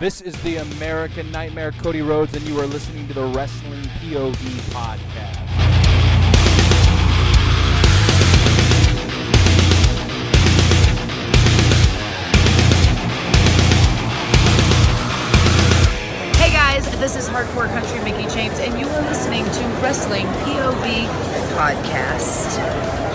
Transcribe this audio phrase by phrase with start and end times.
[0.00, 4.36] This is the American Nightmare, Cody Rhodes, and you are listening to the Wrestling POV
[4.70, 5.34] podcast.
[16.36, 21.06] Hey guys, this is Hardcore Country Mickie James, and you are listening to Wrestling POV
[21.56, 23.07] Podcast.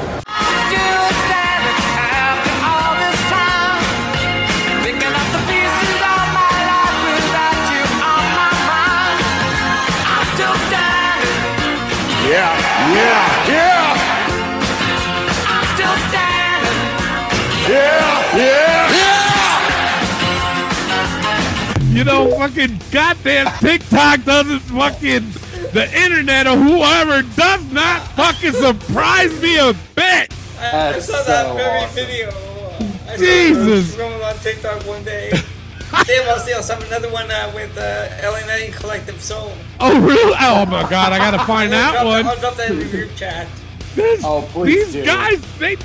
[22.04, 25.30] You know, fucking goddamn TikTok doesn't fucking
[25.72, 30.23] the internet or whoever does not fucking surprise me a bit.
[30.64, 32.28] I saw that very video.
[32.30, 33.94] I saw Jesus.
[33.94, 35.32] it scrolling on TikTok one day.
[36.08, 39.54] they must see some another one uh, with uh, LNA Collective Soul.
[39.80, 40.36] Oh really?
[40.40, 42.24] Oh my god, I gotta find that I'll one.
[42.24, 43.48] drop, I'll drop that in the group chat.
[43.96, 45.06] This- Oh, please these do.
[45.06, 45.76] guys, they,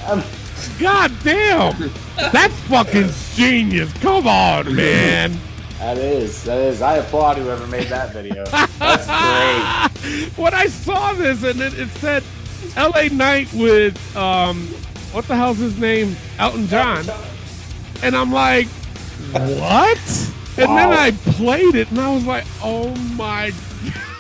[0.79, 1.91] god damn,
[2.33, 3.93] that's fucking genius.
[3.95, 5.39] Come on, man.
[5.79, 6.81] That is, that is.
[6.83, 8.45] I applaud whoever made that video.
[8.47, 9.07] That's
[10.03, 10.31] great.
[10.39, 12.25] when I saw this and it, it said
[12.77, 13.09] L.A.
[13.09, 14.67] Knight with um,
[15.13, 17.05] what the hell's his name, Elton John,
[18.03, 18.69] and I'm like,
[19.33, 20.33] what?
[20.57, 23.53] And then I played it and I was like, oh my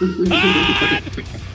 [0.00, 1.02] god!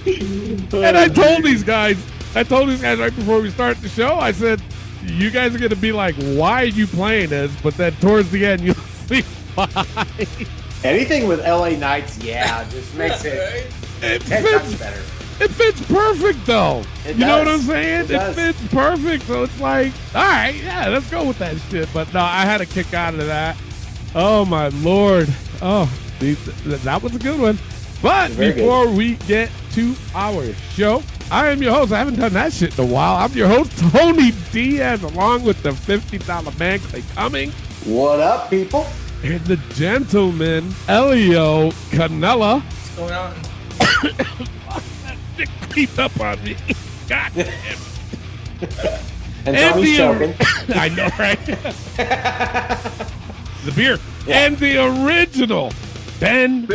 [0.73, 1.97] and I told these guys,
[2.35, 4.61] I told these guys right before we start the show, I said,
[5.05, 7.51] you guys are gonna be like, why are you playing this?
[7.61, 9.21] But then towards the end, you'll see
[9.55, 9.67] why.
[10.83, 13.71] Anything with LA Knights, yeah, just makes it
[14.03, 15.01] It ten fits times better.
[15.43, 16.83] It fits perfect though.
[17.05, 18.05] It you know what I'm saying?
[18.05, 19.25] It It, fits perfect.
[19.25, 21.89] So it's like, all right, yeah, let's go with that shit.
[21.93, 23.57] But no, I had a kick out of that.
[24.15, 25.27] Oh my lord.
[25.61, 27.59] Oh, that was a good one.
[28.01, 28.55] But Very good.
[28.61, 31.91] before we get to our show, I am your host.
[31.91, 33.17] I haven't done that shit in a while.
[33.17, 37.53] I'm your host, Tony Diaz, along with the $50 man, Clay Cummings,
[37.85, 38.87] What up, people?
[39.23, 42.61] and the gentleman, Elio Canella.
[42.61, 44.47] What's going on?
[45.37, 46.55] Shit creeped up on me.
[47.07, 47.49] God damn.
[49.45, 50.35] And And Tommy's the- choking.
[50.79, 51.45] I know, right?
[53.65, 53.99] the beer.
[54.25, 54.45] Yeah.
[54.45, 55.73] And the original
[56.21, 56.65] Ben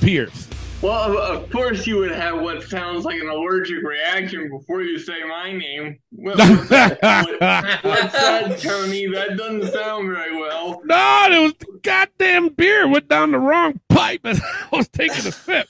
[0.00, 0.43] Pierce.
[0.82, 5.24] Well, of, course, you would have what sounds like an allergic reaction before you say
[5.24, 5.98] my name.
[6.10, 9.06] What, what's that, what- what's that, Tony?
[9.08, 10.80] That doesn't sound very well.
[10.84, 12.86] No, it was the goddamn beer.
[12.88, 14.40] Went down the wrong pipe and
[14.72, 15.66] I was taking a sip.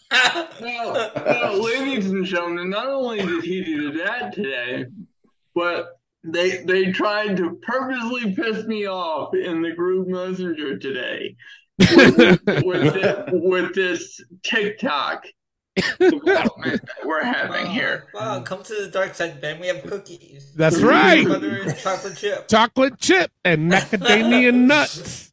[0.60, 4.86] Well, well, ladies and gentlemen, not only did he do that today,
[5.54, 11.36] but they they tried to purposely piss me off in the group messenger today
[11.78, 15.24] with, with, thi- with this TikTok
[15.98, 18.06] development that we're having here.
[18.14, 19.60] Wow, come to the dark side, Ben.
[19.60, 20.52] We have cookies.
[20.54, 21.26] That's right.
[21.78, 22.48] Chocolate chip.
[22.48, 25.32] Chocolate chip and macadamia nuts.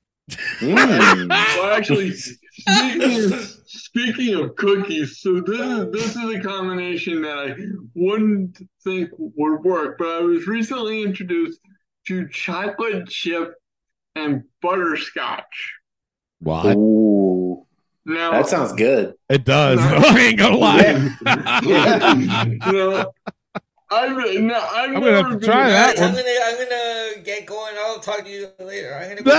[0.59, 1.29] Mm.
[1.29, 7.37] Well, actually, speaking of, speaking of cookies, so this is this is a combination that
[7.37, 7.55] I
[7.95, 11.59] wouldn't think would work, but I was recently introduced
[12.07, 13.53] to chocolate chip
[14.15, 15.73] and butterscotch.
[16.41, 16.75] What?
[16.75, 17.65] Ooh,
[18.05, 19.13] Now, that sounds good.
[19.29, 19.79] It does.
[19.81, 20.81] I ain't gonna lie.
[21.23, 23.05] now,
[23.93, 27.45] I've, no, I've I'm gonna have to try been- that I'm gonna, I'm gonna get
[27.45, 27.75] going.
[27.77, 28.93] I'll talk to you later.
[28.95, 29.31] I'm gonna go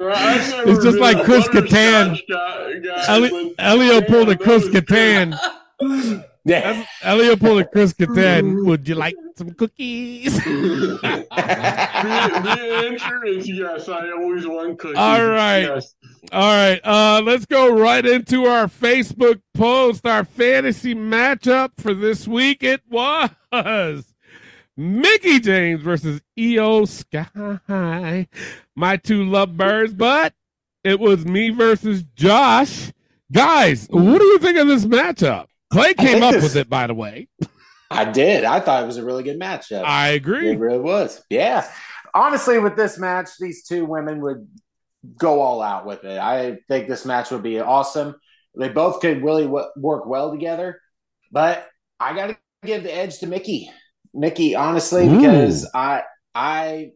[0.00, 2.20] I've never It's just like a Chris butterscotch Kattan.
[2.30, 6.24] guy- guy, Eli- Elio pulled a damn, Chris that was Kattan.
[6.48, 6.84] Yeah.
[7.02, 8.64] Elio pulled a Chris Kattan.
[8.66, 10.42] Would you like some cookies?
[10.42, 10.98] The,
[11.30, 13.88] the answer is yes.
[13.88, 14.96] I always want cookies.
[14.96, 15.60] All right.
[15.60, 15.94] Yes.
[16.30, 20.06] All right, uh, let's go right into our Facebook post.
[20.06, 24.14] Our fantasy matchup for this week it was
[24.76, 28.28] Mickie James versus Io Sky,
[28.76, 30.34] my two lovebirds, but
[30.84, 32.92] it was me versus Josh.
[33.32, 35.46] Guys, what do you think of this matchup?
[35.70, 37.28] Clay came up this- with it, by the way.
[37.90, 38.44] I did.
[38.44, 39.82] I thought it was a really good matchup.
[39.84, 40.50] I agree.
[40.50, 41.22] It really was.
[41.30, 41.66] Yeah.
[42.14, 44.46] Honestly, with this match, these two women would
[45.16, 46.18] go all out with it.
[46.18, 48.14] I think this match would be awesome.
[48.58, 50.80] They both could really w- work well together,
[51.32, 51.66] but
[52.00, 53.70] I got to give the edge to Mickie.
[54.12, 55.16] Mickie, honestly, Ooh.
[55.20, 56.02] because I
[56.34, 56.90] I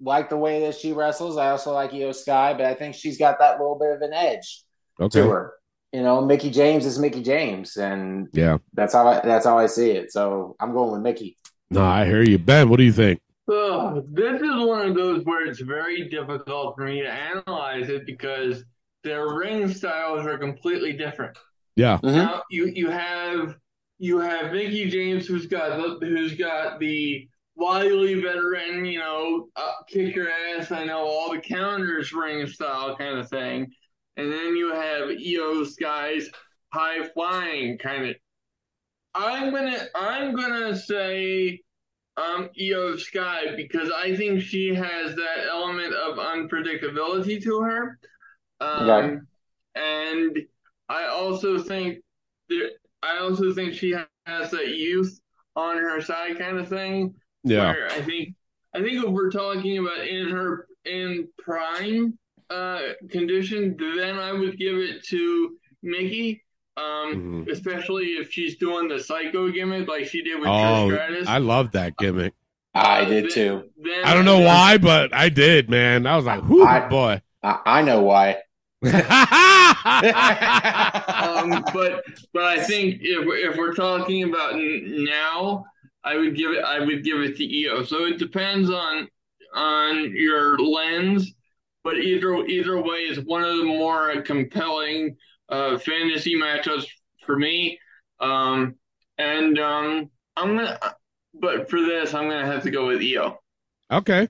[0.00, 1.36] like the way that she wrestles.
[1.36, 4.12] I also like Io Sky, but I think she's got that little bit of an
[4.12, 4.64] edge
[5.00, 5.20] Okay.
[5.20, 5.52] to her.
[5.92, 8.58] You know, Mickie James is Mickie James, and Yeah.
[8.72, 10.10] that's how I, that's how I see it.
[10.10, 11.36] So I'm going with Mickie.
[11.70, 12.68] No, I hear you, Ben.
[12.70, 13.20] What do you think?
[13.52, 18.06] Ugh, this is one of those where it's very difficult for me to analyze it
[18.06, 18.64] because
[19.04, 21.36] their ring styles are completely different.
[21.76, 21.98] Yeah.
[22.02, 22.14] Mhm.
[22.14, 23.56] Now you you have
[23.98, 29.72] you have Mickie James who's got the, who's got the wily veteran, you know, uh,
[29.88, 33.70] kick your ass, I know all the counters ring style kind of thing,
[34.16, 36.28] and then you have Io Sky's
[36.72, 38.16] high flying kind of.
[39.14, 41.60] I'm gonna I'm gonna say
[42.16, 47.98] um Io Sky because I think she has that element of unpredictability to her.
[48.60, 49.18] Um, Okay.
[49.74, 50.38] and
[50.88, 51.98] I also think
[52.48, 52.70] there,
[53.02, 53.94] I also think she
[54.26, 55.20] has that youth
[55.56, 57.14] on her side kind of thing.
[57.44, 57.74] Yeah.
[57.90, 58.34] I think
[58.74, 62.18] I think if we're talking about in her in prime
[62.52, 66.42] uh condition, then I would give it to Mickie.
[66.76, 67.48] Um, Mhm.
[67.50, 70.52] especially if she's doing the psycho gimmick like she did with Oh,
[70.88, 71.28] Trish Stratus.
[71.28, 72.32] I love that gimmick.
[72.74, 73.64] I Uh, did then- too.
[73.76, 76.06] then- I don't know why, but I did, man.
[76.06, 77.20] I was like, whoo, I- boy.
[77.42, 78.38] I, I know why.
[78.84, 78.92] um,
[81.72, 82.02] but
[82.32, 85.64] but I think if we're- if we're talking about n- now,
[86.04, 87.82] I would give it I would give it to Io.
[87.84, 89.08] So it depends on
[89.54, 91.34] on your lens,
[91.84, 95.16] but either either way is one of the more compelling
[95.48, 96.86] uh, fantasy matchups
[97.24, 97.78] for me.
[98.20, 98.76] Um,
[99.18, 100.78] and um, I'm gonna,
[101.34, 103.38] but for this, I'm gonna have to go with Io.
[103.90, 104.28] okay.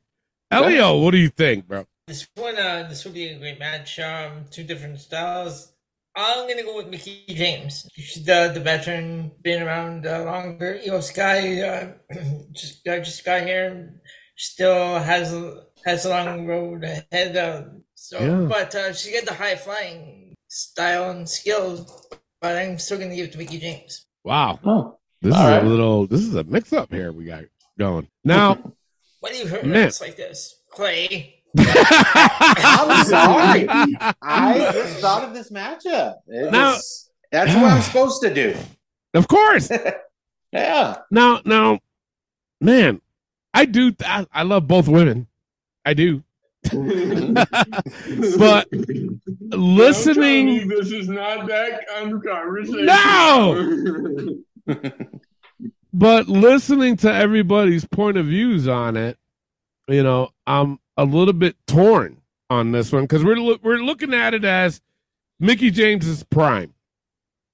[0.50, 1.87] Elio, what do you think, bro?
[2.06, 3.98] This one, uh, this would be a great match.
[3.98, 5.72] Um, two different styles.
[6.14, 7.88] I'm gonna go with Mickie James.
[7.94, 10.78] She's the the veteran, been around uh, longer.
[10.87, 11.93] Io Sky, uh,
[12.52, 13.94] just uh, just got here,
[14.37, 17.37] still has a has a long road ahead.
[17.37, 17.62] Uh,
[17.94, 18.46] so, Yeah.
[18.49, 22.06] but uh, she got the high flying style and skills.
[22.40, 24.06] But I'm still gonna give it to Mickie James.
[24.25, 24.58] Wow.
[24.64, 25.62] Oh, This All is right.
[25.64, 27.44] a little, this is a mix up here we got
[27.79, 28.08] going.
[28.25, 28.58] Now,
[29.20, 29.87] What do you heard Man.
[29.88, 31.43] it's like this, Clay?
[31.58, 33.67] I'm sorry.
[33.69, 36.17] I just thought of this matchup.
[36.26, 38.56] It Now- was- that's what I'm supposed to do.
[39.14, 39.70] of course.
[40.55, 40.96] Yeah.
[41.11, 41.79] Now, now,
[42.61, 43.00] man,
[43.55, 43.93] I do.
[44.05, 45.26] I, I love both women.
[45.84, 46.23] I do.
[48.38, 48.69] but
[49.50, 52.87] listening, this is not that kind of conversation.
[52.87, 54.37] No!
[55.93, 59.19] but listening to everybody's point of views on it,
[59.88, 62.19] you know, I'm a little bit torn
[62.49, 64.81] on this one because we're loo- we're looking at it as
[65.40, 66.75] Mickie James's prime.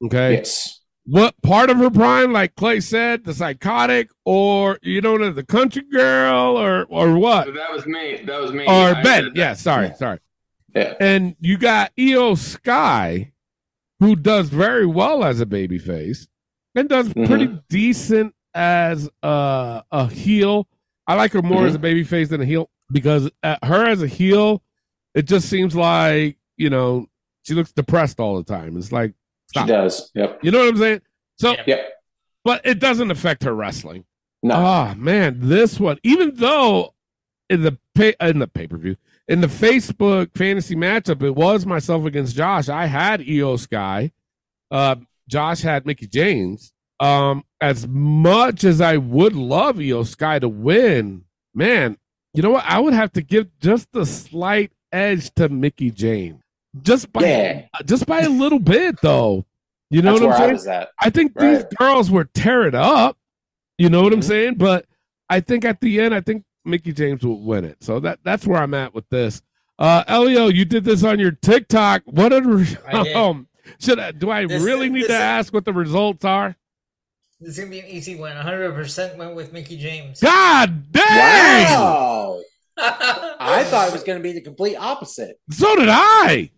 [0.04, 0.77] Okay, Yes.
[1.10, 5.82] What part of her prime, like Clay said, the psychotic, or you know, the country
[5.90, 7.46] girl, or or what?
[7.46, 8.20] So that was me.
[8.26, 8.64] That was me.
[8.66, 9.32] or Ben.
[9.34, 10.18] Yeah, sorry, sorry.
[10.74, 10.94] Yeah.
[11.00, 13.32] And you got Io Sky,
[14.00, 16.28] who does very well as a babyface
[16.74, 17.26] and does Mhm.
[17.26, 20.68] pretty decent as a, a heel.
[21.06, 21.68] I like her more Mhm.
[21.68, 24.62] as a babyface than a heel because uh, her as a heel,
[25.14, 27.06] it just seems like, you know,
[27.44, 28.76] she looks depressed all the time.
[28.76, 29.14] It's like,
[29.56, 30.10] She does.
[30.14, 30.40] Yep.
[30.42, 31.00] You know what I'm saying?
[31.38, 31.92] So, Yep.
[32.44, 34.04] but it doesn't affect her wrestling.
[34.42, 34.54] No.
[34.54, 36.94] Oh man, this one, even though
[37.50, 38.96] in the pay, in the pay per view,
[39.26, 42.68] in the Facebook fantasy matchup, it was myself against Josh.
[42.68, 44.12] I had Io Sky.
[44.70, 44.96] Uh,
[45.28, 46.72] Josh had Mickie James.
[47.00, 51.96] Um, as much as I would love Io Sky to win, man,
[52.34, 52.64] you know what?
[52.66, 56.40] I would have to give just a slight edge to Mickie James,
[56.82, 57.66] just by Yeah.
[57.84, 59.44] just by a little bit, though.
[59.90, 60.52] You know That's what I'm I saying?
[60.52, 60.88] was at.
[61.00, 63.16] I think these girls were tear it up.
[63.78, 64.24] You know what I'm Mhm.
[64.24, 64.54] saying?
[64.56, 64.84] But
[65.30, 67.78] I think at the end, I think Mickie James will win it.
[67.82, 69.40] So that that's where I'm at with this.
[69.78, 72.02] Uh, Elio, you did this on your TikTok.
[72.04, 72.44] What did
[72.86, 73.46] I um,
[73.78, 76.56] should I, do I This- really need this- to ask what the results are?
[77.40, 78.36] This is gonna be an easy one.
[78.36, 80.20] 100% went with Mickie James.
[80.20, 81.70] God dang!
[81.72, 82.40] Wow.
[82.76, 85.38] I thought it was going to be the complete opposite.
[85.50, 86.50] So did I.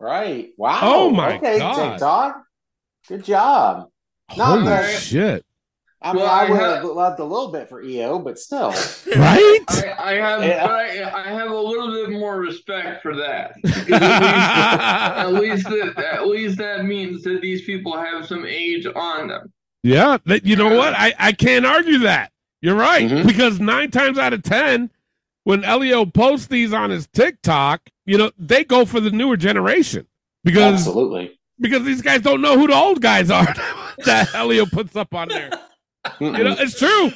[0.00, 0.50] Right.
[0.56, 0.78] Wow.
[0.82, 1.92] Oh, my okay, God.
[1.92, 2.42] TikTok.
[3.08, 3.88] Good job.
[4.36, 4.82] No, Holy no.
[4.88, 5.44] shit!
[6.02, 8.38] I mean, Well, I I would ha- have loved a little bit for Io, but
[8.38, 8.74] still.
[9.16, 9.60] Right?
[9.68, 10.66] I, I have, Yeah.
[10.66, 13.52] I, I have a little bit more respect for that.
[13.64, 18.86] At least, at least that, at least that means that these people have some age
[18.94, 19.52] on them.
[19.82, 20.94] Yeah, that, you know what?
[20.96, 22.32] I, I can't argue that.
[22.60, 23.08] You're right.
[23.08, 23.26] Mhm.
[23.26, 24.90] Because nine times out of ten,
[25.46, 30.08] when Elio posts these on his TikTok, you know, they go for the newer generation.
[30.42, 31.38] Because Absolutely.
[31.60, 33.44] because these guys don't know who the old guys are
[34.04, 35.50] that Elio puts up on there.
[36.18, 37.12] You know, it's true.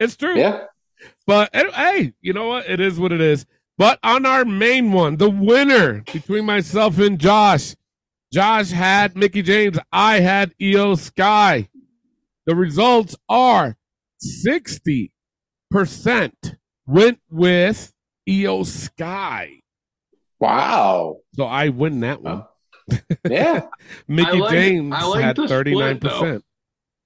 [0.00, 0.36] It's true.
[0.36, 0.64] yeah.
[1.24, 2.68] But eh, hey, you know what?
[2.68, 3.46] It is what it is.
[3.76, 7.76] But on our main one, the winner between myself and Josh,
[8.32, 9.78] Josh had Mickie James.
[9.92, 11.68] I had Io Sky.
[12.44, 13.76] The results are
[14.50, 15.12] 60%
[16.88, 17.92] went with
[18.28, 19.60] Io Sky.
[20.40, 21.18] Wow.
[21.36, 22.44] So I win that one.
[22.90, 22.98] Oh.
[23.28, 23.66] Yeah,
[24.08, 26.42] Mickie like- James I like had 39%.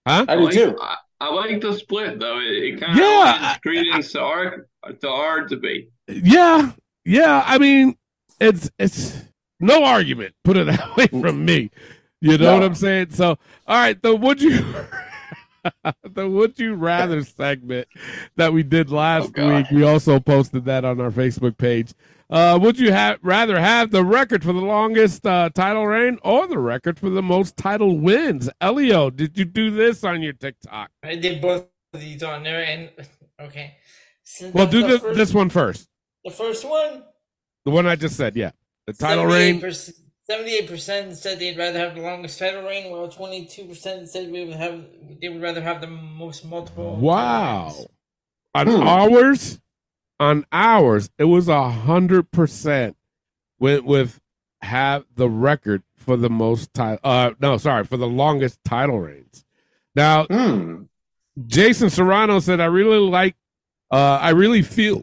[0.06, 0.24] Huh?
[0.28, 0.76] I do like, too.
[0.80, 2.38] I, I like the split though.
[2.38, 4.66] It, it kind of Yeah, lends credence to our
[5.00, 5.90] to our debate.
[6.08, 6.72] Yeah,
[7.04, 7.42] yeah.
[7.46, 7.96] I mean,
[8.40, 9.16] it's it's
[9.60, 10.34] no argument.
[10.44, 11.70] Put it that way from me.
[12.20, 12.54] You know No.
[12.54, 13.10] what I'm saying?
[13.10, 13.30] So,
[13.66, 14.58] all right, the would you
[16.04, 17.88] the would you rather segment
[18.36, 19.66] that we did last Oh, week.
[19.70, 21.92] We also posted that on our Facebook page.
[22.30, 26.46] Uh, would you have rather have the record for the longest uh, title reign or
[26.46, 28.48] the record for the most title wins?
[28.60, 30.90] Elio, did you do this on your TikTok?
[31.02, 32.90] I did both of these on there, and
[33.38, 33.76] okay.
[34.24, 35.88] So Well, do the this, first, this one first.
[36.24, 37.02] The first one.
[37.66, 38.34] The one I just said.
[38.34, 38.52] Yeah,
[38.86, 39.60] the title reign.
[40.24, 44.44] Seventy-eight percent said they'd rather have the longest title reign, while twenty-two percent said we
[44.44, 44.84] would have
[45.20, 46.96] they would rather have the most multiple.
[46.96, 47.72] Wow.
[47.74, 47.86] reigns.
[48.54, 48.82] On Hmm.
[48.86, 49.60] ours,
[50.20, 52.96] on ours, it was a hundred percent
[53.58, 54.20] went with
[54.60, 57.00] have the record for the most title.
[57.02, 59.44] Uh, no, sorry, for the longest title reigns.
[59.96, 60.84] Now, Hmm.
[61.46, 63.34] Jason Serrano said, "I really like.
[63.90, 65.02] Uh, I really feel.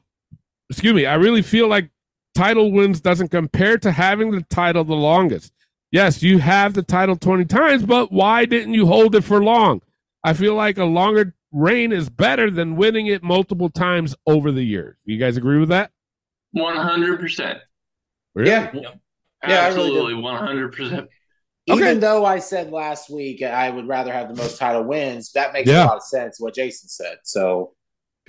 [0.69, 1.05] Excuse me.
[1.05, 1.89] I really feel like
[2.35, 5.53] title wins doesn't compare to having the title the longest.
[5.91, 9.81] Yes, you have the title twenty times, but why didn't you hold it for long?
[10.23, 14.63] I feel like a longer reign is better than winning it multiple times over the
[14.63, 14.97] years.
[15.05, 15.91] You guys agree with that?
[16.51, 17.59] One hundred percent.
[18.35, 18.51] Really?
[18.51, 18.71] Yeah.
[18.73, 18.89] Yeah,
[19.47, 21.09] I really Absolutely, one hundred percent.
[21.65, 21.97] Even Okay.
[21.99, 25.69] though I said last week I would rather have the most title wins, that makes
[25.69, 25.85] Yeah.
[25.85, 27.17] a lot of sense what Jason said.
[27.23, 27.73] So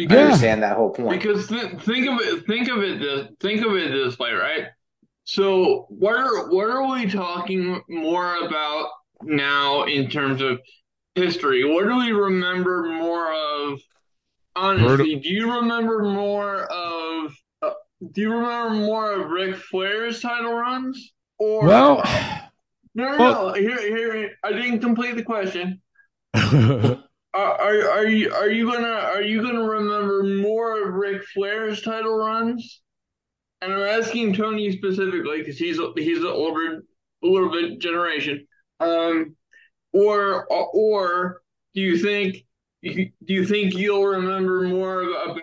[0.04, 1.20] I Because understand that whole point.
[1.20, 4.64] Because th- think of it, think of it this, think of it this way, right?
[5.24, 8.88] So what are what are we talking more about
[9.22, 10.60] now in terms of
[11.14, 11.64] history?
[11.64, 13.80] What do we remember more of?
[14.56, 17.32] Honestly, do you remember more of?
[17.62, 17.70] Uh,
[18.12, 21.12] do you remember more of Ric Flair's title runs?
[21.38, 22.02] Or Well,
[22.94, 23.52] no, no, well- no.
[23.54, 24.30] Here, here.
[24.42, 25.80] I didn't complete the question.
[27.32, 31.80] Are, are are you are you gonna are you gonna remember more of Ric Flair's
[31.82, 32.82] title runs?
[33.62, 36.82] And I'm asking Tony specifically because he's he's the older
[37.22, 38.46] a little bit generation.
[38.80, 39.36] Um,
[39.92, 41.42] or or
[41.74, 42.44] do you think
[42.82, 45.36] do you think you'll remember more about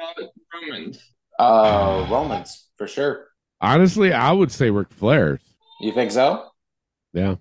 [0.54, 1.00] Romans?
[1.40, 3.28] Uh, Romans for sure.
[3.62, 5.42] honestly, I would say Ric Flair's.
[5.80, 6.48] You think so?
[7.14, 7.36] Yeah.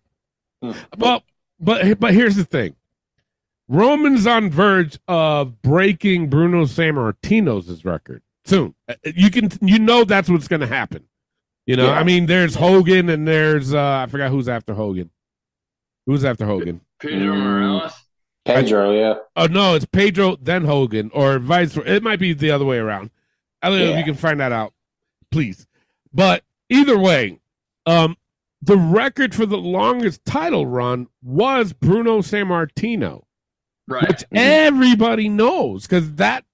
[0.62, 0.72] Hmm.
[0.98, 1.22] Well,
[1.60, 2.76] but but here's the thing.
[3.68, 8.74] Roman's on verge of breaking Bruno Sammartino's record soon.
[8.88, 11.04] Uh, You can you know that's what's going to happen.
[11.66, 11.98] You know, Yeah.
[11.98, 15.10] I mean, there's Hogan and there's uh I forgot who's after Hogan.
[16.06, 16.80] Who's after Hogan?
[17.00, 17.42] Pedro Mm.
[17.42, 17.92] Morales.
[18.44, 19.14] Pedro, yeah.
[19.34, 21.92] Oh no, it's Pedro then Hogan or vice versa.
[21.92, 23.10] It might be the other way around.
[23.60, 24.72] I don't know if you can find that out,
[25.32, 25.66] please.
[26.14, 27.40] But either way,
[27.86, 28.16] um,
[28.62, 33.24] the record for the longest title run was Bruno Sammartino,
[33.88, 34.08] Right.
[34.08, 36.44] which everybody knows because that's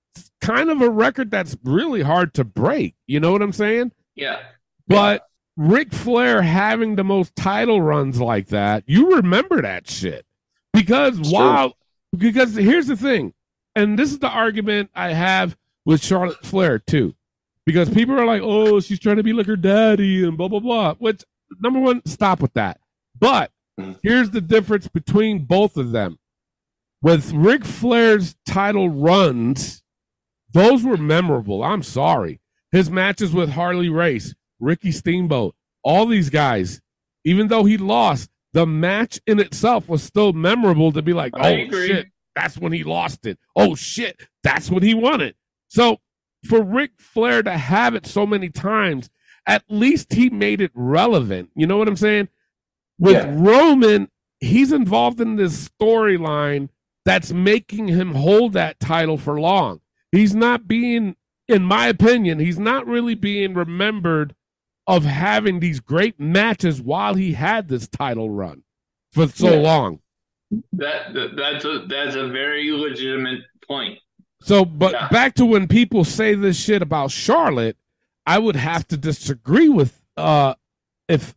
[0.40, 2.94] kind of a record that's really hard to break.
[3.06, 3.92] You know what I'm saying?
[4.14, 4.40] Yeah.
[4.86, 10.26] But Ric Flair having the most title runs like that, you remember that shit.
[10.74, 11.74] Because It's while
[12.16, 13.32] because here's the thing,
[13.74, 17.14] and this is the argument I have with Charlotte Flair too.
[17.64, 20.60] Because people are like, oh, she's trying to be like her daddy and blah blah
[20.60, 20.94] blah.
[20.94, 21.22] Which
[21.60, 22.80] number one, stop with that.
[23.18, 23.98] But Mhm.
[24.02, 26.18] here's the difference between both of them.
[27.02, 29.82] With Ric Flair's title runs,
[30.52, 31.62] those were memorable.
[31.64, 32.40] I'm sorry.
[32.70, 36.80] His matches with Harley Race, Ricky Steamboat, all these guys,
[37.24, 41.40] even though he lost, the match in itself was still memorable to be like, oh
[41.70, 42.06] shit,
[42.36, 43.38] that's when he lost it.
[43.56, 45.36] Oh shit, that's when he won it.
[45.68, 45.98] So
[46.46, 49.10] for Ric Flair to have it so many times,
[49.46, 51.50] at least he made it relevant.
[51.56, 52.28] You know what I'm saying?
[52.98, 53.34] With Yeah.
[53.36, 56.68] Roman, he's involved in this storyline
[57.04, 59.80] that's making him hold that title for long.
[60.12, 61.16] He's not being,
[61.48, 64.34] in my opinion, he's not really being remembered
[64.86, 68.62] of having these great matches while he had this title run
[69.12, 69.60] for so Yeah.
[69.60, 70.00] long.
[70.74, 73.98] That, that that's a that's a very legitimate point.
[74.42, 75.08] So, but Yeah.
[75.08, 77.76] back to when people say this shit about Charlotte,
[78.26, 80.54] I would have to disagree with uh
[81.08, 81.34] if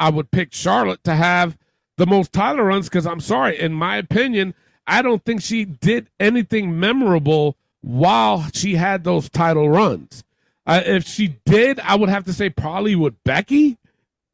[0.00, 1.56] I would pick Charlotte to have
[1.98, 4.54] the most title runs because I'm sorry, in my opinion,
[4.88, 10.24] I don't think she did anything memorable while she had those title runs.
[10.66, 13.78] Uh, if she did, I would have to say probably with Becky,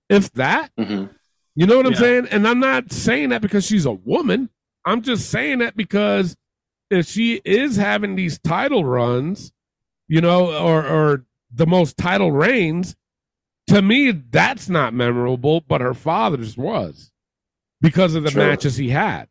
[0.09, 0.71] if that.
[0.79, 1.07] hmm
[1.57, 1.99] You know what I'm Yeah.
[1.99, 2.29] saying?
[2.31, 4.49] And I'm not saying that because she's a woman.
[4.85, 6.37] I'm just saying that because
[6.91, 9.53] if she is having these title runs,
[10.09, 12.97] you know, or or the most title reigns,
[13.69, 17.13] to me that's not memorable, but her father's was
[17.81, 18.43] because of the True.
[18.43, 19.29] matches he had.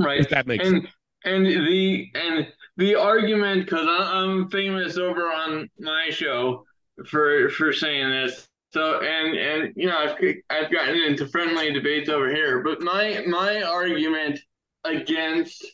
[0.00, 0.20] Right.
[0.20, 0.94] If that makes and, sense.
[1.24, 6.64] And the and the argument because I'm famous over on my show
[7.06, 8.48] for for saying this.
[8.72, 10.16] So and and you know I've
[10.48, 14.40] I've gotten into friendly debates over here, but my my argument
[14.84, 15.66] against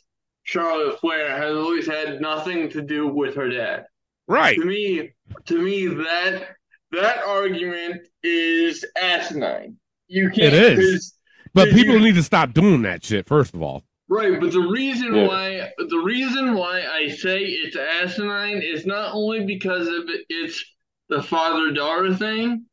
[0.43, 3.87] Charlotte Flair has always had nothing to do with her dad.
[4.27, 4.59] Right.
[4.59, 5.13] To me,
[5.45, 6.57] to me that
[6.93, 9.77] that argument is asinine.
[10.09, 10.55] You can't.
[10.55, 11.15] It is.
[11.55, 13.85] But people you- need to stop doing that shit, first of all.
[14.09, 15.27] Right, but the reason Yeah.
[15.27, 20.65] why the reason why I say it's asinine is not only because of it, it's
[21.09, 22.67] the father daughter thing,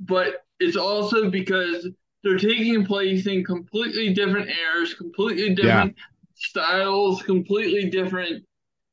[0.00, 1.88] but it's also because
[2.22, 5.96] they're taking place in completely different eras, completely different
[6.34, 8.44] styles, completely different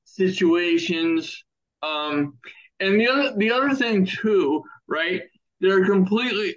[0.06, 1.44] situations.
[1.84, 2.38] Um,
[2.80, 5.24] and the other the other thing too, right?
[5.60, 6.56] They're completely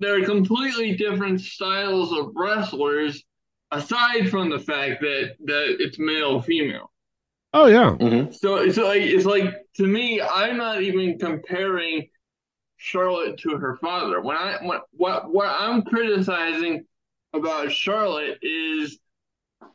[0.00, 3.24] they're completely different styles of wrestlers
[3.72, 6.92] aside from the fact that that it's male female
[7.54, 7.96] Oh yeah.
[8.00, 8.34] Mhm.
[8.34, 12.08] so it's like it's like to me i'm not even comparing
[12.78, 16.84] charlotte to her father when i when, what what i'm criticizing
[17.34, 18.98] about charlotte is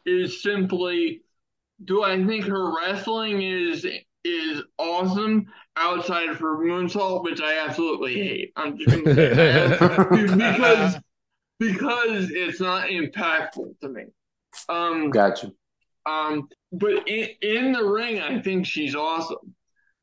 [0.06, 1.22] is simply
[1.86, 3.86] do i think her wrestling is
[4.24, 9.80] is awesome outside of her moonsault which i absolutely hate i'm just gonna say that
[10.38, 10.98] because
[11.60, 14.04] because it's not impactful to me.
[14.70, 15.52] Um, Gotcha.
[16.06, 19.54] um, but in, in the ring, I think she's awesome.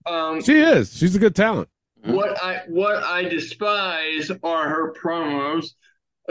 [0.07, 0.97] Um, She is.
[0.97, 1.69] She's a good talent.
[2.05, 5.69] what I what I despise are her promos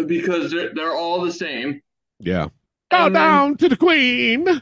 [0.05, 1.81] because they're they're all the same.
[2.19, 2.49] Yeah.
[2.91, 4.61] Bow And then- down to the queen.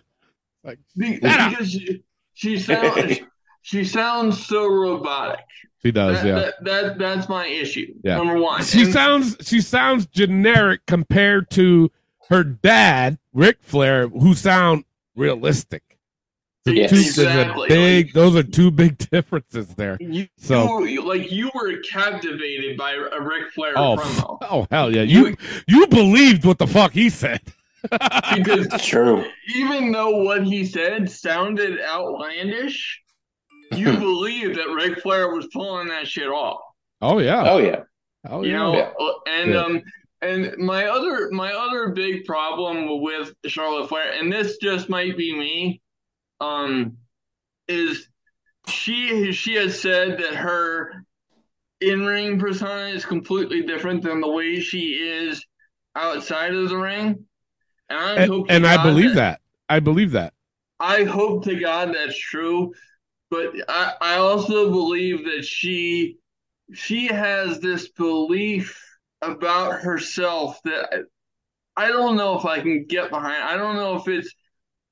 [0.63, 2.03] Like be- because she,
[2.33, 3.19] she sounds
[3.63, 5.43] she sounds so robotic.
[5.83, 6.33] She does, That, yeah.
[6.35, 7.93] that, that that's my issue.
[8.03, 8.17] Yeah.
[8.17, 8.63] Number one.
[8.63, 11.91] She And- sounds she sounds generic compared to
[12.29, 15.83] her dad, Ric Flair, who sound realistic.
[16.63, 16.89] The Yes.
[16.91, 17.67] two- there's a Exactly.
[17.69, 19.97] big those are two big differences there.
[19.99, 24.37] You, So- you like you were captivated by a Ric Flair Oh, promo.
[24.49, 25.01] oh hell yeah.
[25.01, 25.35] You
[25.67, 27.41] you believed what the fuck he said.
[28.35, 29.25] because True.
[29.55, 33.01] even though what he said sounded outlandish,
[33.71, 36.61] you believe that Ric Flair was pulling that shit off.
[37.01, 37.43] Oh yeah.
[37.45, 37.83] Oh yeah.
[38.25, 38.57] Oh You yeah.
[38.57, 38.93] know, Yeah.
[38.99, 39.59] Uh, and Yeah.
[39.63, 39.81] um,
[40.21, 45.37] and my other my other big problem with Charlotte Flair, and this just might be
[45.37, 45.81] me,
[46.41, 46.97] um,
[47.67, 48.07] is
[48.67, 51.05] she she has said that her
[51.81, 55.45] in ring persona is completely different than the way she is
[55.95, 57.25] outside of the ring.
[57.89, 59.41] And I And, hope and I God believe that.
[59.69, 60.33] I believe that.
[60.79, 62.73] I hope to God that's true,
[63.31, 66.17] but I, I also believe that she
[66.73, 68.79] she has this belief
[69.21, 71.05] about herself that
[71.75, 73.41] I, I don't know if I can get behind.
[73.43, 74.33] I don't know if it's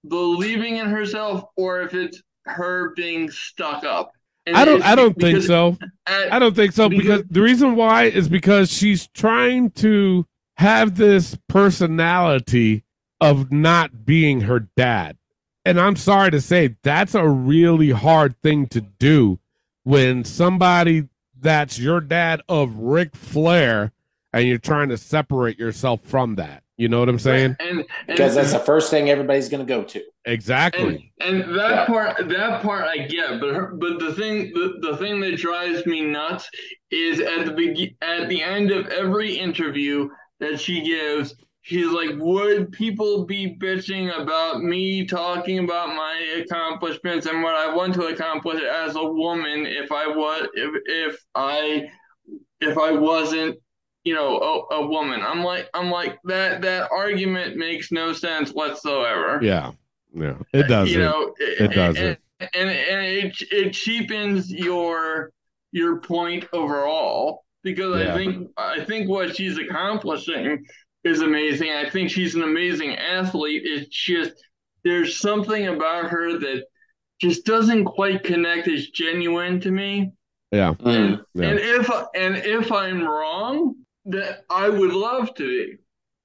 [0.07, 4.11] believing in herself or if it's her being stuck up.
[4.45, 5.77] And I don't I don't think so.
[6.07, 10.25] at- I don't think so because, because- the reason why is because she's trying to
[10.57, 12.83] have this personality
[13.21, 15.17] of not being her dad.
[15.65, 19.39] And I'm sorry to say that's a really hard thing to do
[19.83, 21.07] when somebody
[21.39, 23.91] that's your dad of Ric Flair
[24.33, 26.63] and you're trying to separate yourself from that.
[26.77, 27.57] You know what I'm saying?
[27.59, 30.01] and, and Because that's the first thing everybody's going to go to.
[30.23, 31.11] Exactly.
[31.19, 31.85] And, and that Yeah.
[31.85, 35.85] part, that part I get, but her, but the thing, the, the thing that drives
[35.85, 36.49] me nuts
[36.89, 41.35] is at the beg- at the end of every interview that she gives,
[41.69, 47.73] she's like, "Would people be bitching about me talking about my accomplishments and what I
[47.73, 51.89] want to accomplish as a woman if I was if if I
[52.61, 53.57] if I wasn't."
[54.05, 55.21] You know, a, a woman.
[55.21, 56.61] I'm like, I'm like that.
[56.61, 59.39] That argument makes no sense whatsoever.
[59.43, 59.73] Yeah.
[60.13, 60.37] Yeah.
[60.53, 60.93] It doesn't.
[60.93, 62.17] You know, It doesn't.
[62.39, 65.31] And, and, and it it cheapens your
[65.71, 68.13] your point overall because Yeah.
[68.13, 70.65] I think I think what she's accomplishing
[71.03, 71.71] is amazing.
[71.71, 73.63] I think she's an amazing athlete.
[73.65, 74.33] It's just
[74.83, 76.63] there's something about her that
[77.21, 80.11] just doesn't quite connect as genuine to me.
[80.51, 80.73] Yeah.
[80.79, 81.23] Mm.
[81.35, 81.47] Yeah.
[81.49, 85.77] And if and if I'm wrong, that I would love to be.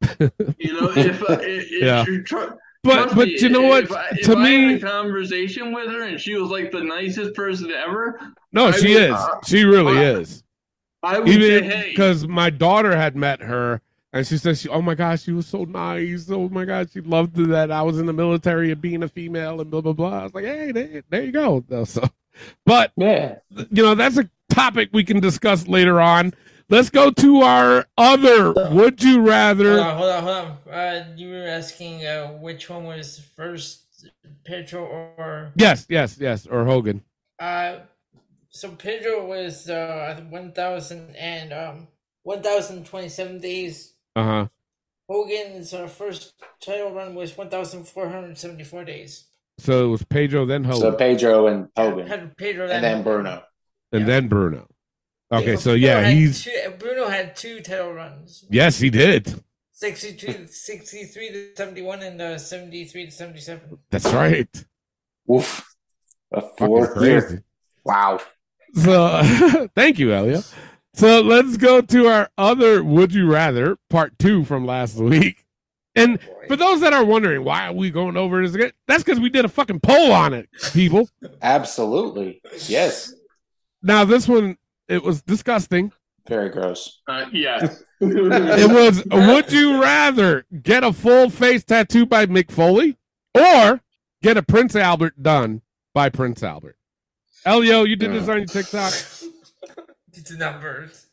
[0.59, 2.05] You know, if, if, if Yeah.
[2.07, 3.85] you're tr- But but me, you know what?
[3.85, 6.71] If I, if to I me, had a conversation with her and she was like
[6.71, 8.21] the nicest person ever,
[8.53, 9.13] no, I she would- is.
[9.13, 10.43] uh, She really uh, is.
[11.03, 13.81] I would say, Even hey, because my daughter had met her
[14.15, 16.31] And she said, she, "Oh my gosh, she was so nice.
[16.31, 19.61] Oh my God, she loved that I was in the military and being a female
[19.61, 22.09] and blah blah blah." I was like, "Hey, there, there you go." So,
[22.65, 23.41] but Yeah.
[23.51, 26.33] you know, that's a topic we can discuss later on.
[26.71, 28.53] Let's go to our other.
[28.73, 29.81] Would you Hold rather?
[29.81, 30.37] on, hold on, hold
[30.69, 30.73] on.
[30.73, 34.09] Uh, you were asking uh, which one was first,
[34.45, 36.47] Pedro or Yes, yes, yes.
[36.47, 37.03] Or Hogan.
[37.41, 37.81] uh.
[38.51, 41.89] So Pedro was uh one thousand and um
[42.23, 43.94] one thousand twenty seven days.
[44.17, 44.47] Uh huh.
[45.09, 49.27] Hogan's uh, first title run was one thousand four hundred seventy four days.
[49.59, 50.81] So it was Pedro, then Hogan.
[50.81, 53.03] So Pedro and Hogan, Had Pedro and then Hogan.
[53.05, 53.43] Bruno.
[53.93, 54.07] and yeah.
[54.07, 54.67] then Bruno.
[55.33, 58.45] Okay, Yeah, so Bruno yeah, had he's two, Bruno had two title runs.
[58.51, 59.43] yes, he did.
[59.73, 63.79] 62, 63 to 71 and uh, 73 to 77.
[63.91, 64.49] That's right.
[65.27, 65.65] Woof.
[66.33, 67.11] A Fucking four crazy.
[67.11, 67.45] year.
[67.85, 68.21] Wow.
[68.75, 70.43] So thank you, Elio.
[70.95, 75.45] So let's go to our other would you rather part two from last week.
[75.97, 79.19] And for those that are wondering why are we going over this again, that's because
[79.19, 81.09] we did a fucking poll on it, people.
[81.43, 82.41] Absolutely.
[82.67, 83.13] Yes.
[83.83, 84.57] Now this one
[84.89, 85.93] it was disgusting.
[86.29, 87.01] Very gross.
[87.09, 87.83] Uh, yes.
[88.01, 92.99] It was would you rather get a full face tattoo by Mick Foley
[93.35, 93.81] or
[94.23, 95.63] get a Prince Albert done
[95.95, 96.77] by Prince Albert?
[97.47, 98.93] Elio, you did this on your TikTok.
[100.17, 101.07] It's the numbers.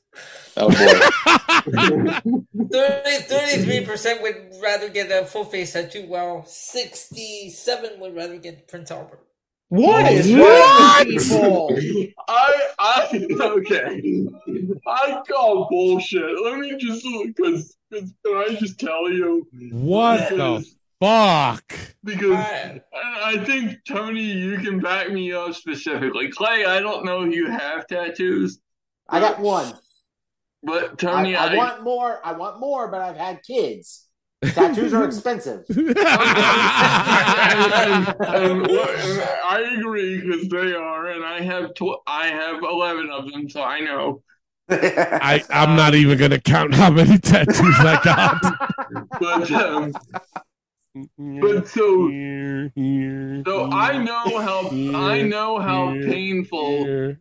[0.57, 0.75] Oh boy.
[2.71, 8.91] 30, 33% would rather get a full face tattoo, while 67 would rather get Prince
[8.91, 9.19] Albert.
[9.69, 11.05] what is What?
[11.07, 11.29] wrong with
[11.93, 12.15] people?
[12.27, 14.25] I, I, okay.
[14.87, 16.41] I call bullshit.
[16.43, 19.47] Let me just, because, can I just tell you?
[19.71, 20.65] What the
[20.99, 21.73] fuck?
[22.03, 26.29] Because I- I I think, Tony, you can back me up specifically.
[26.29, 28.59] Clay, I don't know if you have tattoos,
[29.09, 29.73] I got one.
[30.63, 32.19] but I, Tony, I want more.
[32.25, 34.07] I want more, but I've had kids.
[34.43, 35.65] Tattoos are expensive.
[35.69, 35.87] and,
[38.19, 43.09] and what- and I agree because they are, and I have tw- I have eleven
[43.11, 44.21] of them, so I know.
[44.69, 48.41] I, I'm not even gonna count how many tattoos I got.
[49.19, 49.93] But um,
[51.41, 57.19] but so Here, here, so I know how I know how painful here.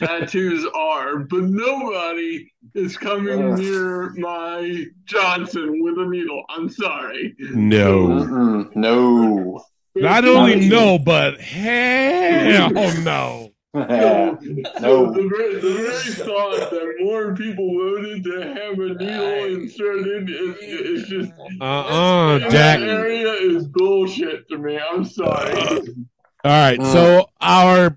[0.00, 3.58] Tattoos are, but nobody is coming Ugh.
[3.58, 6.42] near my Johnson with a needle.
[6.48, 7.34] I'm sorry.
[7.38, 8.76] No, Mm-mm.
[8.76, 9.64] no.
[9.94, 12.70] not only no, but hell
[13.02, 13.50] no.
[13.72, 14.36] So,
[14.80, 15.12] no.
[15.12, 20.56] the, very, the very thought that more people voted to have a needle inserted is,
[20.56, 24.76] is just Uh-uh, that area is bullshit to me.
[24.76, 25.54] I'm sorry.
[25.54, 27.26] All right, so mm.
[27.40, 27.96] our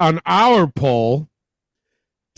[0.00, 1.28] on our poll,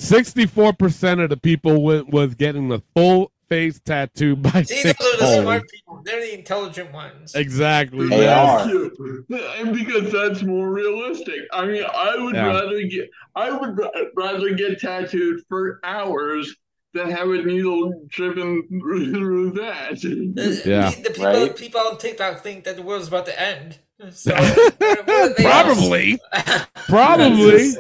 [0.03, 4.97] sixty-four percent of the people went with getting the full face tattoo by See, Mick
[4.99, 6.01] those are the smart people.
[6.05, 7.35] They're the intelligent ones.
[7.35, 8.09] Exactly.
[8.09, 8.67] They yes.
[8.67, 9.57] are.
[9.61, 11.41] And because that's more realistic.
[11.53, 12.47] I mean, I would Yeah.
[12.47, 13.79] rather get I would
[14.17, 16.55] rather get tattooed for hours
[16.95, 20.01] than have a needle driven through that.
[20.01, 20.91] The, Yeah.
[20.91, 21.57] the, the people, Right.
[21.57, 23.79] people on TikTok think that the world's about to end.
[24.12, 26.19] So, what- what are they Probably.
[26.88, 27.71] Probably.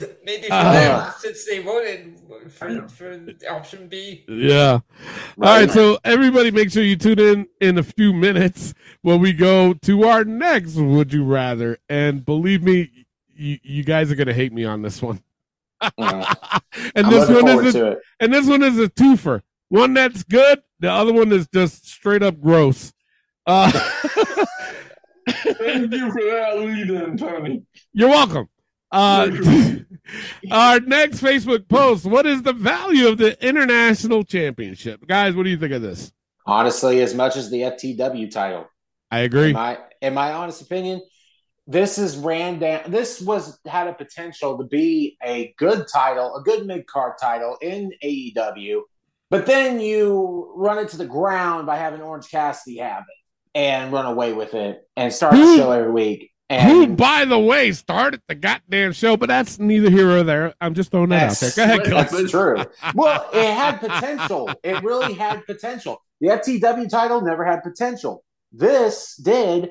[0.24, 2.18] Maybe for Uh, them, since they voted
[2.50, 4.24] for, for option B.
[4.28, 4.72] Yeah.
[4.72, 4.80] All
[5.38, 5.70] right.
[5.70, 10.04] So everybody, make sure you tune in in a few minutes when we go to
[10.04, 14.64] our next "Would You Rather." And believe me, you, you guys are gonna hate me
[14.64, 15.22] on this one.
[15.82, 16.60] Mm.
[16.94, 19.42] and I'm this one is a, to and this one is a twofer.
[19.68, 20.62] One that's good.
[20.80, 22.92] The other one is just straight up gross.
[23.46, 23.70] Uh,
[25.28, 27.62] Thank you for that lead in, Tony.
[27.92, 28.48] You're welcome.
[28.92, 29.30] Uh,
[30.50, 35.34] our next Facebook post: What is the value of the international championship, guys?
[35.34, 36.12] What do you think of this?
[36.46, 38.68] Honestly, as much as the FTW title,
[39.10, 39.48] I agree.
[39.48, 41.02] in my in my honest opinion,
[41.66, 42.90] this is ran down.
[42.90, 47.56] This was had a potential to be a good title, a good mid card title
[47.60, 48.82] in AEW,
[49.28, 53.92] but then you run it to the ground by having Orange Cassidy have it and
[53.92, 56.29] run away with it and start Who- the show every week.
[56.50, 60.52] Who, by the way, started the goddamn show, but that's neither here or there.
[60.60, 61.50] I'm just throwing that out there.
[61.54, 62.10] Go ahead, Gus.
[62.10, 62.64] That's true.
[62.94, 64.50] Well, it had potential.
[64.64, 66.02] It really had potential.
[66.20, 68.24] The FTW title never had potential.
[68.52, 69.70] This did,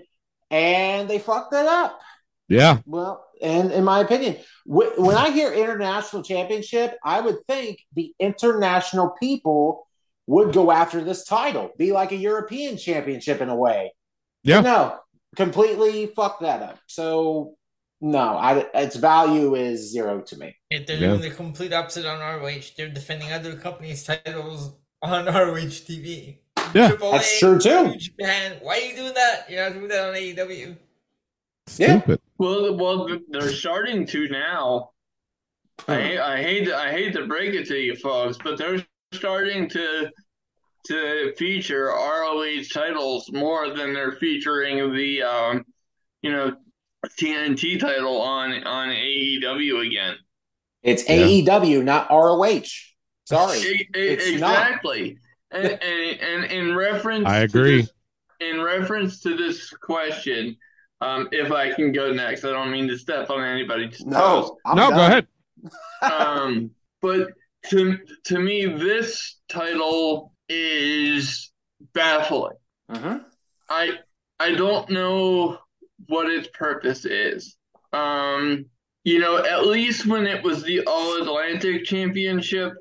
[0.49, 1.99] and they fucked it up.
[2.47, 8.13] Yeah, Well, and in my opinion, when I hear international championship, I would think the
[8.19, 9.85] international people
[10.25, 13.93] would go after this title, be like a European championship in a way.
[14.41, 14.61] Yeah.
[14.61, 14.97] No,
[15.35, 16.79] completely fuck that up.
[16.87, 17.55] So,
[18.01, 20.55] no, I, its value is zero to me.
[20.69, 21.07] If they're Yeah.
[21.09, 26.39] doing the complete opposite on ROH, they're defending other companies' titles on ROH TV.
[26.73, 27.87] Yeah, Triple that's A, true, too.
[27.87, 28.57] New Japan.
[28.61, 29.49] Why are you doing that?
[29.49, 30.77] You're not doing that on AEW.
[31.77, 31.99] Yeah.
[31.99, 32.19] Stupid.
[32.37, 34.91] Well, well, they're starting to now.
[35.87, 40.11] I, I hate I hate to break it to you folks, but they're starting to
[40.89, 45.65] to feature ROH titles more than they're featuring the um,
[46.21, 46.53] you know
[47.19, 50.15] TNT title on on AEW again.
[50.83, 51.17] It's Yeah.
[51.59, 52.63] AEW, not ROH.
[53.25, 53.59] Sorry.
[53.59, 55.17] E- It's exactly.
[55.51, 57.81] And, and and in reference, I to agree.
[57.81, 57.91] this-
[58.41, 60.55] in reference to this question,
[61.01, 64.05] um, if I can go next, I don't mean to step on anybody's toes.
[64.07, 64.57] No.
[64.65, 64.97] I'm no, done.
[64.97, 65.27] go ahead.
[66.01, 66.71] um,
[67.01, 67.31] but
[67.69, 71.51] to to me, this title is
[71.93, 72.57] baffling.
[72.91, 73.23] Mhm.
[73.69, 73.99] I
[74.39, 75.59] I don't know
[76.07, 77.55] what its purpose is.
[77.93, 78.65] Um,
[79.03, 82.73] you know, at least when it was the All Atlantic Championship,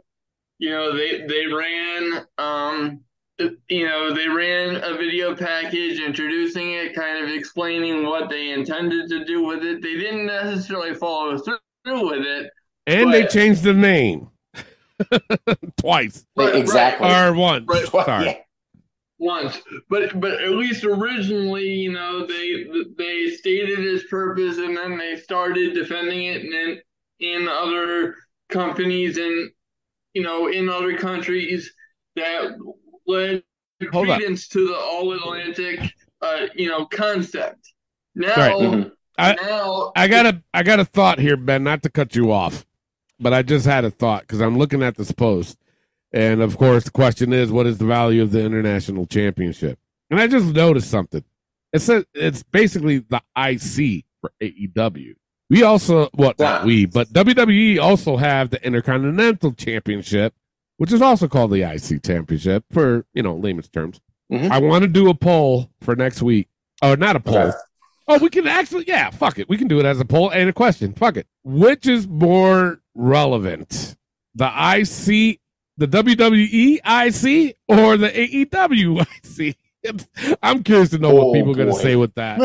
[0.58, 3.00] you know, they they ran um
[3.68, 9.08] you know, they ran a video package introducing it, kind of explaining what they intended
[9.10, 9.80] to do with it.
[9.80, 12.50] They didn't necessarily follow through with it.
[12.88, 14.30] And they changed the name
[15.78, 17.08] twice Right, exactly.
[17.08, 17.64] or once.
[17.68, 17.86] Right.
[17.86, 18.26] Sorry.
[18.26, 18.34] Yeah.
[19.18, 22.64] once, but but at least originally, you know, they
[22.96, 26.80] they stated its purpose, and then they started defending it, and then
[27.20, 28.14] in other
[28.48, 29.50] companies and
[30.14, 31.72] you know in other countries
[32.16, 32.56] that
[33.06, 33.42] led
[33.92, 34.18] Hold on.
[34.18, 35.80] credence to the All Atlantic,
[36.22, 37.72] uh, you know, concept.
[38.14, 38.54] Now, Right.
[38.56, 38.92] Mhm.
[39.18, 41.64] I- now I got a I got a thought here, Ben.
[41.64, 42.64] Not to cut you off,
[43.20, 45.58] but I just had a thought because I'm looking at this post,
[46.12, 49.78] and of course the question is, what is the value of the international championship?
[50.10, 51.24] And I just noticed something.
[51.72, 55.14] It says it's basically the IC for AEW.
[55.50, 60.34] We also, what not we, but WWE also have the Intercontinental Championship,
[60.76, 64.00] which is also called the IC Championship for you know layman's terms.
[64.32, 64.50] Mhm.
[64.50, 66.48] I want to do a poll for next week,
[66.82, 67.38] or not a poll.
[67.38, 67.56] Okay.
[68.10, 69.50] Oh, we can actually, yeah, fuck it.
[69.50, 70.94] We can do it as a poll and a question.
[70.94, 71.26] Fuck it.
[71.44, 73.96] Which is more relevant?
[74.34, 75.40] The IC,
[75.78, 79.00] the WWE IC, or the AEW
[79.48, 79.56] IC?
[79.82, 82.38] It's- I'm curious to know Oh, what people are going to say with that.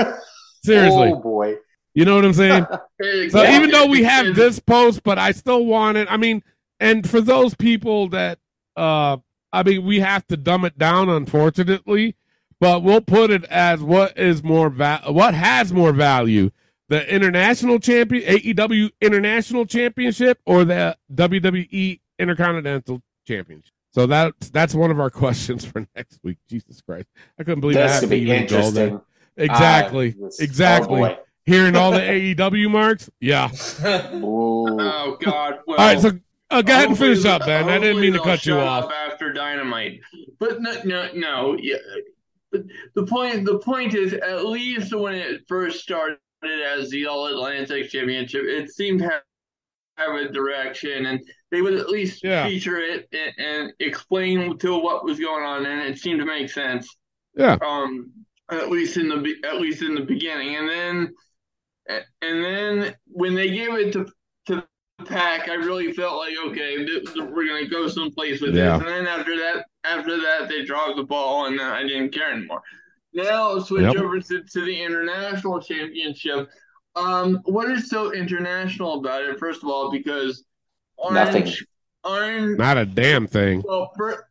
[0.63, 1.09] Seriously.
[1.13, 1.55] Oh boy.
[1.95, 2.65] You know what I'm saying?
[3.01, 3.55] So Exactly.
[3.55, 6.07] even though we have And- this post, but I still want it.
[6.09, 6.41] I mean,
[6.79, 8.39] and for those people that,
[8.77, 9.17] uh,
[9.51, 12.15] I mean, we have to dumb it down, unfortunately,
[12.59, 16.49] but we'll put it as what is more va- what has more value,
[16.93, 23.71] the international champion, AEW International Championship, or the WWE Intercontinental Championship.
[23.93, 26.37] So that's that's one of our questions for next week.
[26.49, 27.07] Jesus Christ,
[27.39, 28.83] I couldn't believe I This had could to be even go there.
[28.87, 29.01] interesting.
[29.37, 31.01] Exactly, Ah, this- exactly.
[31.01, 31.17] Oh.
[31.45, 31.99] Hearing all the
[32.35, 33.49] AEW marks, yeah.
[33.83, 35.59] Oh God!
[35.67, 36.11] Well, All right, so
[36.51, 37.67] uh, go ahead and finish up, Ben.
[37.69, 38.85] I didn't mean to they'll cut you off.
[38.85, 39.99] up after Dynamite,
[40.39, 41.57] but no, no, no.
[41.59, 41.77] Yeah,
[42.51, 47.27] but the point, the point is, at least when it first started as the All
[47.27, 49.21] Atlantic Championship, it seemed to have,
[49.97, 52.47] have a direction, and they would at least Yeah.
[52.47, 56.49] feature it and, and explain to what was going on, and it seemed to make
[56.49, 56.87] sense.
[57.35, 57.57] Yeah.
[57.65, 58.11] Um,
[58.51, 61.13] at least in the at least in the beginning, and then
[62.21, 64.05] and then when they gave it to
[64.47, 64.55] to
[64.99, 68.77] the Pac, I really felt like okay, th- th- we're gonna go someplace with Yeah.
[68.77, 68.87] this.
[68.87, 72.61] And then after that, after that, they dropped the ball, and I didn't care anymore.
[73.13, 73.95] Now switch Yep.
[73.97, 76.49] over to, to the international championship.
[76.95, 79.39] Um, what is so international about it?
[79.39, 80.43] First of all, because
[81.11, 81.43] Nothing.
[81.43, 81.65] orange,
[82.03, 82.57] orange.
[82.57, 83.63] Not a damn thing.
[83.67, 84.25] Well, fir-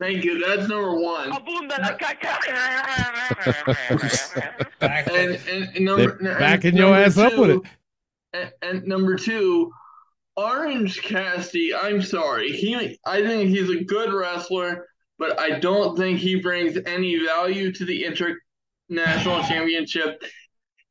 [0.00, 0.44] thank you.
[0.46, 1.30] That's number one.
[4.80, 7.62] And, and, and number, They're backing your number ass up with it.
[8.32, 9.72] And, and number two,
[10.36, 11.74] Orange Cassidy.
[11.74, 12.52] I'm sorry.
[12.52, 14.86] He, I think he's a good wrestler,
[15.18, 20.22] but I don't think he brings any value to the international championship.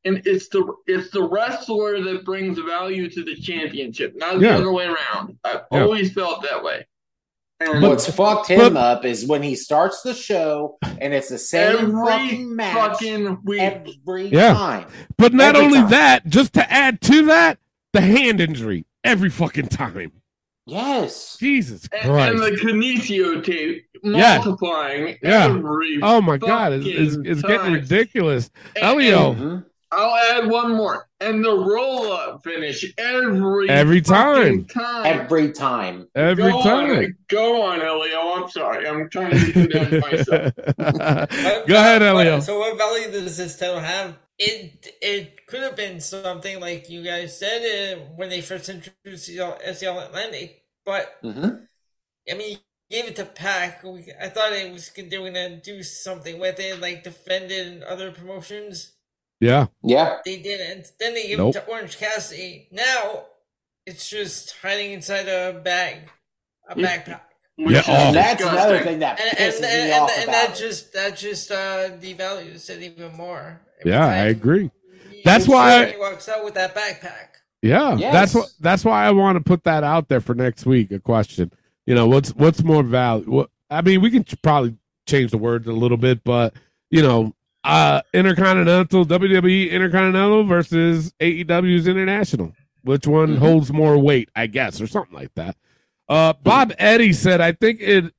[0.03, 4.57] And it's the it's the wrestler that brings value to the championship, not the Yeah.
[4.57, 5.37] other way around.
[5.43, 5.81] I've Yeah.
[5.83, 6.85] always felt that way.
[7.59, 11.37] And What's fucked him but- up is when he starts the show and it's the
[11.39, 13.61] same every fucking match fucking week.
[13.61, 14.53] every Yeah.
[14.53, 14.85] time.
[15.17, 15.89] But not Every only time.
[15.91, 17.57] that, just to add to that,
[17.93, 20.11] the hand injury every fucking time.
[20.67, 21.37] Yes.
[21.37, 24.37] Jesus And, and the Kinesio tape Yeah.
[24.37, 25.45] multiplying Yeah.
[25.45, 28.49] every Oh my God, it's, it's, it's getting ridiculous.
[28.75, 29.65] And- Elio, Mhm.
[29.91, 31.07] I'll add one more.
[31.21, 35.05] And the roll up finish every Every fucking time.
[35.05, 36.07] Every time.
[36.15, 36.89] every go time.
[36.97, 38.19] On, go on, Elio.
[38.33, 38.87] I'm sorry.
[38.87, 40.51] I'm trying to condemn myself.
[40.55, 42.39] What- Go ahead, what- Elio.
[42.41, 44.15] So what value does this title have?
[44.37, 49.27] It it could have been something like you guys said uh, when they first introduced
[49.27, 51.67] the SCL Atlantic, but Mhm.
[52.29, 53.83] I mean gave it to Pac.
[53.83, 57.67] We, I thought it was they were gonna do something with it, like defend it
[57.67, 58.93] in other promotions.
[59.39, 59.67] Yeah.
[59.83, 60.19] Yeah.
[60.25, 60.91] They didn't.
[60.99, 61.55] Then they gave Nope.
[61.55, 62.67] it to Orange Cassidy.
[62.71, 63.25] Now
[63.85, 66.09] it's just hiding inside a bag,
[66.69, 67.03] a Yeah.
[67.03, 67.21] backpack.
[67.57, 68.11] Which Yeah, oh.
[68.13, 68.47] That's disgusting.
[68.69, 71.51] another thing that And, pisses and, me off and, and about that just that just
[71.51, 73.61] uh devalues it even more.
[73.79, 74.71] Every Yeah, I agree.
[75.11, 77.29] he- That's he why- walks out with that backpack.
[77.61, 78.13] Yeah, Yes.
[78.13, 78.49] that's what.
[78.59, 80.91] That's why I want to put that out there for next week.
[80.91, 81.51] A question.
[81.87, 83.25] You know, what's what's more value?
[83.31, 84.75] What I mean, we can ch- probably
[85.07, 86.53] change the words a little bit, but
[86.91, 92.51] you know, uh Intercontinental WWE Intercontinental versus AEW's International.
[92.83, 93.39] Which one Mhm.
[93.39, 94.29] holds more weight?
[94.35, 95.55] I guess, or something like that.
[96.07, 98.13] Uh Bob Eddy said, "I think it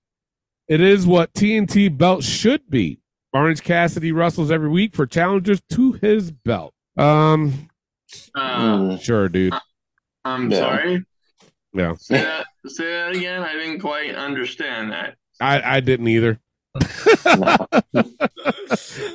[0.69, 2.99] it is what TNT belt should be.
[3.33, 7.69] Orange Cassidy wrestles every week for challengers to his belt." Um,
[8.35, 9.03] Uh, Mm.
[9.03, 9.53] sure, dude.
[10.25, 10.59] I'm Yeah.
[10.59, 11.05] sorry.
[11.75, 11.95] Yeah.
[11.97, 13.43] Say that, say that again.
[13.43, 15.17] I didn't quite understand that.
[15.41, 16.39] I, I didn't either.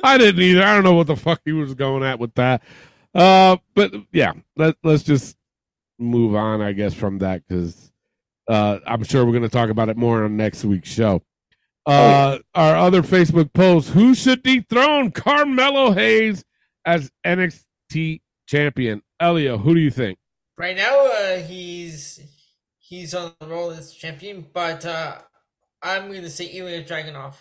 [0.04, 0.62] I didn't either.
[0.62, 2.62] I don't know what the fuck he was going at with that.
[3.14, 5.36] Uh, but yeah, let let's just
[5.98, 7.91] move on, I guess, from that because
[8.48, 11.22] uh, I'm sure we're going to talk about it more on next week's show.
[11.84, 16.44] Uh, our other Facebook post: Who should dethrone Carmelo Hayes
[16.84, 19.02] as NXT champion?
[19.18, 20.18] Elio, who do you think?
[20.56, 22.20] Right now, uh, he's
[22.78, 25.18] he's on the roll as champion, but uh,
[25.82, 27.34] I'm going to say Ilya Dragunov.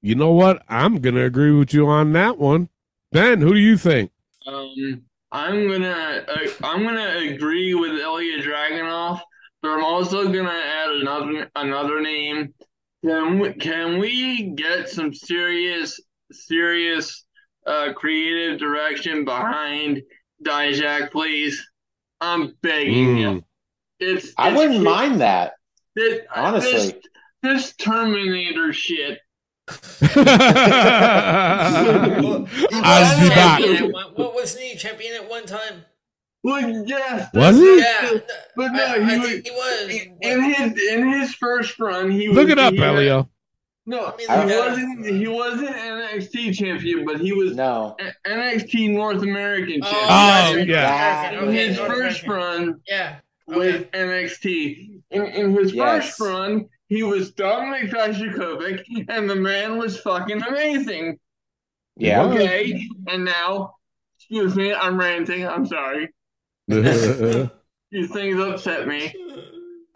[0.00, 0.62] You know what?
[0.68, 2.68] I'm going to agree with you on that one.
[3.10, 4.12] Ben, who do you think?
[4.46, 9.20] Um, I'm gonna uh, I'm gonna agree with Ilya Dragunov,
[9.62, 12.54] but I'm also gonna add another another name.
[13.04, 16.00] Can we, can we get some serious
[16.32, 17.24] serious
[17.66, 20.02] uh, creative direction behind
[20.44, 21.64] Dijak, please?
[22.20, 23.28] I'm begging you.
[23.28, 23.42] Mm.
[24.00, 25.52] It's I it's- wouldn't mind that.
[25.96, 26.72] it- honestly.
[26.72, 26.92] this,
[27.42, 29.20] this Terminator shit.
[29.68, 29.78] I'll
[33.20, 33.60] be back.
[33.60, 35.84] champion at one- What wasn't he champion at one time?
[36.44, 37.78] Well, yes, Was he?
[37.78, 38.18] Yeah,
[38.56, 40.06] But no, I, he I was think he was.
[40.22, 42.10] in his in his first run.
[42.10, 43.28] He was uh, Look it up, he had- Elio.
[43.86, 45.06] No, I mean, he wasn't.
[45.06, 47.96] He wasn't NXT champion, but he was No.
[47.98, 50.10] a- NXT North American Oh, champion.
[50.10, 51.28] Oh, North yeah.
[51.30, 52.66] American, In his North first American.
[52.68, 53.16] run Yeah.
[53.46, 56.16] with NXT, in, in his Yes.
[56.18, 61.18] first run, he was Dominic Dijakovic, and the man was fucking amazing.
[61.96, 62.24] Yeah.
[62.24, 63.74] Okay, and now,
[64.18, 65.48] excuse me, I'm ranting.
[65.48, 66.10] I'm sorry.
[67.90, 69.14] These things upset me.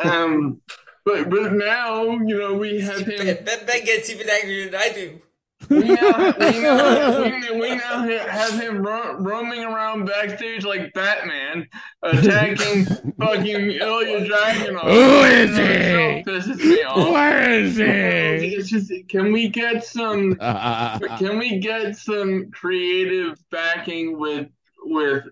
[0.00, 0.60] Um,
[1.04, 3.24] but but now you know we have him.
[3.24, 5.20] Ben, ben, Ben gets even angrier than I do.
[5.68, 11.68] We now, we now, we, we now have him ro- roaming around backstage like Batman,
[12.02, 14.90] attacking fucking Ilya Dragunov.
[14.90, 16.24] Who is That he?
[16.24, 17.12] Pisses me off.
[17.12, 17.84] Where is he?
[17.84, 20.36] It's just, can we get some?
[20.40, 24.48] Uh, Can we get some creative backing with
[24.84, 25.24] with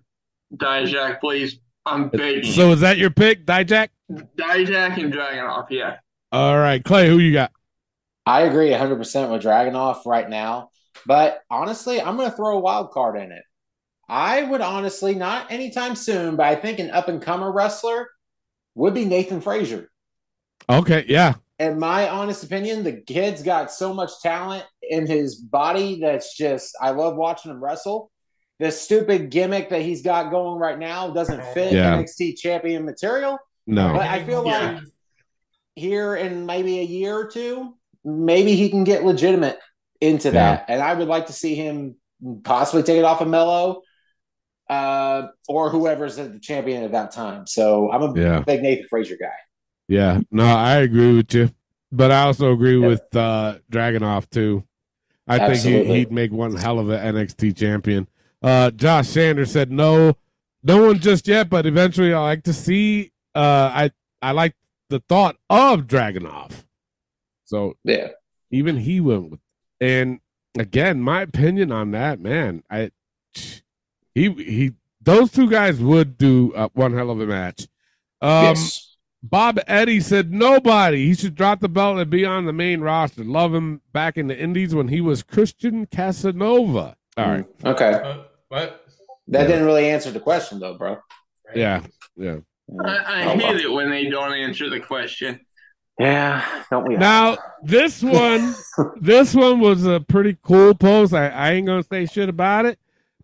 [0.54, 1.58] Dijak, please?
[1.86, 2.52] I'm begging.
[2.52, 3.88] so is that your pick, Dijak?
[4.10, 5.96] Dijak and Dragunov, yeah.
[6.32, 7.52] All right, Clay, who you got?
[8.26, 8.98] I agree 100%
[9.30, 10.70] with Dragunov right now.
[11.06, 13.42] But honestly, I'm going to throw a wild card in it.
[14.08, 18.08] I would honestly, not anytime soon, but I think an up and comer wrestler
[18.74, 19.90] would be Nathan Frazer.
[20.68, 21.34] Okay, yeah.
[21.58, 26.76] In my honest opinion, the kid's got so much talent in his body that's just,
[26.80, 28.09] I love watching him wrestle.
[28.60, 31.96] This stupid gimmick that he's got going right now doesn't fit Yeah.
[31.96, 33.38] NXT champion material.
[33.66, 33.94] No.
[33.94, 34.72] But I feel Yeah.
[34.72, 34.82] like
[35.76, 39.58] here in maybe a year or two, maybe he can get legitimate
[40.02, 40.66] into that.
[40.68, 41.94] And I would like to see him
[42.44, 43.80] possibly take it off of Melo
[44.68, 47.46] uh, or whoever's the champion at that time.
[47.46, 48.40] So I'm a Yeah.
[48.40, 49.32] big Nathan Frazer guy.
[49.88, 50.20] Yeah.
[50.30, 51.50] No, I agree with you.
[51.90, 52.88] But I also agree Yep.
[52.88, 54.64] with uh Dragunov too.
[55.26, 55.94] I think he, Absolutely.
[56.00, 58.06] he'd make one hell of an NXT champion.
[58.42, 60.16] Uh Josh Sanders said no,
[60.62, 63.90] no one just yet, but eventually I like to see uh I
[64.22, 64.54] I like
[64.88, 66.64] the thought of Dragunov.
[67.44, 68.08] So Yeah.
[68.50, 69.40] even he went with
[69.80, 70.20] and
[70.58, 72.90] again my opinion on that man i
[74.14, 77.68] he he those two guys would do uh, one hell of a match
[78.20, 78.96] um yes.
[79.22, 83.22] bob eddy said nobody he should drop the belt and be on the main roster
[83.24, 87.92] love him back in the indies when he was Christian Casanova all right Okay.
[87.92, 88.18] Uh,
[88.50, 88.84] what?
[89.28, 89.46] That Yeah.
[89.46, 90.98] didn't really answer the question, though, bro.
[91.54, 91.82] yeah
[92.16, 92.36] yeah
[92.84, 93.56] I, I Oh, hate well.
[93.58, 95.40] it when they don't answer the question.
[95.98, 96.44] Yeah.
[96.70, 96.94] Don't we?
[96.94, 97.00] all?
[97.00, 98.54] now this one
[99.00, 102.78] this one was a pretty cool post I, I ain't gonna say shit about it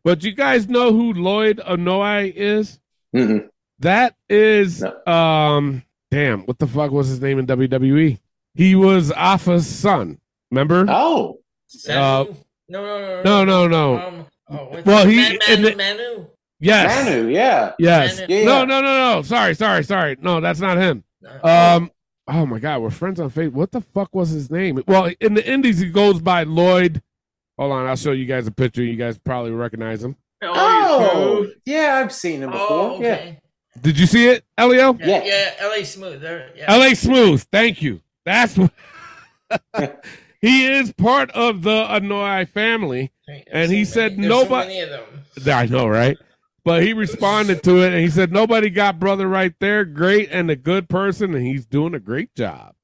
[0.04, 2.78] but you guys know who lloyd Anoa'i is
[3.14, 3.48] Mm-mm.
[3.80, 5.12] That is No.
[5.12, 8.18] um damn, what the fuck was his name in WWE?
[8.54, 10.18] He was Afa's son.
[10.50, 10.86] Remember?
[10.88, 12.36] Oh, Samu?
[12.68, 13.98] no, no, no, no, no, no.
[14.06, 16.26] Um, oh, Well, he- Man, in Manu, the- Manu.
[16.60, 17.04] yes.
[17.04, 17.72] Manu, yeah.
[17.78, 18.20] Yes.
[18.20, 18.34] Manu.
[18.34, 18.44] Yeah.
[18.44, 19.22] No, no, no, no.
[19.22, 20.16] Sorry, sorry, sorry.
[20.20, 21.04] No, that's not him.
[21.42, 21.90] Um.
[22.28, 23.52] Oh my God, we're friends on Facebook.
[23.52, 24.82] What the fuck was his name?
[24.88, 27.00] Well, in the Indies, he goes by Lloyd.
[27.58, 28.82] Hold on, I'll show you guys a picture.
[28.82, 30.16] You guys probably recognize him.
[30.42, 32.66] Oh, yeah, I've seen him before.
[32.68, 33.38] Oh, okay.
[33.80, 34.94] Did you see it, Elio?
[34.98, 35.24] Yeah, Yeah.
[35.60, 36.20] yeah, LA Smooth.
[36.20, 36.64] There, yeah.
[36.68, 36.94] L.A.
[36.94, 37.42] Smooth.
[37.52, 38.00] Thank you.
[38.24, 38.72] That's what.
[40.40, 44.44] he is part of the Anoa'i family, I've and he seen said many- there's so
[44.44, 45.54] nobody- many of them.
[45.54, 46.16] I know, right?
[46.64, 49.84] But he responded to it and he said, Nobody got brother right there.
[49.84, 52.74] Great and a good person, and he's doing a great job.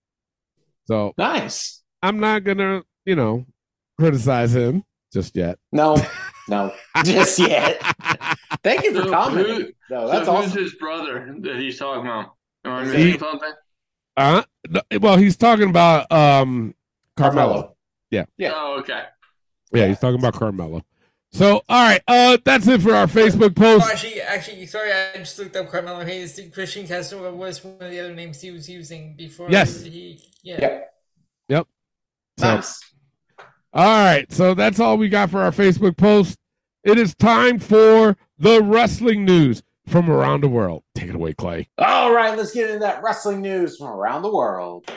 [0.87, 1.83] So Nice.
[2.03, 3.47] I'm not gonna, you know,
[3.99, 5.59] criticize him just yet.
[5.73, 5.97] No,
[6.49, 6.73] no,
[7.05, 7.81] just yet.
[8.63, 9.55] Thank you for So commenting.
[9.57, 12.35] who- No, So that's who's his brother that he's talking about?
[12.65, 13.53] Am I He- something?
[14.17, 14.43] Uh
[15.01, 16.75] well, he's talking about um
[17.17, 17.77] Carmelo.
[18.11, 18.25] Yeah.
[18.37, 18.53] Yeah.
[18.55, 19.05] Oh, okay.
[19.73, 20.83] Yeah, he's talking about Carmelo.
[21.35, 23.91] So all right, uh that's it for our Facebook Oh, post.
[23.91, 26.39] actually, actually, sorry, I just looked up Carmelo Hayes.
[26.53, 29.49] Christian Castro was one of the other names he was using before.
[29.51, 29.83] Yes.
[29.83, 30.61] He, yeah.
[30.61, 30.95] Yep.
[31.49, 31.67] Yep.
[32.39, 32.81] So, Nice.
[33.73, 36.39] all right, so that's all we got for our Facebook post.
[36.85, 40.83] It is time for the wrestling news from around the world.
[40.95, 41.69] Take it away, Clay.
[41.79, 44.91] All right, let's get into that wrestling news from around the world.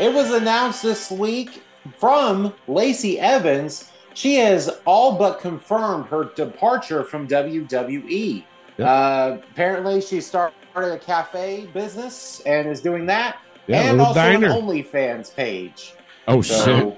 [0.00, 1.62] It was announced this week
[1.98, 3.90] from Lacey Evans.
[4.14, 8.44] She has all but confirmed her departure from WWE.
[8.78, 8.88] Yep.
[8.88, 14.46] Uh, apparently, she started a cafe business and is doing that, Yeah, and also diner.
[14.48, 15.94] an OnlyFans page.
[16.26, 16.56] Oh shit!
[16.58, 16.96] So, Oh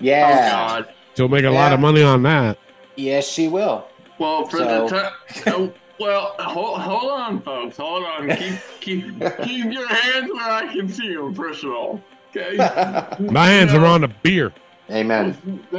[0.00, 0.94] yeah, God.
[1.16, 2.58] She'll make a lot of money on that.
[2.96, 3.86] yes, she will.
[4.18, 5.12] Well, for So- the time.
[5.48, 7.76] Oh, well, hold, hold on, folks.
[7.76, 8.28] Hold on.
[8.36, 9.04] Keep keep
[9.42, 11.34] keep your hands where I can see them.
[11.34, 12.00] First of all,
[12.36, 12.56] okay.
[13.30, 14.52] My hands are on the beer.
[14.90, 15.36] Amen.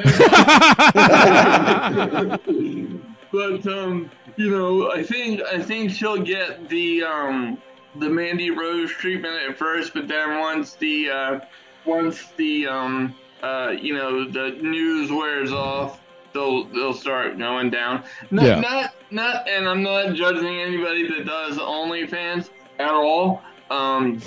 [3.31, 7.57] but um, you know, I think I think she'll get the um
[7.95, 11.39] the Mandy Rose treatment at first, but then once the uh,
[11.85, 16.01] once the um uh you know the news wears off,
[16.33, 18.03] they'll they'll start going down.
[18.31, 18.59] Not, Yeah.
[18.59, 23.41] not not, and I'm not judging anybody that does OnlyFans at all.
[23.71, 24.21] Um,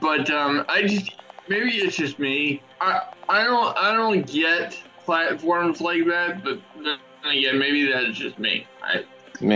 [0.00, 1.16] but um, I just
[1.52, 2.62] maybe it's just me.
[2.80, 6.98] I I don't I don't get platforms like that, but then
[7.30, 8.66] again, maybe that's just me.
[8.82, 9.04] I,
[9.40, 9.48] Yeah.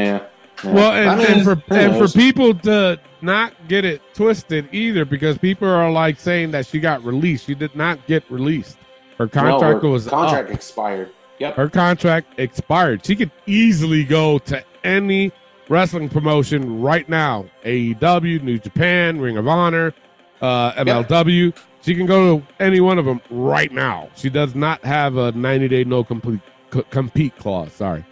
[0.64, 0.72] yeah.
[0.72, 5.68] Well, and, and for and for people to not get it twisted either, because people
[5.68, 7.44] are like saying that she got released.
[7.46, 8.78] She did not get released.
[9.18, 10.54] Her No, contract her was contract up.
[10.54, 11.10] expired.
[11.38, 11.54] Yep.
[11.56, 13.04] Her contract expired.
[13.04, 15.30] She could easily go to any
[15.68, 17.44] wrestling promotion right now.
[17.64, 19.92] AEW, New Japan, Ring of Honor,
[20.40, 21.54] uh, MLW.
[21.86, 24.08] She can go to any one of them right now.
[24.16, 26.40] She does not have a 90 day no complete
[26.74, 27.72] c- compete clause.
[27.72, 28.04] Sorry.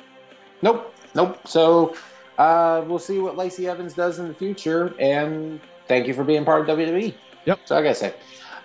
[0.63, 0.95] Nope.
[1.17, 1.41] Nope.
[1.45, 1.97] So
[2.39, 4.95] uh, we'll see what Lacey Evans does in the future.
[5.01, 7.17] And thank you for being part of WWE.
[7.47, 7.61] Yep.
[7.65, 8.15] So I gotta say,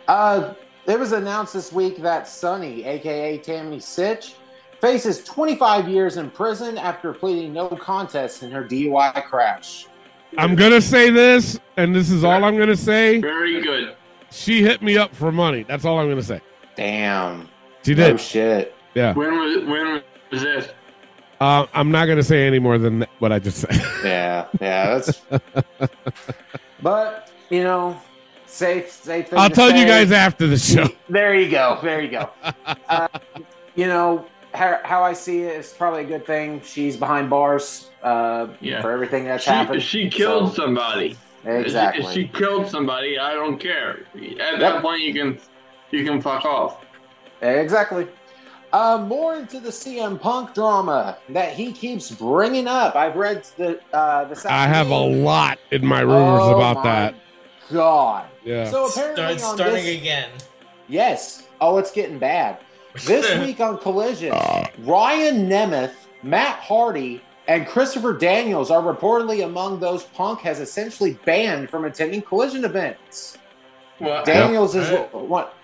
[0.08, 0.54] uh,
[0.86, 4.36] it was announced this week that Sunny, aka Tammy Sytch,
[4.80, 9.88] faces 25 years in prison after pleading no contest in her DUI crash.
[10.38, 13.20] I'm gonna say this, and this is all I'm gonna say.
[13.20, 13.96] very good.
[14.32, 15.64] She hit me up for money.
[15.64, 16.42] That's all I'm gonna say.
[16.76, 17.48] Damn.
[17.84, 18.20] She No did.
[18.20, 18.76] shit.
[18.96, 19.14] Yeah.
[19.14, 20.02] When was when
[20.32, 20.70] was this?
[21.42, 23.82] Uh, I'm not gonna say any more than what I just said.
[24.04, 24.48] Yeah.
[24.62, 25.00] Yeah.
[25.00, 25.22] That's.
[26.82, 28.00] but you know,
[28.46, 28.92] safe.
[28.92, 29.30] Safe.
[29.30, 30.88] Thing I'll to tell you guys after the show.
[31.10, 31.80] There you go.
[31.82, 32.30] There you go.
[32.90, 33.08] uh,
[33.76, 36.62] you know how, how I see it is probably a good thing.
[36.64, 38.82] She's behind bars uh, Yeah.
[38.82, 39.82] for everything that's She, happened.
[39.84, 41.18] she killed So- somebody.
[41.46, 42.06] Exactly.
[42.06, 44.02] If she killed somebody, I don't care.
[44.16, 44.60] At Yep.
[44.60, 45.40] that point, you can
[45.92, 46.86] you can fuck off.
[47.42, 48.08] Exactly.
[48.72, 52.96] Uh, more into the CM Punk drama that he keeps bringing up.
[52.96, 54.46] I've read the uh, the.
[54.52, 57.16] I have a lot in my rumors Oh about my that.
[57.72, 58.26] God.
[58.44, 58.70] Yeah.
[58.70, 60.30] So apparently Start, starting this, again.
[60.88, 61.48] yes.
[61.62, 62.60] Oh, it's getting bad.
[63.06, 64.32] This week on Collision,
[64.80, 71.70] Ryan Nemeth, Matt Hardy, and Christopher Daniels are reportedly among those Punk has essentially banned
[71.72, 73.40] from attending Collision events.
[74.00, 75.14] Well, Daniels is Yep.
[75.14, 75.56] what.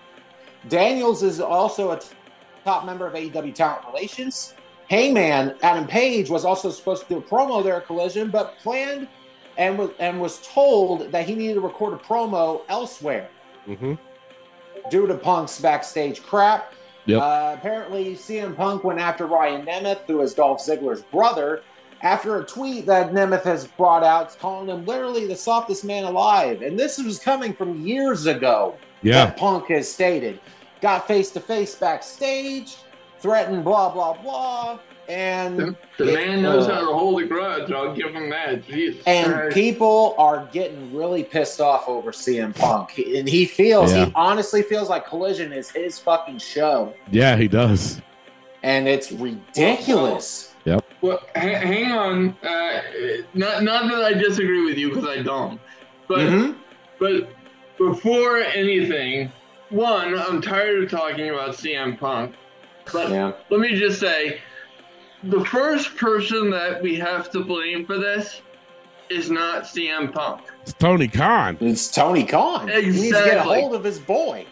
[0.68, 2.00] Daniels is also a
[2.64, 4.54] top member of AEW Talent Relations.
[4.90, 9.06] Hangman Adam Page was also supposed to do a promo there at Collision, but planned
[9.56, 13.28] and was and was told that he needed to record a promo elsewhere
[13.64, 13.94] hmm
[14.90, 16.72] due to Punk's backstage crap.
[17.06, 17.22] Yep.
[17.22, 21.62] Uh, apparently, CM Punk went after Ryan Nemeth, who is Dolph Ziggler's brother,
[22.06, 26.62] after a tweet that Nemeth has brought out calling him literally the softest man alive.
[26.62, 28.76] And this was coming from years ago.
[29.02, 29.26] Yeah.
[29.26, 30.38] That Punk has stated.
[30.80, 32.76] Got face to face backstage,
[33.18, 34.78] threatened blah, blah, blah.
[35.08, 37.70] And The, the man knows uh, how to hold a grudge.
[37.72, 38.64] I'll give him that.
[38.66, 39.54] Jesus and Christ.
[39.54, 42.98] people are getting really pissed off over CM Punk.
[42.98, 44.06] And he feels, Yeah.
[44.06, 46.92] he honestly feels like Collision is his fucking show.
[47.10, 48.00] Yeah, he does.
[48.62, 50.52] And it's ridiculous.
[51.00, 52.36] Well, ha- hang on.
[52.42, 52.80] Uh,
[53.34, 55.60] not not that I disagree with you because I don't,
[56.08, 56.56] but Mhm.
[56.98, 57.28] but
[57.78, 59.30] before anything,
[59.70, 62.34] one, I'm tired of talking about CM Punk.
[62.92, 63.32] But Yeah.
[63.50, 64.40] let me just say,
[65.24, 68.40] the first person that we have to blame for this
[69.08, 70.40] is not CM Punk.
[70.62, 71.56] It's Tony Khan.
[71.60, 72.68] It's Tony Khan.
[72.68, 72.92] Exactly.
[72.92, 74.46] He needs to get a hold of his boy,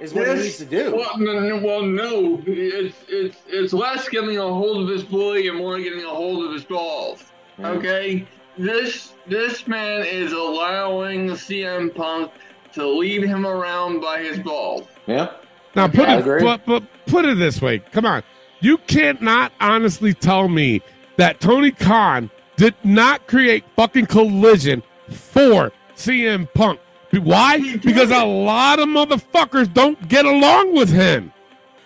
[0.00, 0.96] is what he needs to do.
[0.96, 5.48] Well, no, no, well, no, it's it's it's less getting a hold of his boy
[5.48, 7.24] and more getting a hold of his balls.
[7.58, 7.76] Mm.
[7.76, 8.26] Okay,
[8.56, 12.32] this this man is allowing CM Punk
[12.72, 14.86] to lead him around by his balls.
[15.06, 15.32] Yeah.
[15.74, 16.42] Now put I it agree.
[16.42, 17.78] but, but put it this way.
[17.78, 18.22] Come on.
[18.60, 20.82] You can't not honestly tell me
[21.16, 26.80] that Tony Khan did not create fucking collision for CM Punk.
[27.12, 27.76] Why?
[27.78, 31.32] Because a lot of motherfuckers don't get along with him.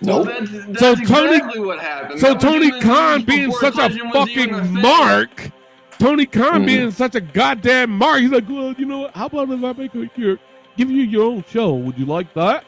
[0.02, 2.20] Well, that's, that's So Tony- exactly what happened.
[2.20, 5.50] So That Tony Khan being such a Collision was even fucking mark,
[5.98, 6.66] Tony Khan Mhm.
[6.66, 9.14] being such a goddamn mark, he's like, well, you know what?
[9.16, 10.38] How about if I make a, your,
[10.76, 11.72] give you your own show?
[11.72, 12.64] Would you like that?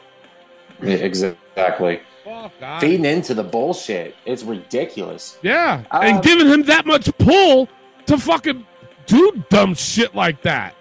[0.81, 1.99] Yeah, Exactly.
[2.23, 4.15] Fuck, I- Feeding into the bullshit.
[4.25, 5.37] It's ridiculous.
[5.43, 7.69] Yeah, Um, and giving him that much pull
[8.07, 8.65] to fucking
[9.05, 10.73] do dumb shit like that.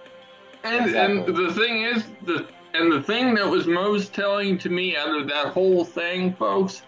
[0.66, 1.16] And Exactly.
[1.16, 5.16] and the thing is the and the thing that was most telling to me out
[5.18, 6.82] of that whole thing, folks,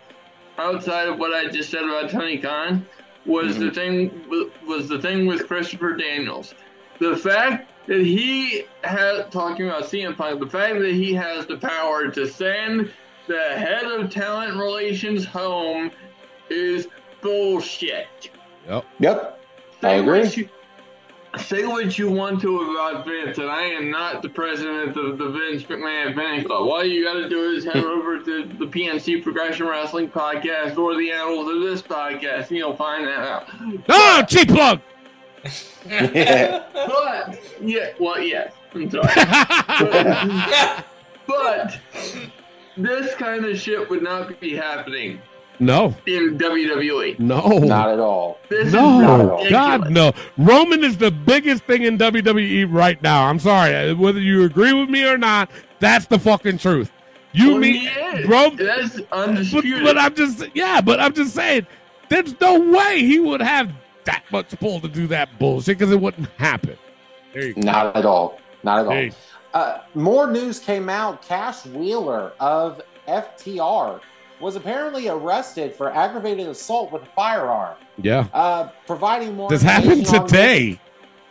[0.59, 2.87] outside of what I just said about Tony Khan,
[3.25, 3.75] was the mm-hmm.
[3.75, 6.55] thing was the thing with Christopher Daniels.
[6.99, 11.57] The fact that he had talking about CM Punk, the fact that he has the
[11.57, 12.93] power to send
[13.27, 15.91] the head of talent relations home
[16.51, 16.89] is
[17.21, 18.31] bullshit.
[18.67, 18.85] Yep.
[18.99, 19.41] Yep.
[19.83, 20.29] I agree.
[20.29, 20.49] You,
[21.39, 25.31] say what you want to about Vince, and I am not the president of the
[25.31, 26.69] Vince McMahon fan club.
[26.69, 30.97] All you got to do is head over to the PNC Progression Wrestling podcast or
[30.97, 33.49] the Annals of this podcast, and you'll find that out.
[33.89, 34.81] Oh, cheap plug.
[35.89, 36.65] Yeah.
[36.89, 39.07] But yeah, well, yes, I'm sorry,
[41.27, 41.79] but
[42.77, 45.21] this kind of shit would not be happening
[45.61, 47.19] no, in WWE.
[47.19, 48.39] no, Not at all.
[48.49, 49.51] This no, is ridiculous.
[49.51, 50.13] God, no.
[50.37, 53.25] Roman is the biggest thing in WWE right now.
[53.27, 55.51] I'm sorry, uh, whether you agree with me or not.
[55.81, 56.91] That's the fucking truth.
[57.33, 58.27] You Well, mean, he is.
[58.27, 59.85] Ro- That's but, undisputed.
[59.85, 61.67] but I'm just, yeah, but I'm just saying,
[62.09, 63.71] there's no way he would have
[64.05, 66.77] that much pull to do that bullshit because it wouldn't happen.
[67.35, 67.61] There you go.
[67.61, 68.41] Not at all.
[68.63, 68.93] Not at all.
[68.93, 69.13] Hey,
[69.55, 71.23] Uh, more news came out.
[71.23, 74.01] Cash Wheeler of FTR
[74.41, 77.77] was apparently arrested for aggravated assault with a firearm.
[78.01, 79.49] yeah, Uh, providing more.
[79.51, 80.81] this happened today.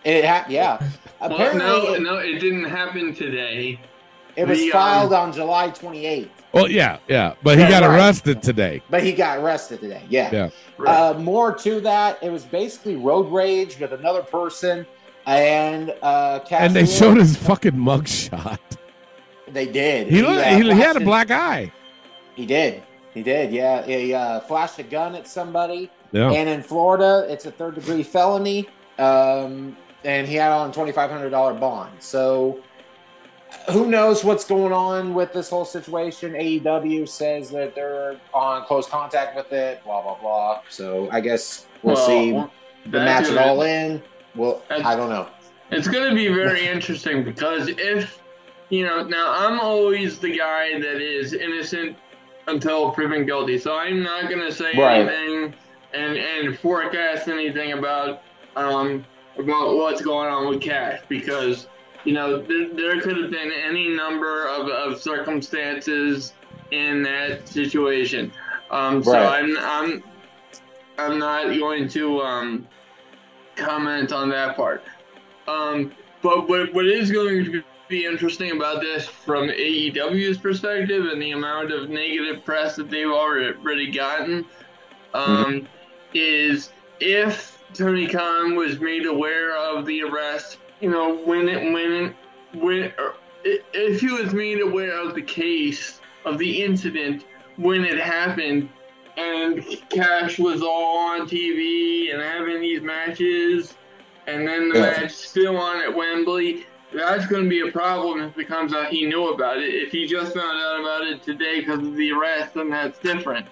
[0.03, 0.79] It ha- yeah.
[1.19, 3.79] Well, Apparently, no, it, no, it didn't happen today.
[4.35, 7.81] it was the, um, filed on July 28th, Well, yeah, yeah, but he Yeah, got
[7.81, 7.95] right.
[7.97, 8.83] arrested today.
[8.91, 10.03] but he got arrested today.
[10.09, 10.29] Yeah.
[10.31, 10.85] Yeah.
[10.85, 14.85] Uh, more to that, it was basically road rage with another person,
[15.25, 18.59] and uh, And they showed his fucking mugshot.
[19.47, 20.07] They did.
[20.09, 21.71] He, looked, uh, he, he had a black eye.
[22.35, 22.83] He did.
[23.18, 23.51] He did.
[23.51, 23.84] Yeah.
[23.84, 25.89] He uh, flashed a gun at somebody.
[26.11, 26.32] Yeah.
[26.32, 28.70] And in Florida, it's a third degree felony.
[28.99, 31.91] Um, and he had on $2,500 bond.
[31.99, 32.59] So
[33.72, 36.34] who knows what's going on with this whole situation?
[36.34, 40.61] AEW says that they're on close contact with it, blah, blah, blah.
[40.70, 42.32] So I guess we'll Well, see
[42.91, 44.03] the match that's it all in.
[44.36, 45.28] Well, I don't know.
[45.72, 48.22] It's going to be very interesting because if,
[48.70, 51.97] you know, now I'm always the guy that is innocent
[52.47, 53.57] until proven guilty.
[53.57, 55.01] So I'm not going to say Right.
[55.07, 55.53] anything
[55.93, 58.21] and, and forecast anything about,
[58.55, 59.05] um,
[59.37, 61.67] about what's going on with Cash because,
[62.05, 66.33] you know, there, there could have been any number of, of circumstances
[66.71, 68.31] in that situation.
[68.71, 69.43] Um, so Right.
[69.43, 70.03] I'm, I'm,
[70.97, 72.67] I'm not going to, um,
[73.55, 74.83] comment on that part.
[75.47, 75.91] Um,
[76.21, 81.31] but what, what is going to be interesting about this from AEW's perspective and the
[81.31, 84.45] amount of negative press that they've already gotten
[85.13, 85.67] um,
[86.13, 92.15] is if Tony Khan was made aware of the arrest, you know, when it, when,
[92.61, 92.93] when,
[93.43, 97.25] if he was made aware of the case, of the incident
[97.57, 98.69] when it happened,
[99.15, 103.75] and Cash was all on TV and having these matches,
[104.27, 105.01] and then the Yeah.
[105.01, 106.65] match still on at Wembley.
[106.93, 109.73] That's going to be a problem if it comes out he knew about it.
[109.73, 113.45] If he just found out about it today because of the arrest, then that's different.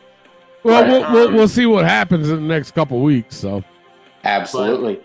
[0.64, 0.90] Well, Right.
[0.90, 3.36] we'll, we'll we'll see what happens in the next couple weeks.
[3.36, 3.64] So
[4.24, 5.00] Absolutely.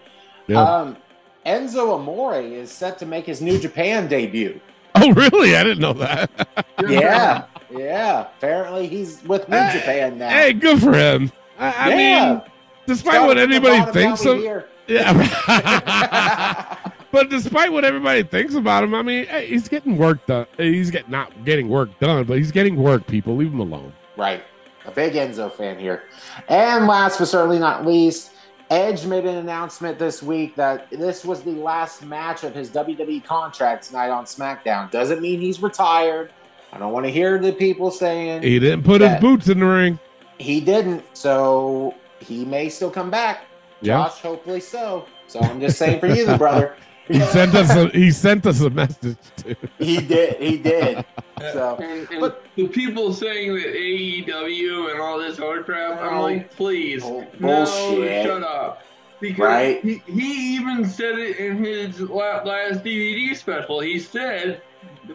[0.47, 0.63] yeah.
[0.63, 0.97] Um,
[1.45, 4.61] Enzo Amore is set to make his New Japan debut.
[4.95, 5.57] oh, really?
[5.57, 6.31] I didn't know that.
[6.89, 8.21] Yeah, yeah.
[8.39, 10.29] Apparently, he's with New Hey, Japan now.
[10.31, 11.31] hey, good for him.
[11.59, 12.33] I, I Yeah.
[12.33, 12.43] mean,
[12.87, 14.67] despite Gotta what put anybody thinks of, here.
[14.87, 16.77] yeah.
[17.13, 20.47] but despite what everybody thinks about him, I mean, hey, he's getting work done.
[20.57, 23.07] He's get not getting work done, but he's getting work.
[23.07, 23.93] People, leave him alone.
[24.17, 24.43] Right.
[24.87, 26.05] A big Enzo fan here.
[26.49, 28.33] And last but certainly not least,
[28.71, 33.25] Edge made an announcement this week that this was the last match of his WWE
[33.25, 34.91] contract tonight on SmackDown.
[34.91, 36.33] Doesn't mean he's retired.
[36.73, 39.67] I don't want to hear the people saying He didn't put his boots in the
[39.67, 39.99] ring.
[40.39, 41.05] he didn't.
[41.15, 43.45] So he may still come back.
[43.83, 43.97] Yeah.
[44.05, 45.07] Josh, hopefully so.
[45.27, 46.77] So I'm just saying for you, the brother.
[47.11, 49.57] He sent us a he sent us a message too.
[49.79, 50.37] He did.
[50.41, 51.05] He did.
[51.53, 56.15] So And, and But- the people saying that AEW and all this other crap, I'm
[56.19, 58.27] Oh, like, please, bull- no, bullshit.
[58.27, 58.83] shut up.
[59.21, 59.83] Because Right.
[59.83, 63.81] he, he even said it in his last DVD special.
[63.81, 64.63] He said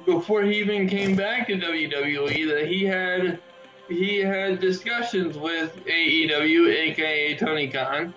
[0.05, 3.39] before he even came back to WWE that he had
[3.87, 8.13] he had discussions with AEW, aka Tony Khan,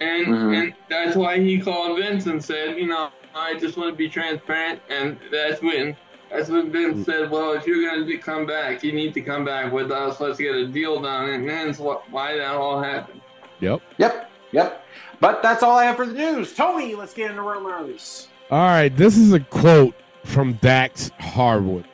[0.00, 0.56] and Mhm.
[0.62, 4.08] and that's why he called Vince and said, you know, I just want to be
[4.08, 5.96] transparent, and that's when
[6.30, 7.04] that's when Vince mm.
[7.06, 10.20] said, well, if you're going to come back, you need to come back with us.
[10.20, 13.20] Let's get a deal done, and that's what why that all happened.
[13.60, 13.80] Yep.
[13.98, 14.30] Yep.
[14.52, 14.84] Yep.
[15.20, 16.54] But that's all I have for the news.
[16.54, 18.28] Tony, let's get into rumors.
[18.50, 21.86] All right, this is a quote from Dax Harwood.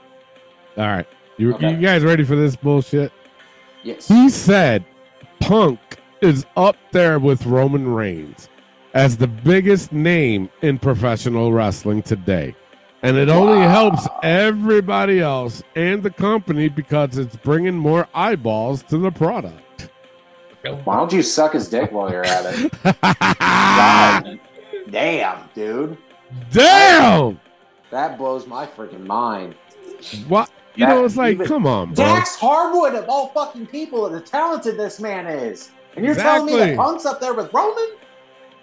[0.77, 1.07] All right,
[1.37, 1.73] you, Okay.
[1.73, 3.13] you guys ready for this bullshit?
[3.83, 4.07] Yes.
[4.07, 4.85] He said
[5.41, 5.81] Punk
[6.21, 8.49] is up there with Roman Reigns
[8.95, 12.55] as the biggest name in professional wrestling today.
[13.03, 13.69] And it only Wow.
[13.69, 19.91] helps everybody else and the company because it's bringing more eyeballs to the product.
[20.85, 22.73] Why don't you suck his dick while you're at it?
[24.91, 25.99] Damn, dude.
[26.51, 27.39] Damn!
[27.91, 29.55] That blows my freaking mind.
[30.27, 30.51] What?
[30.75, 32.05] You That know, it's like, even- come on, bro.
[32.05, 35.71] Dax Harwood, of all fucking people, and how talented this man is.
[35.97, 36.77] And you're telling me Exactly.
[36.77, 37.89] that Punk's up there with Roman?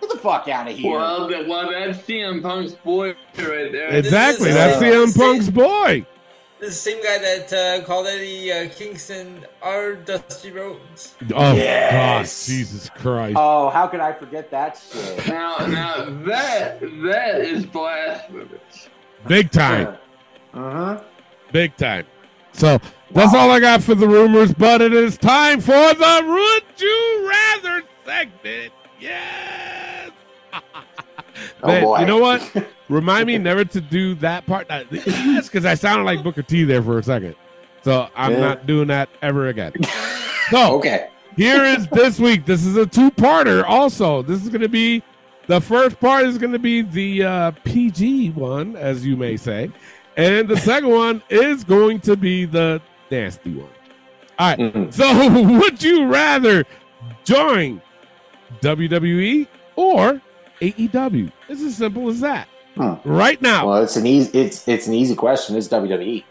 [0.01, 0.91] Get the fuck out of here.
[0.91, 3.89] Well, that, well, that's CM Punk's boy right there.
[3.95, 4.49] Exactly.
[4.49, 6.05] is- That's uh, CM Punk's boy.
[6.59, 11.15] The same guy that uh, called Eddie uh, Kingston our Dusty Rhodes.
[11.33, 11.91] Oh, Yes.
[12.47, 12.53] God.
[12.53, 13.35] Jesus Christ.
[13.39, 15.27] oh, how could I forget that shit?
[15.27, 18.89] Now, now that that is blasphemous.
[19.27, 19.97] Big time.
[20.53, 21.01] Uh-huh.
[21.51, 22.05] Big time.
[22.53, 22.79] So
[23.09, 27.27] that's all I got for the rumors, but it is time for the Would You
[27.27, 28.71] Rather segment.
[28.99, 29.70] Yes.
[31.63, 31.99] Oh, Man, boy.
[31.99, 32.67] You know what?
[32.89, 34.67] Remind me never to do that part.
[34.91, 37.35] Yes, because I sounded like Booker T there for a second.
[37.83, 38.39] So I'm Yeah.
[38.39, 39.73] not doing that ever again.
[40.49, 41.07] So Okay.
[41.37, 42.45] here is this week.
[42.45, 43.63] This is a two-parter.
[43.65, 45.01] Also, this is going to be
[45.47, 49.71] the first part is going to be the uh, PG one, as you may say,
[50.17, 53.69] and the second one is going to be the nasty one.
[54.39, 54.59] All right.
[54.59, 54.93] Mhm.
[54.93, 56.65] So, would you rather
[57.23, 57.81] join
[58.61, 59.47] WWE
[59.77, 60.21] or
[60.61, 61.31] AEW?
[61.49, 62.47] It's as simple as that.
[62.75, 62.93] Hmm.
[63.03, 63.67] Right now.
[63.67, 65.55] Well, it's an easy it's it's an easy question.
[65.57, 66.23] It's WWE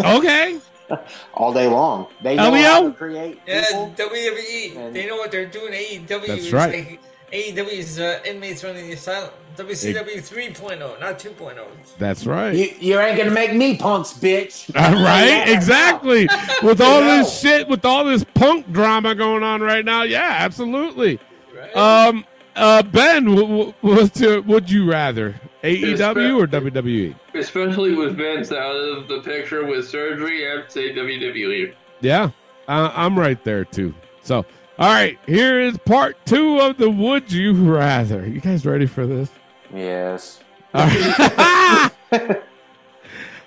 [0.00, 0.58] Okay.
[1.34, 2.06] all day long.
[2.22, 2.62] They know Elio?
[2.62, 3.94] how to create Yeah, people.
[3.96, 4.76] WWE.
[4.76, 5.72] And- they know what they're doing.
[5.72, 6.74] AEW That's is right.
[6.88, 7.00] like
[7.32, 9.30] AEW's uh, inmates running the asylum.
[9.56, 11.56] WCW 3.0, not 2.0.
[11.98, 12.54] That's right.
[12.54, 14.70] You, you ain't gonna make me punks, bitch.
[14.76, 16.28] All right, exactly.
[16.62, 17.16] With all You know.
[17.18, 21.18] this shit, with all this punk drama going on right now, yeah, absolutely.
[21.56, 21.74] Right?
[21.74, 22.26] Um,
[22.56, 26.46] uh, Ben, w- w- would you rather AEW or?
[26.46, 27.14] WWE?
[27.34, 31.74] Especially with Vince out of the picture with surgery, I'd say WWE.
[32.00, 32.30] Yeah,
[32.68, 33.94] uh, I'm right there too.
[34.22, 34.44] So,
[34.78, 38.26] all right, here is part two of the Would You Rather.
[38.26, 39.30] You guys ready for this?
[39.74, 40.40] Yes.
[40.74, 41.90] All right.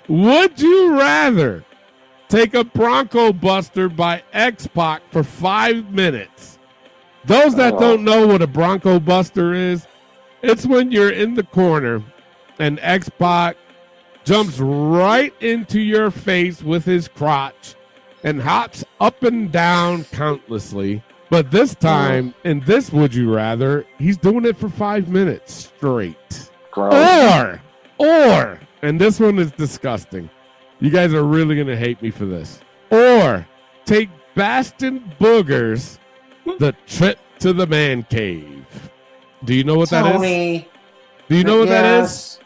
[0.08, 1.64] Would you rather
[2.28, 6.49] take a Bronco Buster by X Pac for five minutes?
[7.30, 7.78] Those that Oh.
[7.78, 9.86] don't know what a Bronco Buster is,
[10.42, 12.02] it's when you're in the corner
[12.58, 13.56] and X Pac
[14.24, 17.76] jumps right into your face with his crotch
[18.24, 21.04] and hops up and down countlessly.
[21.30, 21.86] But this oh.
[21.86, 26.50] time, in this Would You Rather, he's doing it for five minutes straight.
[26.72, 26.92] Gross.
[26.92, 27.62] Or,
[27.98, 30.28] or, and this one is disgusting.
[30.80, 32.58] You guys are really going to hate me for this.
[32.90, 33.46] Or
[33.84, 36.00] take Bastion Booger's
[36.58, 38.90] the trip to the man cave.
[39.44, 40.12] Do you know what that is?
[40.12, 40.68] Tony.
[41.28, 42.38] Do you know what that is?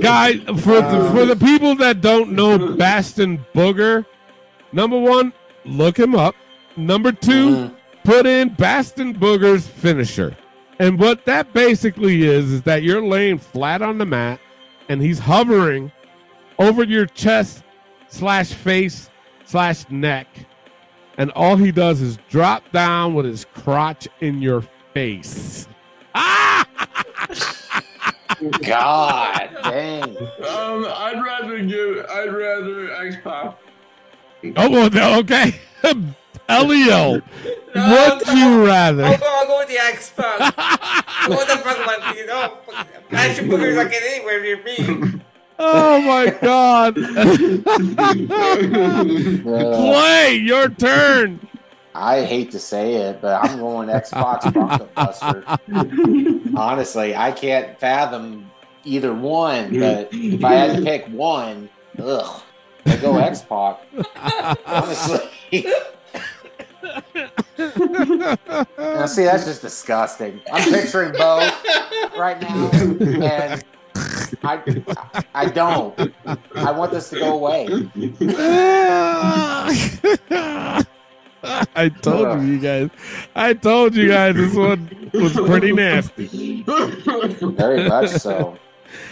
[0.00, 4.04] Guy, for the, for the people that don't know Bastion Booger,
[4.72, 5.32] number one,
[5.64, 6.34] look him up.
[6.76, 7.74] Number 2 Mhm.
[8.04, 10.36] put in Bastion Booger's finisher.
[10.78, 14.40] And what that basically is, is that you're laying flat on the mat
[14.88, 15.92] and he's hovering
[16.58, 17.62] over your chest
[18.08, 19.08] slash face
[19.44, 20.26] slash neck.
[21.16, 24.62] And all he does is drop down with his crotch in your
[24.92, 25.68] face.
[26.14, 26.66] Ah!
[28.62, 30.02] God dang.
[30.18, 32.04] Um, I'd rather give.
[32.10, 33.56] I'd rather X Pac.
[34.56, 35.54] Oh, well, no, okay.
[36.48, 37.22] Elio,
[37.74, 38.32] No, would no.
[38.34, 39.04] you rather?
[39.04, 40.40] I'll go, I'll go with the X Pac.
[41.28, 42.16] what the fuck, man?
[42.16, 42.58] You know,
[43.08, 45.20] Patrick Booger's not getting anywhere near me.
[45.66, 46.94] Oh my God.
[49.44, 51.40] Clay, your turn.
[51.94, 55.44] I hate to say it, but I'm going X Pac Bronco Buster.
[56.56, 58.50] Honestly, I can't fathom
[58.84, 62.42] either one, but if I had to pick one, ugh,
[62.84, 63.80] I go X Pac.
[64.66, 65.30] Honestly.
[68.76, 70.40] now, see, that's just disgusting.
[70.52, 71.64] I'm picturing both
[72.18, 73.64] right now, and
[74.42, 74.60] I,
[75.34, 76.12] I don't.
[76.56, 77.66] I want this to go away.
[81.76, 82.90] I told you, you guys.
[83.34, 86.62] I told you guys this one was pretty nasty.
[86.62, 88.56] Very much so.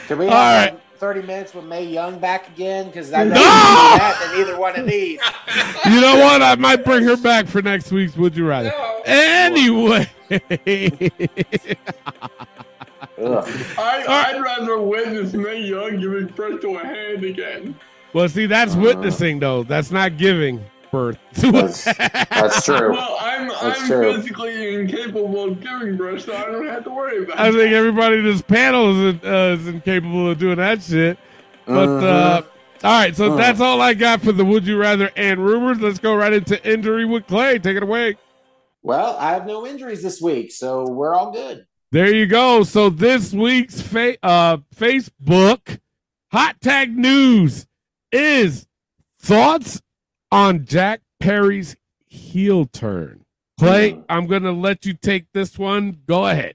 [0.09, 0.81] Can we All have right.
[0.97, 2.87] 30 minutes with Mae Young back again?
[2.87, 3.41] Because I'd rather No!
[3.41, 5.21] that than either one of these.
[5.85, 6.43] You know what?
[6.43, 8.71] I might bring her back for next week's Would You Rather.
[8.71, 9.03] No.
[9.05, 10.09] Anyway.
[13.23, 13.49] Ugh.
[13.79, 17.75] I, I'd rather witness Mae Young giving birth to a hand again.
[18.13, 19.63] well, see, that's witnessing, though.
[19.63, 22.93] That's not giving birth to a That's, that's true.
[22.93, 24.15] Well, I'm That's I'm true.
[24.15, 27.41] physically incapable of giving birth, so I don't have to worry about it.
[27.41, 27.53] I it.
[27.53, 31.17] think everybody in this panel is, uh, is incapable of doing that shit.
[31.65, 32.43] But uh,
[32.85, 33.37] all right, so Mhm.
[33.39, 35.81] that's all I got for the Would You Rather and rumors.
[35.81, 37.59] Let's go right into injury with Clay.
[37.59, 38.17] Take it away.
[38.83, 41.65] Well, I have no injuries this week, so we're all good.
[41.93, 42.63] There you go.
[42.63, 45.79] So this week's fa- uh, Facebook
[46.31, 47.67] hot tag news
[48.11, 48.67] is
[49.21, 49.83] thoughts
[50.31, 51.77] on Jack Perry's
[52.07, 53.27] heel turn.
[53.59, 55.99] Clay, I'm going to let you take this one.
[56.07, 56.55] Go ahead.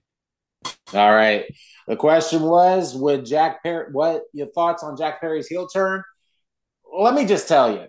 [0.95, 1.45] All right.
[1.87, 6.03] The question was, would Jack Perry, what your thoughts on Jack Perry's heel turn?
[6.91, 7.85] Let me just tell you,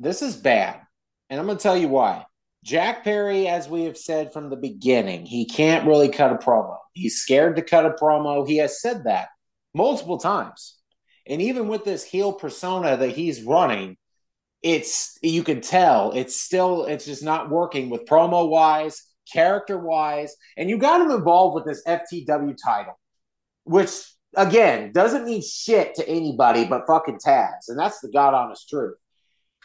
[0.00, 0.80] this is bad.
[1.28, 2.24] And I'm going to tell you why.
[2.68, 6.76] Jack Perry, as we have said from the beginning, he can't really cut a promo.
[6.92, 8.46] He's scared to cut a promo.
[8.46, 9.28] He has said that
[9.72, 10.76] multiple times.
[11.26, 13.96] And even with this heel persona that he's running,
[14.62, 19.02] it's you can tell it's still it's just not working with promo wise,
[19.32, 22.98] character wise, and you got him involved with this FTW title,
[23.64, 23.92] which
[24.36, 28.98] again doesn't mean shit to anybody but fucking Taz, and that's the god honest truth.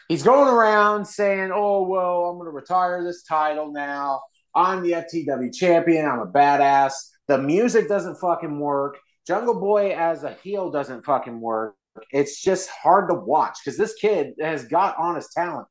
[0.08, 4.22] He's going around saying, "Oh well, I'm going to retire this title now.
[4.54, 6.06] I'm the FTW champion.
[6.06, 6.92] I'm a badass."
[7.26, 8.98] The music doesn't fucking work.
[9.26, 11.76] Jungle Boy as a heel doesn't fucking work.
[12.10, 15.68] It's just hard to watch because this kid has got honest talent.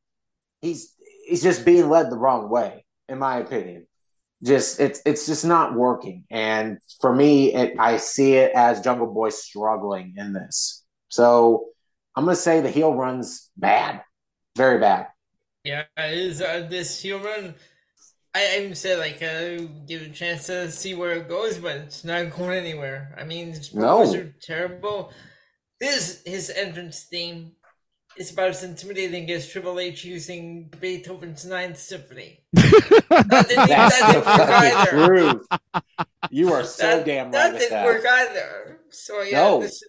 [0.62, 3.88] He's he's just being led the wrong way, in my opinion.
[4.44, 9.14] Just it's it's just not working, and for me, it, I see it as Jungle
[9.14, 10.84] Boy struggling in this.
[11.10, 11.68] So
[12.16, 14.02] I'm gonna say the heel runs bad,
[14.56, 15.08] very bad.
[15.64, 17.26] Yeah, it is uh, this human?
[17.26, 17.56] run.
[18.36, 21.76] I even said like uh, give it a chance to see where it goes, but
[21.78, 23.16] it's not going anywhere.
[23.18, 24.12] I mean, his No.
[24.14, 25.12] are terrible.
[25.80, 27.52] This his entrance theme
[28.18, 32.40] is about as intimidating as Triple H using Beethoven's Ninth Symphony.
[33.10, 35.08] That didn't, that didn't work either.
[35.08, 35.48] truth.
[36.32, 37.86] You are so that, damn that right with didn't that.
[37.86, 38.80] work either.
[38.90, 39.62] So yeah, No.
[39.62, 39.84] this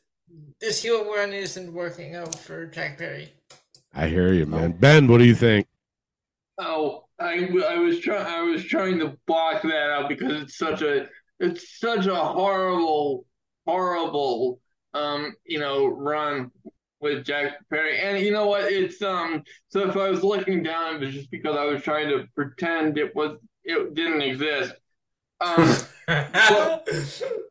[0.61, 3.33] this heel run isn't working out for Jack Perry.
[3.95, 4.73] I hear you, man.
[4.73, 5.67] Ben, what do you think?
[6.59, 10.83] Oh, I, I was trying I was trying to block that out because it's such
[10.83, 13.25] a it's such a horrible
[13.67, 14.61] horrible
[14.95, 16.51] um you know run
[17.01, 20.97] with Jack Perry and you know what it's um so if I was looking down
[20.97, 24.75] it was just because I was trying to pretend it was it didn't exist
[25.41, 25.77] um
[26.07, 26.89] but,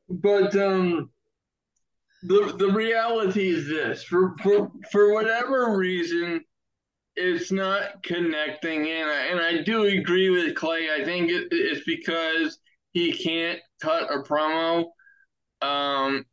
[0.09, 1.09] but um
[2.25, 6.41] the the reality is this for for for whatever reason
[7.15, 10.87] it's not connecting and I, and I do agree with Clay.
[10.99, 12.57] I think it, it's because
[12.91, 14.85] he can't cut a promo
[15.61, 16.25] um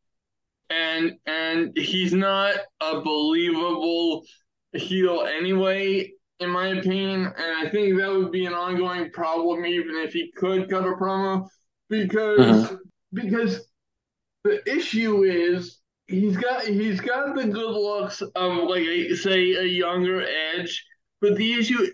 [0.70, 4.24] and and he's not a believable
[4.72, 6.10] heel anyway
[6.40, 10.32] in my opinion, and I think that would be an ongoing problem even if he
[10.34, 11.46] could cut a promo
[11.90, 12.72] because
[13.12, 13.60] because
[14.44, 15.79] the issue is
[16.10, 20.84] he's got he's got the good looks of like a, say a younger Edge,
[21.20, 21.86] but the issue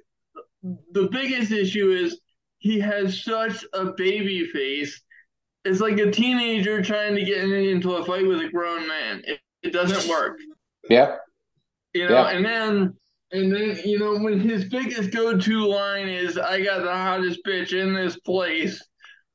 [0.92, 2.18] the biggest issue is
[2.58, 5.00] he has such a baby face.
[5.64, 9.22] It's like a teenager trying to get into a fight with a grown man.
[9.26, 10.38] It, it doesn't work.
[10.88, 11.16] Yeah.
[11.92, 12.28] You know, Yeah.
[12.30, 12.94] and then
[13.32, 17.72] and then you know when his biggest go-to line is "I got the hottest bitch
[17.72, 18.82] in this place,"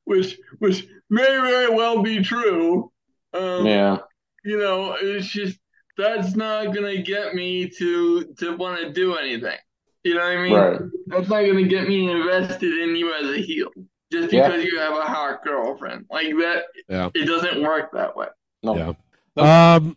[0.04, 2.90] which which may very well be true.
[3.32, 3.98] Um, Yeah.
[4.44, 5.58] You know, it's just
[5.96, 9.56] that's not gonna get me to to want to do anything.
[10.04, 10.52] You know what I mean?
[10.52, 10.80] Right.
[11.06, 13.70] That's not gonna get me invested in you as a heel
[14.10, 14.48] just Yeah.
[14.48, 16.64] because you have a hot girlfriend like that.
[16.88, 17.10] Yeah.
[17.14, 18.26] It doesn't work that way.
[18.62, 18.96] No.
[19.36, 19.74] Yeah.
[19.74, 19.96] Um,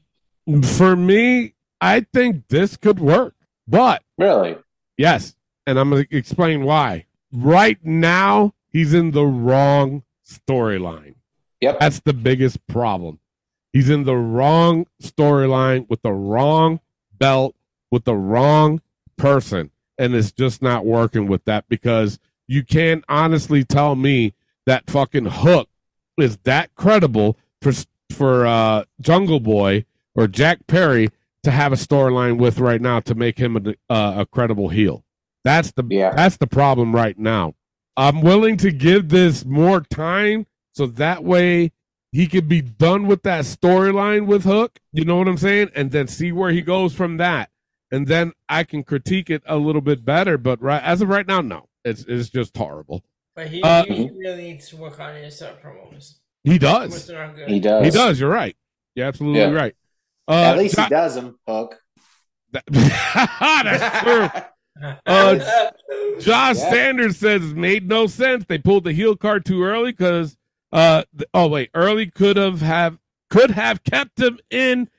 [0.64, 3.34] for me, I think this could work,
[3.68, 4.56] but Really?
[4.98, 5.36] yes,
[5.68, 7.06] and I'm going to explain why.
[7.34, 11.16] Right now, he's in the wrong storyline.
[11.60, 11.80] Yep.
[11.80, 13.20] That's the biggest problem.
[13.76, 16.80] He's in the wrong storyline with the wrong
[17.12, 17.56] belt
[17.92, 18.80] with the wrong
[19.18, 22.18] person, and it's just not working with that because
[22.48, 24.34] you can't honestly tell me
[24.66, 25.68] that fucking Hook
[26.18, 27.74] is that credible for
[28.14, 29.84] for uh, Jungle Boy
[30.16, 31.10] or Jack Perry
[31.44, 35.04] to have a storyline with right now to make him a, uh, a credible heel.
[35.44, 36.14] That's the Yeah.
[36.16, 37.56] that's the problem right now.
[37.98, 41.74] I'm willing to give this more time so that way
[42.16, 44.80] he could be done with that storyline with Hook.
[44.94, 45.72] You know what I'm saying?
[45.76, 47.50] And then see where he goes from that.
[47.92, 50.38] And then I can critique it a little bit better.
[50.38, 53.04] But right as of right now, no, it's it's just horrible.
[53.36, 56.16] But he, Uh, he really needs to work on his promos.
[56.46, 57.10] He does.
[57.10, 57.50] are not good.
[57.50, 57.84] He does.
[57.86, 58.20] He does.
[58.20, 58.56] You're right.
[58.96, 59.52] You're absolutely Yeah.
[59.52, 59.76] right.
[60.28, 61.80] Uh, At least Jo- he does them, Hook.
[62.70, 64.42] That's true.
[65.06, 65.36] Uh,
[66.20, 66.70] Josh Yeah.
[66.70, 68.44] Sanders says it made no sense.
[68.46, 70.36] They pulled the heel card too early because
[70.76, 71.04] uh
[71.34, 73.00] oh wait, early could have have
[73.30, 74.90] could have kept him in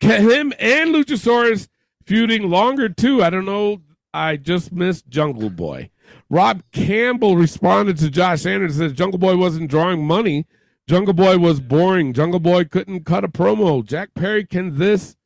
[0.00, 1.68] him and Luchasaurus
[2.06, 3.22] feuding longer too.
[3.22, 3.82] I don't know.
[4.14, 5.90] I just missed Jungle Boy.
[6.30, 10.46] Rob Campbell responded to Josh Sanders and says Jungle Boy wasn't drawing money.
[10.88, 12.14] Jungle Boy was boring.
[12.14, 13.84] Jungle Boy couldn't cut a promo.
[13.84, 15.16] Jack Perry can this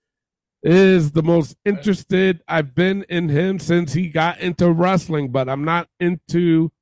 [0.61, 5.64] is the most interested I've been in him since he got into wrestling, but I'm
[5.64, 6.72] not into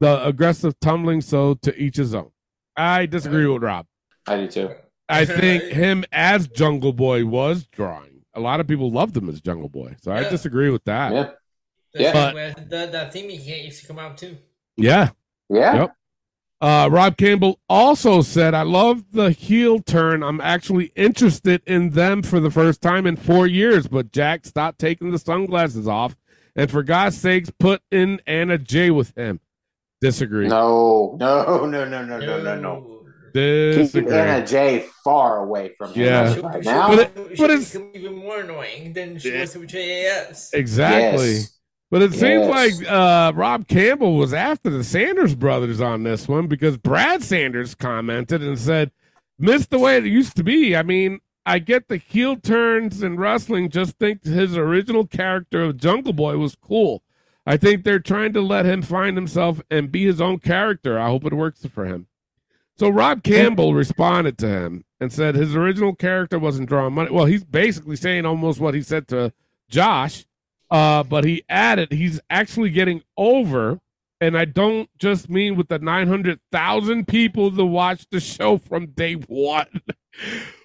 [0.00, 2.30] the aggressive tumbling, so to each his own.
[2.78, 3.86] I disagree with Rob.
[4.26, 4.74] I do too.
[5.08, 8.22] I think him as Jungle Boy was drawing.
[8.34, 11.12] A lot of people loved him as Jungle Boy, so I disagree with that.
[11.12, 11.30] Yeah.
[11.94, 14.36] That's But- the, the theme he used to come out too.
[14.76, 15.10] Yeah.
[15.48, 15.74] Yeah.
[15.74, 15.94] Yep.
[16.60, 20.22] Uh, Rob Campbell also said, I love the heel turn.
[20.22, 24.78] I'm actually interested in them for the first time in four years, but Jack stopped
[24.80, 26.16] taking the sunglasses off.
[26.56, 29.40] And for God's sakes, put in Anna Jay with him.
[30.00, 30.48] Disagree.
[30.58, 32.94] No, no, no, no, no, no, no, no.
[33.34, 34.16] Keep Disagree.
[34.16, 36.34] Anna Jay far away from him Yeah.
[36.34, 36.88] She'll, right she'll, now.
[36.88, 39.40] But it- she'll but it's- even more annoying than she Yeah.
[39.42, 40.50] was with JAS.
[40.54, 41.32] Exactly.
[41.32, 41.54] Yes.
[41.90, 46.46] But it seems like uh, Rob Campbell was after the Sanders brothers on this one
[46.46, 48.90] because Brad Sanders commented and said,
[49.38, 53.16] "Missed the way it used to be." I mean, I get the heel turns in
[53.16, 53.70] wrestling.
[53.70, 57.02] Just think his original character of Jungle Boy was cool.
[57.48, 60.98] I think they're trying to let him find himself and be his own character.
[60.98, 62.06] I hope it works for him.
[62.76, 67.10] So Rob Campbell responded to him and said his original character wasn't drawing money.
[67.10, 69.32] Well, he's basically saying almost what he said to
[69.70, 70.26] Josh,
[70.70, 73.80] uh, but he added he's actually getting over,
[74.20, 78.58] and I don't just mean with the nine hundred thousand people that watched the show
[78.58, 79.80] from day one.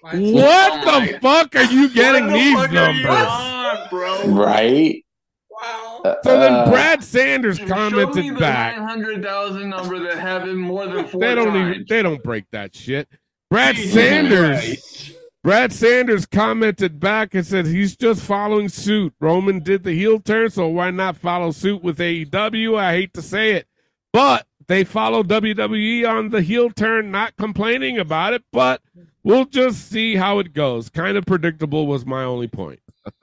[0.02, 3.26] what the fuck are you getting the these fuck are you numbers?
[3.28, 4.28] on, bro?
[4.44, 5.03] Right?
[5.62, 6.00] Wow.
[6.04, 7.68] Uh, So then uh, Brad Sanders commented
[8.14, 8.76] Show me commented the back.
[8.78, 11.70] 900,000 number that happened more than four They don't times.
[11.76, 13.08] even they don't break that shit.
[13.50, 15.12] Brad Jesus Sanders Christ.
[15.44, 19.12] Brad Sanders commented back and said he's just following suit.
[19.20, 22.76] Roman did the heel turn, so why not follow suit with AEW?
[22.78, 23.66] I hate to say it,
[24.12, 28.42] but they follow WWE on the heel turn, not complaining about it.
[28.52, 28.80] But
[29.22, 30.88] we'll just see how it goes.
[30.88, 32.80] Kind of predictable was my only point.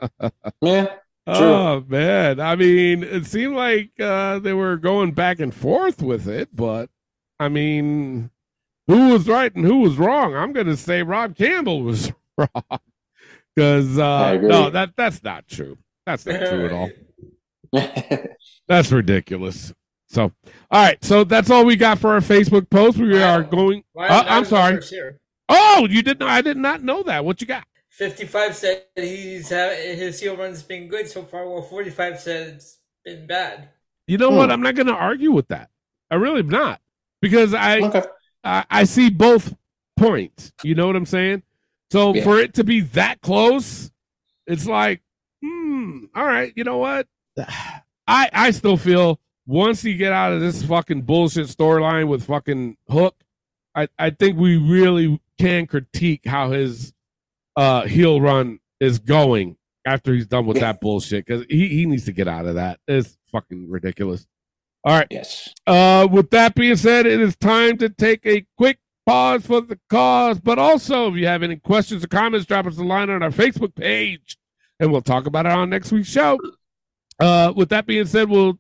[0.62, 0.94] yeah.
[1.28, 6.28] Oh man, I mean, it seemed like uh, they were going back and forth with
[6.28, 6.90] it, but
[7.40, 8.32] I mean,
[8.88, 10.36] who was right and who was wrong?
[10.36, 12.80] I'm going to say Rob Campbell was wrong
[13.56, 15.78] because uh, no, that that's not true.
[16.06, 16.90] That's not true at all.
[18.68, 19.74] That's ridiculous.
[20.10, 20.32] So, all
[20.72, 22.98] right, so that's all we got for our Facebook post.
[22.98, 23.84] We are going.
[23.98, 24.80] Uh, I'm sorry.
[25.48, 26.28] Oh, you didn't?
[26.28, 27.24] I did not know that.
[27.24, 27.64] What you got?
[27.92, 32.80] 55 said he's ha- his heel run's been good so far, while 45 said it's
[33.06, 33.70] been bad.
[34.08, 34.46] You know what?
[34.46, 34.52] Hmm.
[34.54, 35.70] I'm not going to argue with that.
[36.10, 36.82] I really am not
[37.22, 38.02] because I, Okay.
[38.44, 39.54] I I see both
[39.98, 40.52] points.
[40.64, 41.44] You know what I'm saying?
[41.92, 42.24] So Yeah.
[42.24, 43.92] for it to be that close,
[44.48, 45.02] it's like,
[45.44, 46.06] hmm.
[46.16, 46.52] All right.
[46.56, 47.08] You know what?
[48.08, 52.78] I I still feel once you get out of this fucking bullshit storyline with fucking
[52.90, 53.16] Hook,
[53.76, 56.94] I I think we really can critique how his
[57.56, 62.06] uh heel run is going after he's done with that bullshit because he he needs
[62.06, 62.80] to get out of that.
[62.88, 64.28] It's fucking ridiculous.
[64.84, 65.08] All right.
[65.12, 65.54] Yes.
[65.68, 69.80] Uh, with that being said, it is time to take a quick pause for the
[69.90, 70.40] cause.
[70.40, 73.30] But also, if you have any questions or comments, drop us a line on our
[73.30, 74.38] Facebook page,
[74.80, 76.40] and we'll talk about it on next week's show.
[77.20, 78.58] Uh, with that being said, we'll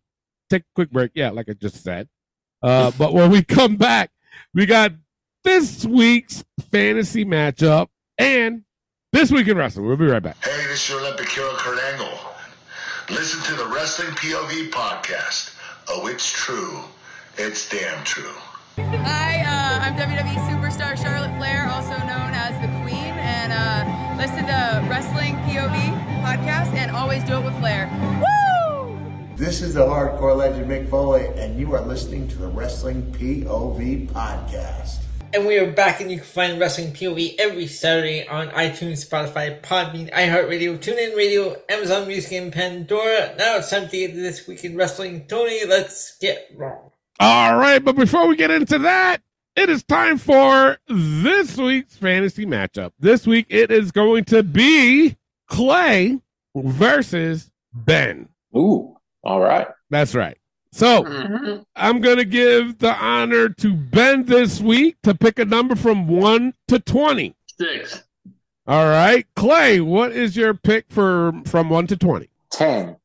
[0.49, 1.11] take a quick break.
[1.15, 2.07] Yeah, like I just said.
[2.61, 4.11] Uh, but when we come back,
[4.53, 4.91] we got
[5.43, 7.87] this week's fantasy matchup
[8.19, 8.63] and
[9.13, 9.85] this week in wrestling.
[9.85, 10.37] We'll be right back.
[10.41, 12.17] Hey, this is your Olympic hero Kurt Angle.
[13.09, 15.53] Listen to the Wrestling POV podcast.
[15.89, 16.79] Oh, it's true.
[17.37, 18.33] It's damn true.
[18.77, 24.45] Hi, uh, I'm WWE superstar Charlotte Flair, also known as the Queen, and uh, listen
[24.45, 27.89] to the Wrestling POV podcast and always do it with Flair.
[28.21, 28.97] Woo!
[29.35, 34.07] This is the hardcore legend Mick Foley, and you are listening to the Wrestling POV
[34.07, 35.00] podcast.
[35.33, 39.61] And we are back, and you can find Wrestling POV every Saturday on iTunes, Spotify,
[39.61, 43.33] Podbean, iHeartRadio, TuneIn Radio, Amazon Music, and Pandora.
[43.37, 45.25] Now it's time to get to this week in wrestling.
[45.27, 46.91] Tony, let's get wrong.
[47.21, 49.21] All right, but before we get into that,
[49.55, 52.91] it is time for this week's fantasy matchup.
[52.99, 55.15] This week it is going to be
[55.47, 56.19] Clay
[56.53, 58.27] versus Ben.
[58.53, 58.97] Ooh.
[59.23, 59.67] All right.
[59.89, 60.37] That's right.
[60.71, 61.65] So Mhm.
[61.75, 66.07] I'm going to give the honor to Ben this week to pick a number from
[66.07, 67.35] 1 to 20.
[67.59, 68.03] Six.
[68.67, 69.25] All right.
[69.35, 72.29] Clay, what is your pick for from 1 to 20?
[72.51, 72.95] 10.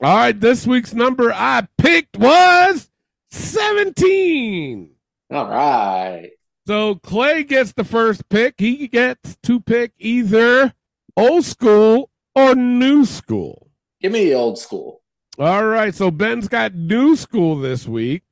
[0.00, 2.88] All right, this week's number I picked was
[3.30, 4.90] 17.
[5.30, 6.30] All right.
[6.66, 8.54] So Clay gets the first pick.
[8.58, 10.72] He gets to pick either
[11.16, 13.68] old school or new school.
[14.00, 15.02] Give me the old school.
[15.38, 18.22] All right, so Ben's got new school this week.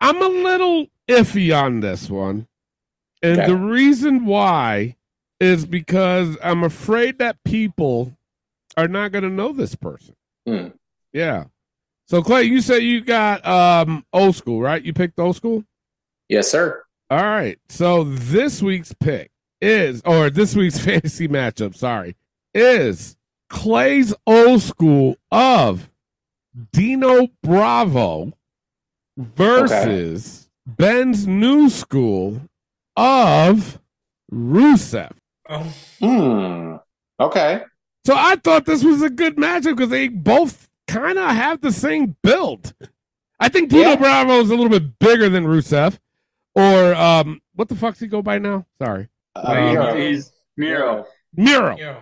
[0.00, 2.48] I'm a little iffy on this one.
[3.22, 3.46] And Okay.
[3.48, 4.96] the reason why
[5.38, 8.16] is because I'm afraid that people
[8.76, 10.16] are not going to know this person.
[10.46, 10.68] Hmm.
[11.12, 11.44] Yeah.
[12.06, 14.82] So Clay, you said you got um old school, right?
[14.82, 15.64] You picked old school?
[16.28, 16.82] Yes, sir.
[17.10, 17.58] All right.
[17.68, 19.30] So this week's pick
[19.60, 22.16] is, or this week's fantasy matchup, sorry,
[22.54, 23.16] is
[23.48, 25.89] Clay's old school of
[26.72, 28.32] Dino Bravo
[29.16, 32.42] versus Ben's new school
[32.96, 33.78] of
[34.32, 35.12] Rusev.
[35.48, 36.76] Oh, Hmm.
[37.18, 37.62] Okay.
[38.06, 41.72] So I thought this was a good matchup because they both kind of have the
[41.72, 42.72] same build.
[43.38, 43.96] I think Dino Yeah.
[43.96, 45.98] Bravo is a little bit bigger than Rusev.
[46.54, 48.66] Or um, what the fuck's he go by now?
[48.82, 49.08] Sorry.
[49.36, 49.94] Uh, Miro.
[49.96, 51.06] He's Miro.
[51.36, 51.76] Miro.
[51.76, 51.96] you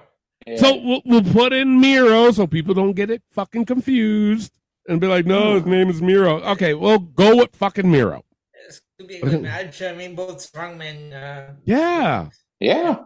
[0.46, 0.56] know.
[0.56, 4.52] So we'll, we'll put in Miro so people don't get it fucking confused
[4.88, 6.40] and be like, no, his name is Miro.
[6.52, 8.24] Okay, well, go with fucking Miro.
[8.66, 9.82] It's going to be a good match.
[9.82, 11.12] I mean, both strongmen.
[11.12, 12.28] Uh, Yeah.
[12.60, 12.98] yeah.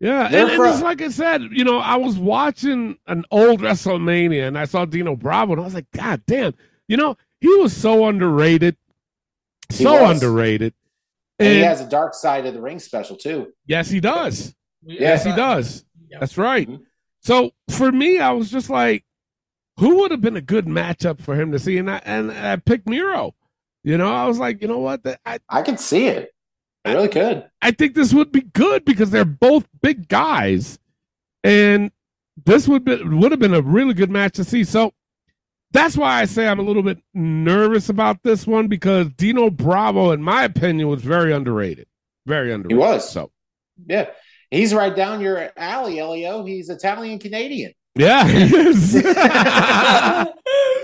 [0.00, 0.28] Yeah.
[0.28, 3.60] They're And, and fro- it's like I said, you know, I was watching an old
[3.60, 6.54] WrestleMania and I saw Dino Bravo and I was like, God damn,
[6.88, 8.76] you know, he was so underrated.
[9.70, 10.22] He So was.
[10.22, 10.74] underrated.
[11.38, 13.52] And, And he has a dark side of the ring special too.
[13.66, 14.54] yes, he does.
[14.84, 15.84] we- Yes, he does.
[16.20, 16.68] That's right.
[16.68, 16.80] Mhm.
[17.20, 19.04] So for me, I was just like,
[19.78, 21.78] who would have been a good matchup for him to see?
[21.78, 23.34] And I and I picked Miro.
[23.82, 25.00] You know, I was like, you know what?
[25.26, 26.34] I I could see it.
[26.84, 27.48] I really could.
[27.62, 30.78] I think this would be good because they're both big guys,
[31.42, 31.90] and
[32.44, 34.64] this would be would have been a really good match to see.
[34.64, 34.92] So
[35.72, 40.12] that's why I say I'm a little bit nervous about this one because Dino Bravo,
[40.12, 41.86] in my opinion, was very underrated.
[42.26, 42.72] Very underrated.
[42.76, 43.08] He was.
[43.10, 43.30] So
[43.86, 44.10] Yeah.
[44.54, 46.44] He's right down your alley, Elio.
[46.44, 47.72] He's Italian Canadian.
[47.96, 48.92] yeah, he is.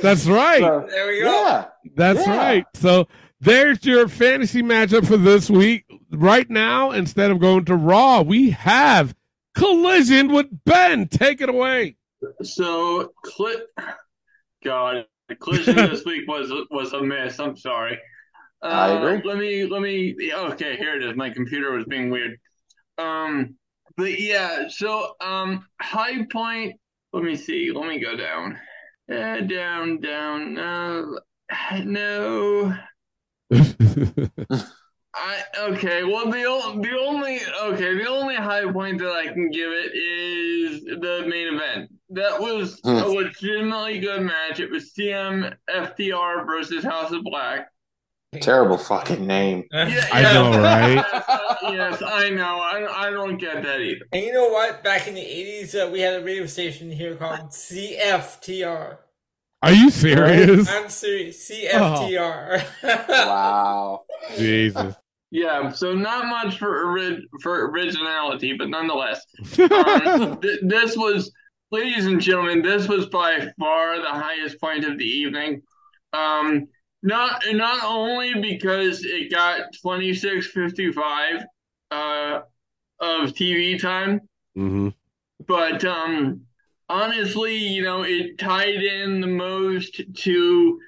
[0.03, 0.61] that's right.
[0.61, 1.31] So, There we go.
[1.31, 1.67] yeah.
[1.97, 2.37] That's Yeah.
[2.37, 2.65] right.
[2.75, 3.09] So
[3.41, 5.85] there's your fantasy matchup for this week.
[6.13, 9.15] Right now, instead of going to Raw, we have
[9.55, 11.09] Collision with Ben.
[11.09, 11.97] Take it away.
[12.43, 13.63] So, cli-
[14.65, 17.39] God, the collision this week was was a miss.
[17.41, 17.99] I'm sorry.
[18.63, 19.23] Uh, I agree.
[19.29, 20.15] Let me let me.
[20.33, 21.17] Okay, here it is.
[21.17, 22.39] My computer was being weird.
[22.99, 23.57] Um,
[24.01, 24.69] but yeah.
[24.69, 26.75] So, um, high point.
[27.13, 27.71] Let me see.
[27.73, 28.59] Let me go down.
[29.11, 30.55] Uh, down, down.
[30.55, 31.19] No,
[31.85, 32.75] no.
[35.13, 36.05] I okay.
[36.05, 39.93] Well, the o- the only okay the only high point that I can give it
[39.93, 41.91] is the main event.
[42.11, 42.91] that was Hmm.
[42.97, 44.61] a legitimately good match.
[44.61, 47.69] It was CM FTR versus House of Black.
[48.39, 49.65] Terrible fucking name.
[49.73, 51.05] Yeah, I yeah, know, right?
[51.63, 52.59] Yes, I know.
[52.59, 54.05] I, I don't get that either.
[54.13, 54.83] And you know what?
[54.83, 58.99] Back in the 80s, uh, we had a radio station here called CFTR.
[59.63, 60.69] Are you serious?
[60.71, 61.51] I'm serious.
[61.51, 62.65] CFTR.
[63.09, 64.05] Wow.
[64.37, 64.95] Jesus.
[65.31, 69.25] Yeah, so not much for ori- for originality, but nonetheless,
[69.61, 71.31] um, th- this was,
[71.71, 75.63] ladies and gentlemen, this was by far the highest point of the evening.
[76.13, 76.69] Um,
[77.03, 81.45] not not only because it got twenty six fifty five
[81.91, 82.41] uh,
[83.01, 84.21] of TV time,
[84.55, 84.89] hmm
[85.47, 86.43] but um,
[86.89, 90.79] honestly, you know, it tied in the most to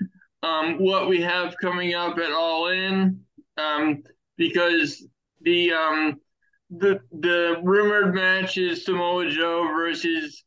[0.42, 3.20] um, what we have coming up at All In,
[3.56, 4.02] um,
[4.36, 5.06] because
[5.42, 6.20] the um,
[6.70, 10.44] the the rumored match is Samoa Joe versus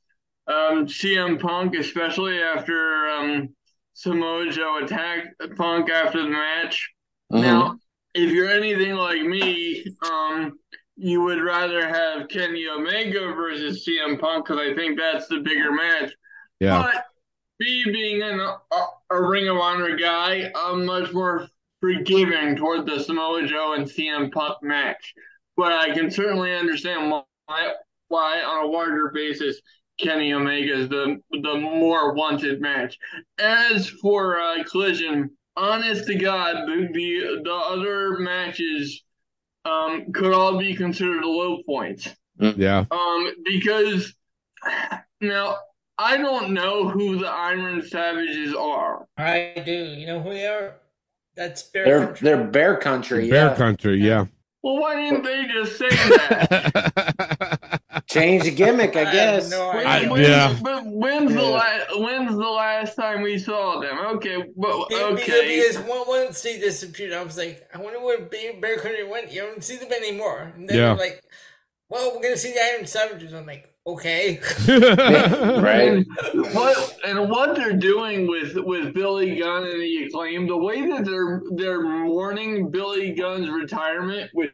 [0.48, 3.55] um, CM Punk, especially after um,
[3.96, 6.92] Samoa Joe attacked Punk after the match.
[7.32, 7.42] Mhm.
[7.42, 7.80] Now,
[8.14, 10.60] if you're anything like me, um,
[10.98, 15.72] you would rather have Kenny Omega versus CM Punk because I think that's the bigger
[15.72, 16.14] match.
[16.60, 16.84] Yeah.
[16.84, 17.06] But
[17.60, 21.48] me being an, a, a Ring of Honor guy, I'm much more
[21.82, 25.14] forgiving toward the Samoa Joe and CM Punk match.
[25.58, 27.74] But I can certainly understand why,
[28.10, 29.62] why on a larger basis,
[30.00, 32.98] Kenny Omega is the the more wanted match.
[33.40, 39.04] As for uh, Collision, honest to God, the the, the other matches
[39.64, 42.10] um, could all be considered low points.
[42.38, 42.86] Yeah.
[42.92, 44.14] Um, because
[45.22, 45.58] now
[45.98, 49.08] I don't know who the Iron Savages are.
[49.18, 49.72] I do.
[49.72, 50.76] You know who they are?
[51.36, 52.26] That's Bear They're Country.
[52.26, 53.30] they're Bear Country.
[53.30, 53.56] Bear yeah.
[53.56, 54.26] Country, yeah.
[54.64, 57.35] Well, why didn't they just say that?
[58.16, 59.50] Change the gimmick, I I guess.
[59.52, 60.58] no When- I- when- yeah.
[60.62, 63.98] But when's the last when's the last time we saw them?
[64.16, 65.58] Okay, but Be- be- okay.
[65.62, 69.32] Because one, once they disappeared, I was like, I wonder where Bear, Bear Country went.
[69.32, 70.54] You don't see them anymore.
[70.56, 70.94] And then Yeah.
[70.94, 71.22] like,
[71.90, 73.34] well, we're gonna see the Iron Savages.
[73.34, 74.40] I'm like, okay.
[74.68, 76.06] Right.
[76.34, 80.88] And what and what they're doing with with Billy Gunn and the acclaim, the way
[80.90, 84.52] that they're they're mourning Billy Gunn's retirement, which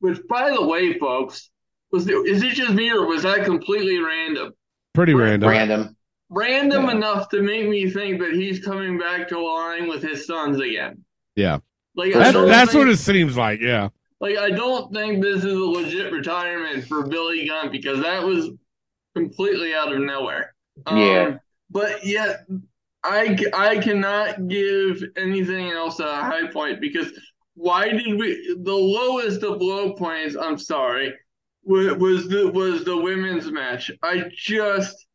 [0.00, 1.50] which by the way, folks,
[1.90, 4.52] was is it just me or was that completely random?
[4.94, 5.48] Pretty random.
[5.48, 5.96] Random.
[6.30, 6.90] Random Yeah.
[6.92, 11.04] enough to make me think that he's coming back to line with his sons again.
[11.36, 11.58] Yeah.
[11.96, 13.88] Like For That, that's think, what it seems like, yeah.
[14.20, 18.50] like I don't think this is a legit retirement for Billy Gunn because that was
[19.16, 20.54] completely out of nowhere.
[20.86, 21.36] Um, yeah.
[21.70, 22.46] But yet,
[23.04, 27.12] I, I cannot give anything else a high point because
[27.54, 30.36] why did we the lowest of low points?
[30.40, 31.14] I'm sorry, wa-
[31.68, 33.90] was the was the women's match.
[34.02, 35.06] I just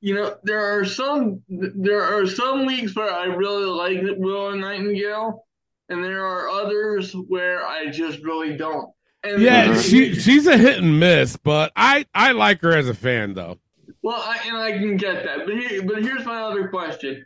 [0.00, 5.44] you know there are some there are some weeks where I really like Willow Nightingale,
[5.88, 8.90] and there are others where I just really don't.
[9.22, 12.94] And Yeah, she she's a hit and miss, but I I like her as a
[12.94, 13.58] fan though.
[14.02, 17.24] Well, I, and I can get that, but here, but here's my other question: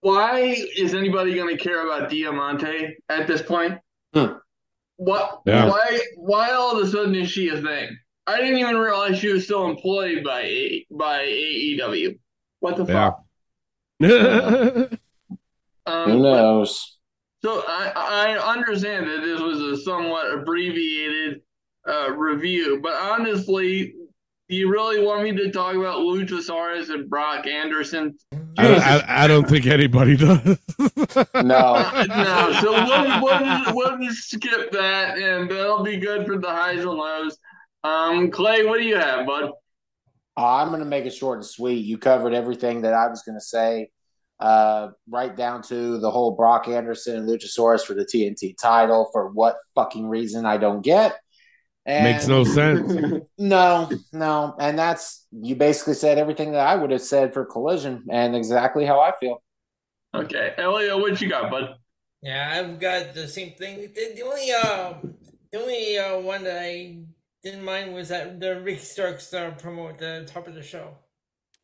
[0.00, 3.78] Why is anybody going to care about Diamante at this point?
[4.12, 4.34] Hmm.
[4.96, 5.42] What?
[5.46, 5.66] Yeah.
[5.66, 6.00] Why?
[6.16, 7.96] Why all of a sudden is she a thing?
[8.26, 12.18] I didn't even realize she was still employed by a, by AEW.
[12.60, 13.10] What the Yeah.
[13.10, 13.24] fuck?
[14.00, 14.98] Who
[15.86, 16.98] Um, knows?
[17.42, 21.42] so I, I understand that this was a somewhat abbreviated
[21.88, 23.94] uh, review, but honestly,
[24.48, 28.16] do you really want me to talk about Luchasaurus and Brock Anderson?
[28.58, 30.58] I, don't- I, I don't think anybody does.
[31.34, 31.34] No.
[32.08, 36.80] no, so we'll, we'll, we'll just skip that, and that'll be good for the highs
[36.80, 37.38] and lows.
[37.84, 39.50] Um, Clay, what do you have, bud?
[40.36, 41.84] I'm going to make it short and sweet.
[41.84, 43.90] You covered everything that I was going to say,
[44.40, 49.08] uh, right down to the whole Brock Anderson and Luchasaurus for the TNT title.
[49.12, 51.16] For what fucking reason, I don't get.
[51.86, 53.22] And Makes no sense.
[53.38, 54.54] No, no.
[54.58, 58.86] And that's, you basically said everything that I would have said for Collision and exactly
[58.86, 59.42] how I feel.
[60.14, 61.74] Okay, Elio, what you got, bud?
[62.22, 63.80] Yeah, I've got the same thing.
[63.94, 64.94] The, the only uh,
[65.52, 67.00] the only uh, one that I
[67.42, 70.96] didn't mind was that the Ricky Starks uh, promo at the top of the show.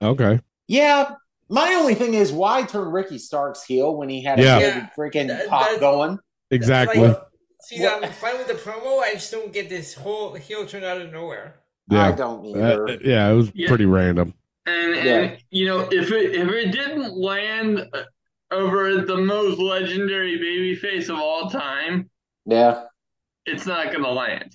[0.03, 0.41] Okay.
[0.69, 1.15] Yeah.
[1.49, 4.89] My only thing is, why turn Ricky Starks heel when he had a Yeah.
[4.99, 6.19] freaking That- pop going?
[6.51, 7.09] Exactly.
[7.09, 7.23] Like,
[7.61, 9.01] see, I'm fine with the promo.
[9.01, 11.57] I just don't get this whole heel turn out of nowhere.
[11.91, 12.09] Yeah.
[12.09, 12.99] I don't Uh, either.
[13.05, 13.69] yeah, it was Yeah.
[13.69, 14.35] pretty random.
[14.67, 15.03] And, Yeah.
[15.19, 18.03] and you know, if it if it didn't land uh,
[18.53, 22.09] over the most legendary babyface of all time,
[22.47, 22.85] Yeah.
[23.47, 24.55] it's not gonna land.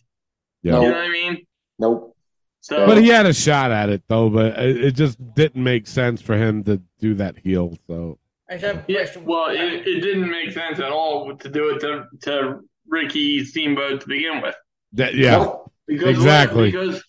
[0.64, 0.76] Yeah.
[0.82, 1.46] You know what I mean?
[1.80, 2.16] Nope.
[2.62, 5.86] So, But he had a shot at it though, but it, it just didn't make
[5.88, 7.78] sense for him to do that heel.
[7.88, 8.18] So
[8.50, 11.80] I have a yeah, well, it, it didn't make sense at all to do it
[11.82, 14.56] to, to Ricky Steamboat to begin with.
[14.94, 15.72] that, yeah, Nope.
[15.88, 16.64] Because Exactly.
[16.76, 17.04] What, because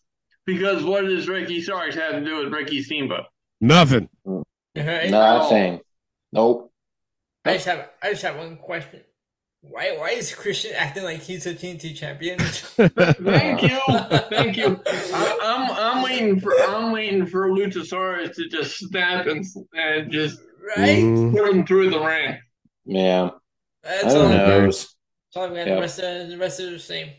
[0.45, 3.25] because what does Ricky Starks have to do with Ricky Steamboat?
[3.61, 4.09] nothing.
[4.27, 5.11] Alright.
[5.11, 5.81] Nothing.
[6.33, 6.71] Nope.
[7.45, 9.01] I just have I just have one question.
[9.63, 12.39] Why why is Christian acting like he's a TNT champion?
[12.39, 13.79] Thank you,
[14.31, 14.81] thank you.
[14.87, 19.45] I, I'm I'm waiting for I'm waiting for Luchasaurus to just snap and
[19.75, 20.39] and just
[20.77, 20.99] right?
[21.03, 21.33] Mhm.
[21.33, 22.39] put him through the ring.
[22.85, 23.31] Yeah.
[23.83, 24.29] That's Who all.
[24.29, 24.96] That's knows?
[25.37, 25.55] All I'm.
[25.55, 25.75] Yeah.
[25.75, 27.11] The rest of the rest of the same.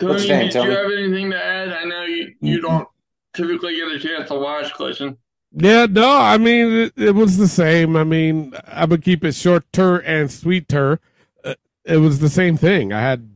[0.00, 1.72] Tony, What's that, did you have anything to add?
[1.72, 2.88] I know you, you don't
[3.34, 5.18] typically get a chance to watch, Clinton.
[5.52, 7.96] Yeah, no, I mean it, it was the same.
[7.96, 11.00] I mean, I would keep it shorter and sweeter.
[11.44, 11.54] Uh,
[11.84, 12.94] it was the same thing.
[12.94, 13.28] I had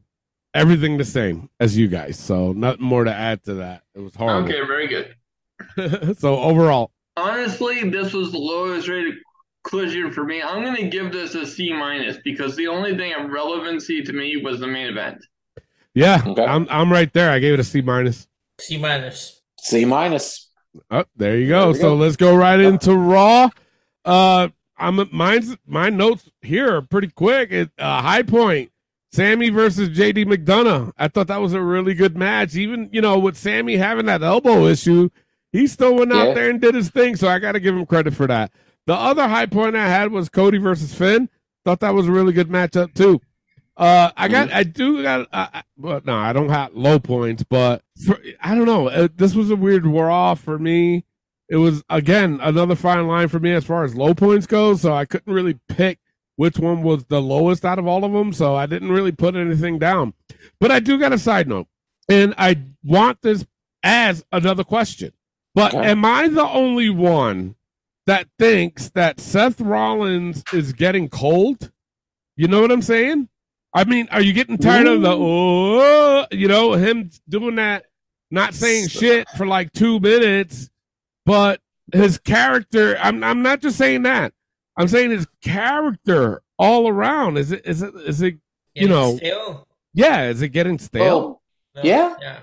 [0.54, 3.82] everything the same as you guys, so nothing more to add to that.
[3.94, 4.48] It was horrible.
[4.48, 6.16] Okay, very good.
[6.18, 9.16] so overall, Honestly, this was the lowest rated
[9.64, 10.40] collision for me.
[10.42, 14.12] I'm going to give this a C minus because the only thing of relevancy to
[14.12, 15.24] me was the main event.
[15.94, 16.44] yeah, Okay.
[16.44, 17.30] I'm I'm right there.
[17.30, 18.26] I gave it a C minus.
[18.60, 19.40] C minus.
[19.60, 20.50] C minus.
[20.90, 21.72] Oh, there you go.
[21.72, 21.96] There so go.
[21.96, 23.48] let's go right into Raw.
[24.04, 27.50] Uh, I'm mine's my notes here are pretty quick.
[27.52, 28.70] It, uh, high point,
[29.12, 30.92] Sami versus JD McDonough.
[30.98, 32.54] I thought that was a really good match.
[32.56, 35.10] Even you know with Sami having that elbow issue,
[35.52, 36.34] he still went out Yeah.
[36.34, 37.14] there and did his thing.
[37.16, 38.50] So I got to give him credit for that.
[38.86, 41.28] The other high point I had was Cody versus Finn.
[41.64, 43.20] Thought that was a really good matchup too.
[43.76, 47.82] Uh, I got, I do got, uh, well, no, I don't have low points, but
[48.06, 48.88] for, I don't know.
[48.88, 51.04] Uh, this was a weird raw for me.
[51.48, 54.82] It was again another fine line for me as far as low points goes.
[54.82, 55.98] So I couldn't really pick
[56.36, 58.32] which one was the lowest out of all of them.
[58.32, 60.14] So I didn't really put anything down.
[60.60, 61.66] But I do got a side note,
[62.08, 63.44] and I want this
[63.82, 65.12] as another question.
[65.54, 65.90] But Okay.
[65.90, 67.56] am I the only one
[68.06, 71.70] that thinks that Seth Rollins is getting cold?
[72.36, 73.28] You know what I'm saying?
[73.72, 77.86] I mean, are you getting tired of the oh, you know, him doing that,
[78.30, 80.70] not saying shit for like two minutes,
[81.26, 81.60] but
[81.92, 82.96] his character.
[83.00, 84.32] I'm I'm not just saying that.
[84.76, 87.36] I'm saying his character all around.
[87.36, 88.34] Is it is it is it
[88.74, 89.68] you Getting know stale?
[89.92, 90.28] yeah?
[90.28, 91.40] Is it getting stale?
[91.76, 92.14] Oh, yeah.
[92.20, 92.38] Yeah.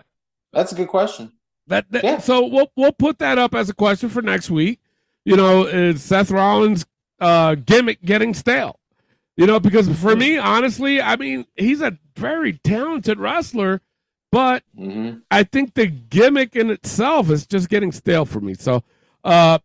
[0.52, 1.32] That's a good question.
[1.68, 2.18] That, that Yeah.
[2.20, 4.81] so we'll we'll put that up as a question for next week.
[5.26, 6.86] You know, is Seth Rollins
[7.20, 8.80] uh gimmick getting stale?
[9.38, 13.82] You know, because for me, honestly, I mean, he's a very talented wrestler,
[14.32, 18.54] but hmm I think the gimmick in itself is just getting stale for me.
[18.56, 18.84] So,
[19.24, 19.60] uh,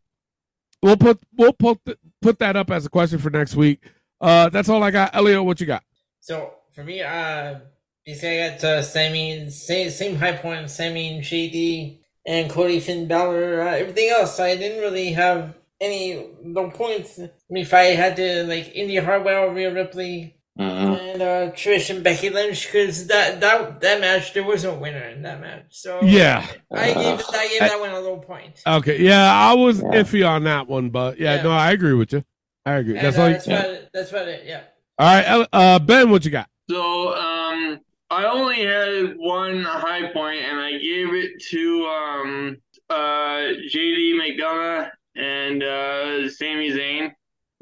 [0.83, 3.81] we'll put we'll put th- put that up as a question for next week.
[4.21, 5.15] Uh, that's all I got.
[5.15, 5.83] Elio, what you got?
[6.21, 7.61] So for me, uh,
[8.05, 13.07] basically I got uh, Sami, same, same high point, Sami and JD, and Cody Finn
[13.09, 13.63] Balor.
[13.63, 17.19] Uh, everything else, I didn't really have any low points.
[17.19, 21.91] I mean, if I had to like Indy Hartwell, Rhea Ripley, hmm and uh, Trish
[21.95, 25.67] and Becky Lynch, because that that that match there was no winner in that match.
[25.71, 26.47] So Yeah.
[26.75, 28.63] I gave I gave that one a low point.
[28.67, 28.99] Okay.
[29.03, 30.01] Yeah, I was Yeah.
[30.03, 31.43] iffy on that one, but yeah, Yeah.
[31.43, 32.25] no, I agree with you.
[32.65, 32.97] I agree.
[32.97, 33.29] And, That's uh, all.
[33.29, 33.91] that's You, about it.
[33.93, 34.43] That's about it.
[34.47, 34.63] Yeah.
[34.99, 36.49] all right, uh, Ben, what you got?
[36.71, 37.81] So, um,
[38.11, 42.57] I only had one high point, and I gave it to um,
[42.89, 47.13] uh, JD McDonough and uh, Sami Zayn.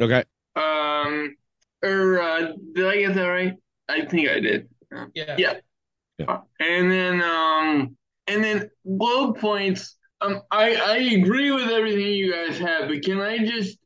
[0.01, 0.25] Okay.
[0.57, 1.35] Um,
[1.83, 3.55] or uh, did I get that right?
[3.89, 4.69] I think I did.
[5.15, 5.35] Yeah.
[5.37, 5.55] Yeah.
[6.19, 6.39] Yeah.
[6.61, 7.97] And then um
[8.27, 9.97] and then low points.
[10.21, 13.79] Um I I agree with everything you guys have, but can I just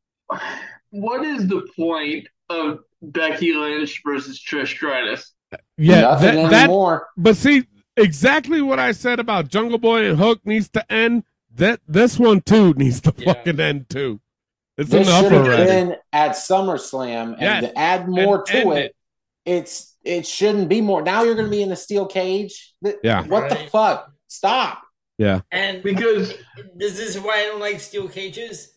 [0.91, 5.33] what is the point of Becky Lynch versus Trish Stratus?
[5.77, 7.01] Yeah, Nothing that, that.
[7.17, 7.65] But see,
[7.97, 11.25] exactly what I said about Jungle Boy and Hook needs to end.
[11.55, 13.33] That this one too needs to Yeah.
[13.33, 14.21] fucking end too.
[14.77, 15.65] It's This enough should have already.
[15.65, 17.65] been at SummerSlam, and Yes.
[17.65, 18.97] to add more And to it, it.
[19.45, 21.03] it's it shouldn't be more.
[21.03, 22.75] Now you're going to be in a steel cage.
[23.03, 23.25] Yeah.
[23.27, 24.13] What the fuck?
[24.29, 24.83] Stop.
[25.19, 25.41] Yeah.
[25.51, 26.33] And Because
[26.77, 28.73] this is why I don't like steel cages.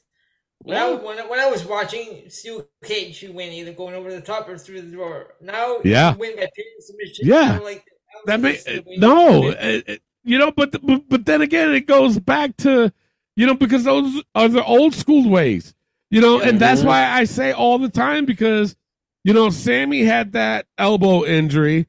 [0.63, 0.95] When, I, Yeah.
[0.95, 4.57] I, when I was watching steel cage, she win either going over the top or
[4.57, 5.35] through the door.
[5.41, 6.15] Now Yeah.
[6.15, 7.27] win by pin submission.
[7.27, 7.59] Yeah.
[7.59, 7.85] Like
[8.25, 8.59] That may,
[8.97, 9.57] no, you win.
[9.59, 12.93] it- it- you know, but, but but then again, it goes back to
[13.35, 15.73] you know because those are the old school ways,
[16.11, 16.85] you know, and that's Mhm.
[16.85, 18.75] why I say all the time because
[19.23, 21.87] you know Sami had that elbow injury,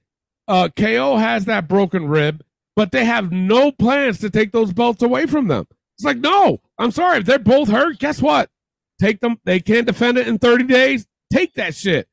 [0.48, 2.42] uh, KO has that broken rib,
[2.74, 5.66] but they have no plans to take those belts away from them.
[5.98, 8.48] It's like no, I'm sorry, if they're both hurt, guess what?
[9.02, 9.38] Take them.
[9.44, 11.08] They can't defend it in 30 days.
[11.32, 12.06] Take that shit.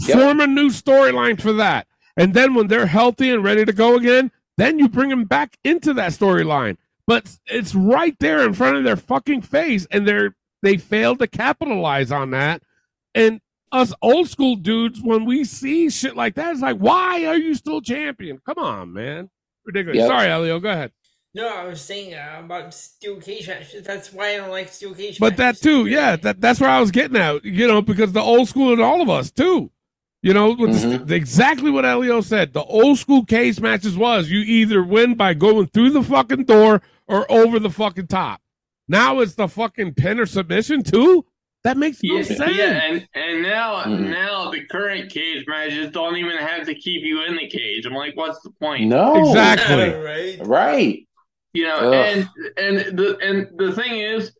[0.00, 0.18] Yep.
[0.18, 1.86] Form a new storyline for that.
[2.16, 5.58] And then when they're healthy and ready to go again, then you bring them back
[5.64, 6.78] into that storyline.
[7.06, 11.26] But it's right there in front of their fucking face, and they're they failed to
[11.26, 12.62] capitalize on that.
[13.14, 17.36] And us old school dudes, when we see shit like that, it's like, why are
[17.36, 18.40] you still champion?
[18.46, 19.28] Come on, man,
[19.66, 19.98] ridiculous.
[19.98, 20.08] Yep.
[20.08, 20.92] Sorry, Elio, go ahead.
[21.34, 23.82] No, I was saying uh, about steel cage matches.
[23.84, 25.18] That's why I don't like steel cage matches.
[25.18, 27.44] But that too, yeah, that that's where I was getting at.
[27.44, 29.70] You know, because the old school and all of us too.
[30.22, 31.06] You know, with Mhm.
[31.08, 32.52] the- exactly what Elio said.
[32.54, 36.80] The old school cage matches was you either win by going through the fucking door
[37.06, 38.40] or over the fucking top.
[38.88, 41.26] Now it's the fucking pin or submission too.
[41.64, 42.56] That makes no Yeah, sense.
[42.56, 44.10] yeah, and and now Mhm.
[44.10, 47.84] now the current cage matches don't even have to keep you in the cage.
[47.86, 48.84] I'm like, what's the point?
[48.86, 49.16] No.
[49.28, 49.88] Exactly.
[49.94, 50.38] right?
[50.46, 51.06] Right.
[51.54, 51.94] You know, Ugh.
[51.94, 54.32] and and the and the thing is,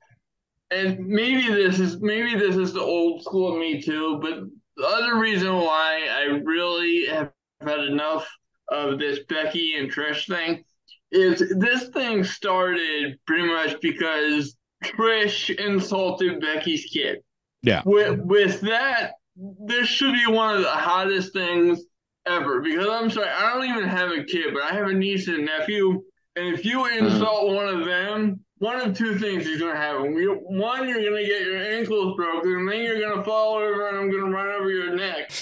[0.70, 4.40] and maybe this is maybe this is the old school me too, but
[4.76, 7.30] the other reason why I really have
[7.62, 8.28] had enough
[8.68, 10.64] of this Becky and Trish thing
[11.12, 17.18] is this thing started pretty much because Trish insulted Becky's kid.
[17.62, 17.82] Yeah.
[17.84, 21.84] With with that, this should be one of the hottest things
[22.26, 22.60] ever.
[22.60, 25.44] Because I'm sorry, I don't even have a kid, but I have a niece and
[25.44, 26.02] nephew.
[26.36, 27.04] And if you hmm.
[27.04, 30.14] insult one of them, one of two things is going to happen.
[30.14, 33.88] One, you're going to get your ankles broken, and then you're going to fall over,
[33.88, 35.32] and I'm going to run over your neck.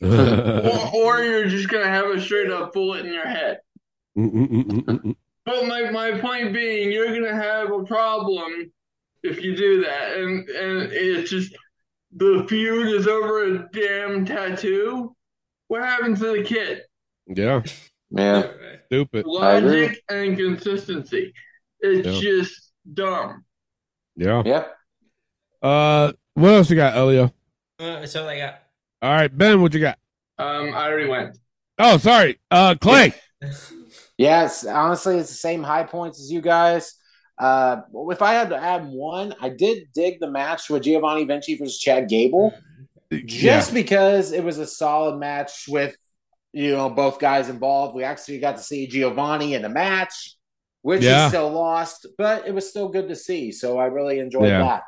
[0.00, 3.60] or, or you're just going to have a straight up bullet in your head.
[5.44, 8.72] But my, my point being, you're gonna have a problem
[9.22, 11.54] if you do that, and and it's just
[12.16, 15.14] the feud is over a damn tattoo.
[15.68, 16.82] What happened to the kid?
[17.26, 17.62] yeah,
[18.16, 18.46] Yeah.
[18.86, 19.26] stupid.
[19.26, 21.32] Logic and consistency.
[21.80, 22.20] It's Yeah.
[22.20, 23.44] just dumb.
[24.16, 24.42] Yeah.
[24.44, 24.76] Yep.
[25.62, 27.24] Uh, what else you got, Elio?
[27.78, 28.60] Uh, that's all I got.
[29.02, 29.98] All right, Ben, what you got?
[30.38, 31.38] Um, I already went.
[31.78, 33.14] Oh, sorry, uh, Clay.
[34.16, 36.94] Yes, honestly, it's the same high points as you guys.
[37.36, 37.80] Uh,
[38.10, 41.78] if I had to add one, I did dig the match with Giovanni Vinci versus
[41.80, 42.54] Chad Gable,
[43.26, 45.96] just because it was a solid match with
[46.54, 47.94] you know both guys involved.
[47.94, 50.36] We actually got to see Giovanni in the match,
[50.82, 51.24] which Yeah.
[51.26, 53.50] is still lost, but it was still good to see.
[53.52, 54.62] So I really enjoyed Yeah.
[54.62, 54.82] that.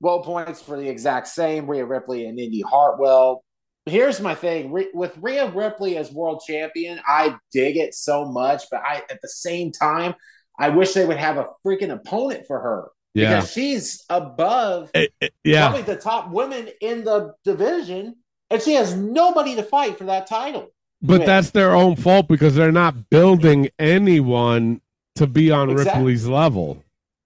[0.00, 3.42] Well, points for the exact same Rhea Ripley and Indy Hartwell.
[3.86, 8.64] Here's my thing Re- with Rhea Ripley as world champion, I dig it so much,
[8.70, 10.14] but I at the same time,
[10.58, 13.36] I wish they would have a freaking opponent for her Yeah.
[13.36, 15.68] because she's above Eh, eh, yeah.
[15.68, 18.16] probably the top women in the division,
[18.50, 20.66] and she has nobody to fight for that title.
[21.02, 21.26] But Yeah.
[21.26, 24.80] that's their own fault because they're not building anyone
[25.16, 25.92] to be on Exactly.
[26.00, 26.82] Ripley's level.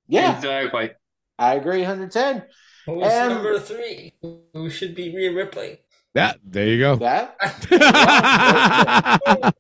[0.08, 0.90] Yeah, Exactly.
[1.38, 2.42] I agree, 110.
[2.86, 4.12] Who's And- number three?
[4.52, 5.78] Who should be Rhea Ripley?
[6.14, 6.96] Yeah, there you go.
[6.96, 7.36] That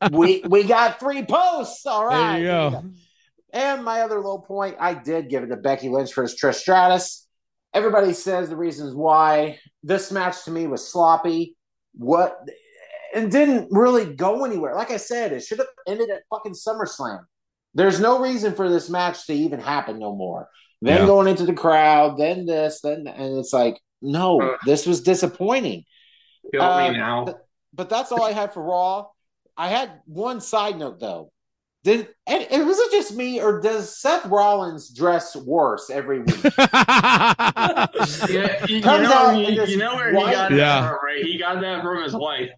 [0.12, 1.86] we we got three posts.
[1.86, 2.32] All right.
[2.32, 2.84] There you go.
[3.52, 7.26] And my other low point, I did give it to Becky Lynch versus Trish Stratus.
[7.72, 11.56] Everybody says the reasons why this match to me was sloppy.
[11.94, 12.36] What
[13.14, 14.74] and didn't really go anywhere.
[14.74, 17.20] Like I said, it should have ended at fucking SummerSlam.
[17.74, 20.48] There's no reason for this match to even happen no more.
[20.82, 21.06] Then Yeah.
[21.06, 25.84] going into the crowd, then this, then and it's like, no, this was disappointing.
[26.52, 27.24] Kill Uh, me now.
[27.26, 27.36] th-
[27.74, 29.06] but that's all I had for Raw.
[29.56, 31.30] I had one side note though.
[31.84, 36.36] Did and, and was it just me or does Seth Rollins dress worse every week?
[38.28, 40.56] Yeah, you, you know, out you, you know where he got Yeah.
[40.82, 41.22] that from, right?
[41.24, 42.50] He got that from his wife.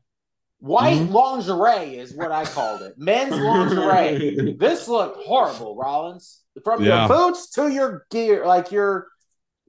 [0.64, 1.12] White Mm-hmm.
[1.12, 2.94] lingerie is what I called it.
[2.96, 4.52] Men's lingerie.
[4.60, 6.40] this looked horrible, Rollins.
[6.62, 7.08] From Yeah.
[7.08, 9.08] your boots to your gear, like your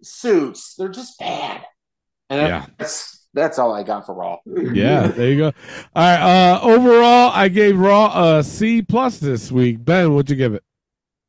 [0.03, 1.63] suits, they're just bad.
[2.29, 2.65] And Yeah.
[2.77, 4.37] that's that's all I got for Raw.
[4.45, 5.45] yeah, there you go.
[5.47, 5.53] All
[5.95, 6.51] right.
[6.51, 9.83] Uh, overall, I gave Raw a C plus this week.
[9.83, 10.63] Ben, what'd you give it?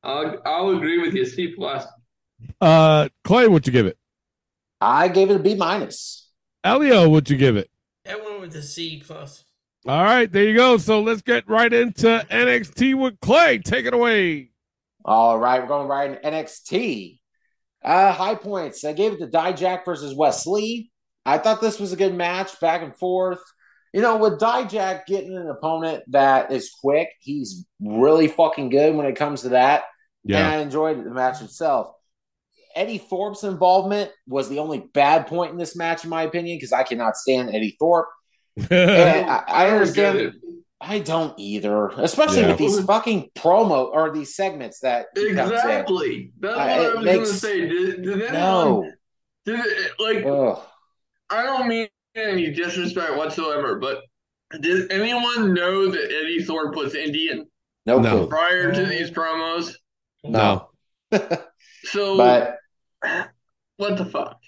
[0.03, 1.24] I'll, I'll agree with you.
[1.24, 1.86] C plus.
[2.61, 3.97] Uh, Clay, what'd you give it?
[4.82, 6.28] I gave it a B minus.
[6.62, 7.70] Elio, what'd you give it?
[8.07, 9.44] I went with the C plus.
[9.86, 10.78] All right, there you go.
[10.78, 13.59] So let's get right into NXT with Clay.
[13.59, 14.51] Take it away.
[15.05, 17.19] All right, we're going right in NXT.
[17.85, 18.82] Uh, high points.
[18.85, 20.90] I gave it to Dijak versus Wes Lee.
[21.27, 23.43] I thought this was a good match, back and forth.
[23.93, 29.05] You know, with Dijak getting an opponent that is quick, he's really fucking good when
[29.05, 29.85] it comes to that.
[30.24, 30.39] Yeah.
[30.39, 31.93] And I enjoyed the match itself.
[32.74, 36.73] Eddy Thorpe's involvement was the only bad point in this match, in my opinion, because
[36.73, 38.09] I cannot stand Eddy Thorpe.
[38.70, 40.18] And I, I don't understand.
[40.18, 40.35] it.
[40.81, 42.48] I don't either, especially Yeah.
[42.48, 45.56] with these fucking promo or these segments that he comes in.
[45.56, 46.32] Exactly.
[46.40, 47.60] That's Uh, what I was makes- going to say.
[47.68, 48.93] Did, did anyone, No.
[49.47, 50.62] did it, like, Ugh.
[51.31, 54.02] I don't mean any disrespect whatsoever, but
[54.60, 57.47] did anyone know that Eddy Thorpe was Indian?
[57.86, 58.26] No, No.
[58.26, 59.74] prior to these promos.
[60.22, 60.68] No.
[61.86, 62.56] So, But
[63.76, 64.39] what the fuck?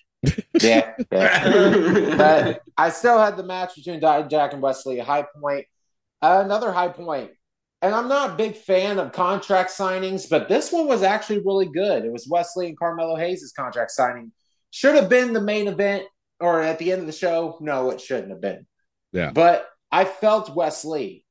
[0.60, 2.16] Yeah, yeah.
[2.16, 5.66] but I still had the match between Jack and Wes Lee, a high point.
[6.22, 7.30] Uh, another high point.
[7.82, 11.66] And I'm not a big fan of contract signings, but this one was actually really
[11.66, 12.04] good.
[12.04, 14.32] It was Wes Lee and Carmelo Hayes' contract signing.
[14.70, 16.04] Should have been the main event
[16.40, 17.58] or at the end of the show.
[17.60, 18.66] No, it shouldn't have been.
[19.12, 19.30] Yeah.
[19.30, 21.24] But I felt Wes Lee,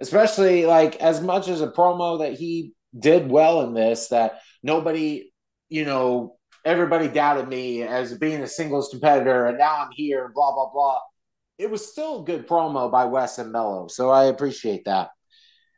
[0.00, 5.32] especially like as much as a promo that he did well in this, that nobody,
[5.68, 10.52] you know, everybody doubted me as being a singles competitor, and now I'm here, blah,
[10.52, 10.98] blah, blah.
[11.58, 15.10] It was still a good promo by Wes and Melo, so I appreciate that.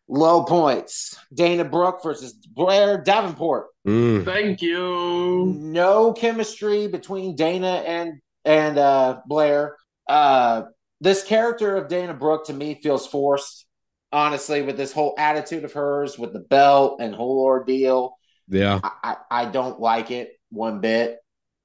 [0.09, 3.69] Low points Dana Brooke versus Blair Davenport.
[3.87, 4.25] Mm.
[4.25, 5.55] Thank you.
[5.57, 9.77] No chemistry between Dana and and uh, Blair.
[10.09, 10.65] Uh,
[11.01, 13.65] this character of Dana Brooke to me feels forced,
[14.13, 18.17] honestly, with this whole attitude of hers with the belt and whole ordeal.
[18.49, 18.81] Yeah.
[18.83, 21.19] I, I, I don't like it one bit.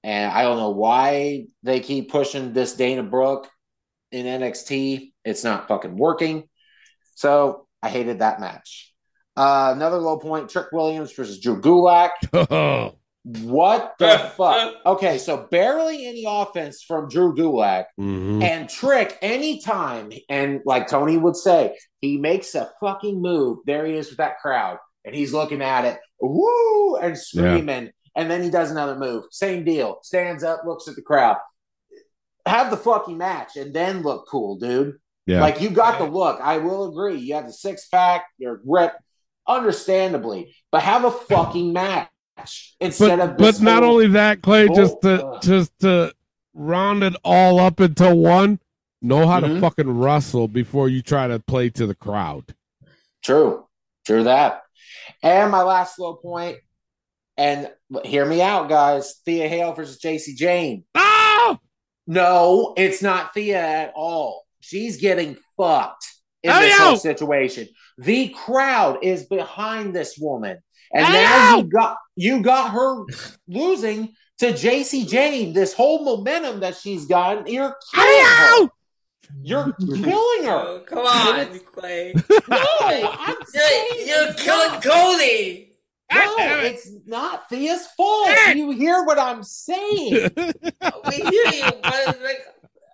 [0.03, 3.49] And I don't know why they keep pushing this Dana Brooke
[4.11, 5.11] in NXT.
[5.26, 6.47] It's not fucking working.
[7.15, 8.93] So I hated that match.
[9.35, 12.11] Uh, another low point Trick Williams versus Drew Gulak.
[13.27, 14.76] What the fuck?
[14.85, 17.85] Okay, so barely any offense from Drew Gulak.
[17.99, 18.41] Mhm.
[18.41, 23.59] And Trick, anytime, and like Tony would say, he makes a fucking move.
[23.65, 27.91] There he is with that crowd, and he's looking at it, woo, and screaming.
[28.18, 29.26] And then he does another move.
[29.31, 29.99] Same deal.
[30.02, 31.38] Stands up, looks at the crowd.
[32.45, 34.98] Have the fucking match, and then look cool, dude.
[35.26, 35.39] Yeah.
[35.39, 36.39] Like you got the look.
[36.41, 37.18] I will agree.
[37.19, 38.98] You have the six pack, you're ripped,
[39.48, 42.10] understandably, but have a fucking match
[42.80, 43.38] instead but, of.
[43.38, 45.41] But not whole- only that, Clay, just Oh, to ugh.
[45.41, 46.14] just to
[46.53, 48.60] round it all up into one.
[49.02, 49.61] Know how to Mhm.
[49.61, 52.56] fucking wrestle before you try to play to the crowd.
[53.23, 53.68] True.
[54.06, 54.64] True that.
[55.22, 56.57] And my last low point,
[57.38, 57.69] and
[58.03, 59.15] hear me out, guys.
[59.26, 60.84] Thea Hail versus Jacy Jayne.
[60.95, 61.57] Oh!
[62.07, 64.45] No, it's not Thea at all.
[64.59, 66.05] She's getting fucked
[66.43, 66.85] in Hey, this yo!
[66.85, 67.68] whole situation.
[67.97, 70.57] The crowd is behind this woman.
[70.93, 71.57] And Hey, now yo!
[71.57, 73.03] you got you got her
[73.47, 75.53] losing to Jacy Jayne.
[75.53, 78.69] This whole momentum that she's gotten, you're killing her.
[79.41, 80.51] You're killing her.
[80.65, 82.14] Oh, come on, Clay.
[82.47, 85.66] No, I'm You're, you're killing Cody.
[86.13, 88.29] No, it's not Thea's fault.
[88.51, 90.29] Do you hear what I'm saying?
[91.07, 92.45] We hear you, but like,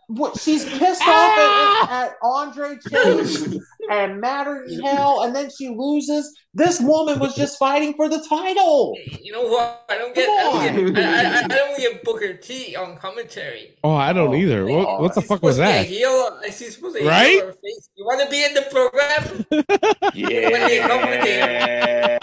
[0.08, 3.58] What she's pissed off at, at Andre Chase
[3.90, 6.32] and Matter in Hell, and then she loses.
[6.54, 8.96] This woman was just fighting for the title.
[9.22, 9.86] you know what?
[9.90, 10.30] I don't get.
[10.30, 13.76] I don't get, I, I, I don't get Booker T on commentary.
[13.84, 14.66] Oh, I don't oh, either.
[14.68, 15.90] What, what the fuck was Supposed to that?
[15.90, 16.40] be heel.
[16.46, 17.30] Is supposed to Right?
[17.32, 17.90] heel or face?
[17.96, 19.46] You want to be in the program?
[20.14, 22.20] When you commentate.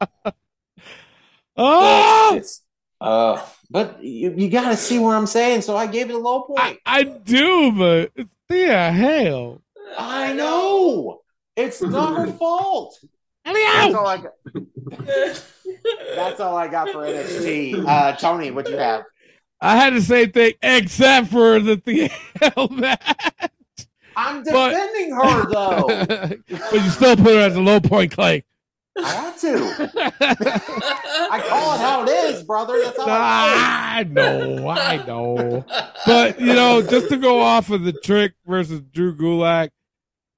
[1.58, 2.62] Oh, It's,
[3.00, 5.62] uh, but you, you got to see what I'm saying.
[5.62, 6.78] So I gave it a low point.
[6.84, 8.30] I do, but it's
[8.98, 9.62] hell,
[9.98, 11.22] I know
[11.56, 12.98] it's not her fault.
[13.44, 14.32] That's all I got.
[16.14, 17.86] That's all I got for NXT.
[17.86, 19.04] Uh, Tony, what you have?
[19.60, 22.10] I had the same thing except for the Thea
[22.40, 23.00] Hail match.
[24.16, 25.86] I'm But- defending her though.
[25.86, 28.44] but you still put her as a low point, Clay.
[28.98, 29.90] I had to.
[31.30, 32.80] I call it how it is, brother.
[32.82, 35.64] That's all I I know, I know.
[36.06, 39.70] But you know, just to go off of the trick versus Drew Gulak,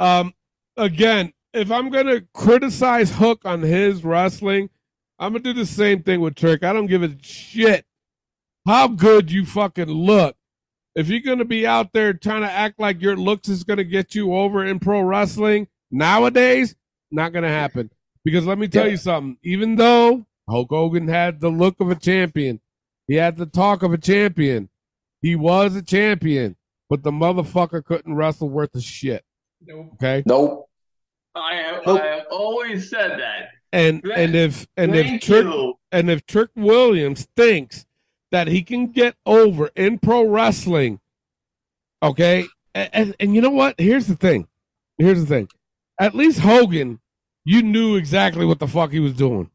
[0.01, 0.35] um,
[0.77, 4.71] again, if I'm gonna criticize Hook on his wrestling,
[5.19, 6.63] I'm gonna do the same thing with Trick.
[6.63, 7.85] I don't give a shit
[8.67, 10.37] how good you fucking look.
[10.95, 14.15] If you're gonna be out there trying to act like your looks is gonna get
[14.15, 16.75] you over in pro wrestling nowadays,
[17.11, 17.91] not gonna happen.
[18.29, 18.91] Because let me tell Yeah.
[18.93, 19.39] you something.
[19.43, 22.61] Even though Hulk Hogan had the look of a champion,
[23.07, 24.69] he had the talk of a champion.
[25.23, 26.57] He was a champion,
[26.91, 29.25] but the motherfucker couldn't wrestle worth a shit.
[29.67, 29.93] Nope.
[29.95, 30.23] Okay.
[30.27, 30.69] Nope.
[31.35, 32.01] I have, Nope.
[32.03, 33.49] I have always said that.
[33.73, 35.75] And Th- and if and if Trick you.
[35.91, 37.87] and if Trick Williams thinks
[38.31, 41.01] that he can get over in pro wrestling,
[42.03, 43.75] okay, and, and and you know what?
[43.79, 44.49] Here's the thing.
[44.99, 45.49] Here's the thing.
[46.01, 47.01] At least Hogan,
[47.49, 49.51] you knew exactly what the fuck he was doing.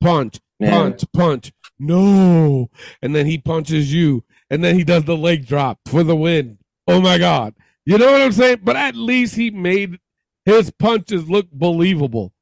[0.00, 0.70] Punch, Yeah.
[0.70, 1.52] punch, punch.
[1.78, 2.68] No,
[3.00, 6.58] and then he punches you, and then he does the leg drop for the win.
[6.86, 7.54] Oh my god,
[7.86, 8.60] you know what I'm saying?
[8.62, 9.98] But at least he made
[10.44, 12.32] his punches look believable.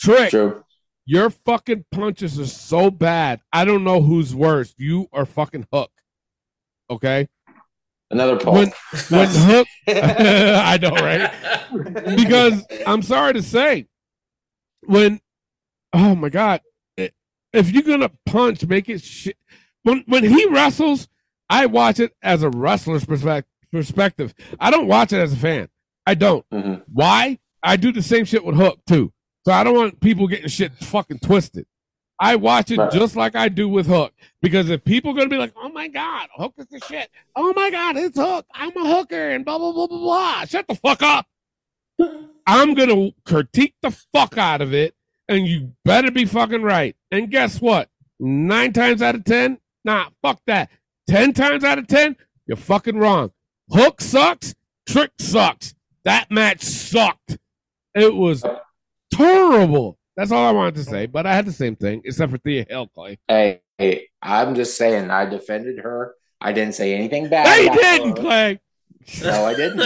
[0.00, 0.64] Trick, True.
[1.06, 3.40] your fucking punches are so bad.
[3.52, 5.90] I don't know who's worse, you or fucking Hook.
[6.90, 7.28] Okay,
[8.10, 8.54] Another poll.
[8.54, 8.72] when
[9.10, 12.16] when Hook, I know, right?
[12.16, 13.86] Because I'm sorry to say,
[14.88, 15.20] when
[15.92, 16.60] oh my god,
[16.96, 19.36] if you're gonna punch, make it shit.
[19.82, 21.08] When when he wrestles,
[21.48, 24.34] I watch it as a wrestler's perspective.
[24.58, 25.68] I don't watch it as a fan.
[26.06, 26.44] I don't.
[26.50, 26.82] Mm-hmm.
[26.92, 27.38] Why?
[27.62, 29.12] I do the same shit with Hook too.
[29.44, 31.66] So I don't want people getting shit fucking twisted.
[32.20, 32.90] I watch it Right.
[32.90, 34.12] just like I do with Hook
[34.42, 37.52] because if people are gonna be like, "Oh my god, Hook is the shit," "Oh
[37.54, 40.44] my god, it's Hook," I'm a hooker, and blah blah blah blah blah.
[40.44, 41.26] Shut the fuck up.
[42.46, 44.94] I'm gonna critique the fuck out of it,
[45.28, 46.96] and you better be fucking right.
[47.10, 47.90] And guess what?
[48.18, 50.70] Nine times out of ten, nah, fuck that.
[51.06, 52.16] Ten times out of ten,
[52.46, 53.32] you're fucking wrong.
[53.70, 54.54] Hook sucks.
[54.88, 55.74] Trick sucks.
[56.04, 57.38] That match sucked.
[57.94, 58.42] It was
[59.12, 59.98] terrible.
[60.16, 61.06] That's all I wanted to say.
[61.06, 63.18] But I had the same thing, except for Thea Hill, Clay.
[63.28, 66.14] Hey, hey, I'm just saying, I defended her.
[66.40, 67.44] I didn't say anything bad.
[67.44, 68.22] No, you didn't, her.
[68.22, 68.60] Clay.
[69.22, 69.82] No, I didn't.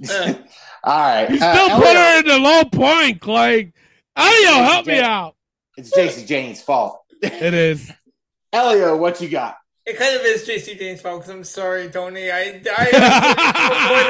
[0.84, 1.28] All right.
[1.30, 3.72] You uh, still put Elio, her in the low point, Clay.
[4.16, 5.34] Elio, help me out.
[5.76, 7.02] It's Jacy Jayne's fault.
[7.22, 7.92] It is.
[8.52, 9.56] Elio, what you got?
[9.86, 11.20] It kind of is JC James' fault.
[11.22, 12.30] 'cause I'm sorry, Tony.
[12.30, 12.64] I I point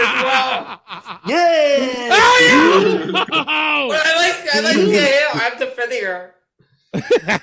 [0.04, 0.80] as well.
[1.26, 3.12] Yeah.
[3.12, 5.30] But I like I like Thea Hill.
[5.34, 6.34] I'm defending her.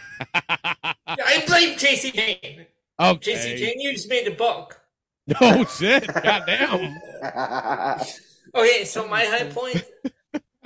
[1.08, 2.66] I blame Jacy Jayne.
[3.00, 3.34] Okay.
[3.34, 4.80] Jacy Jayne, you just made the book.
[5.42, 6.08] Oh shit!
[6.08, 6.96] Goddamn.
[8.58, 9.84] Okay, so my high point,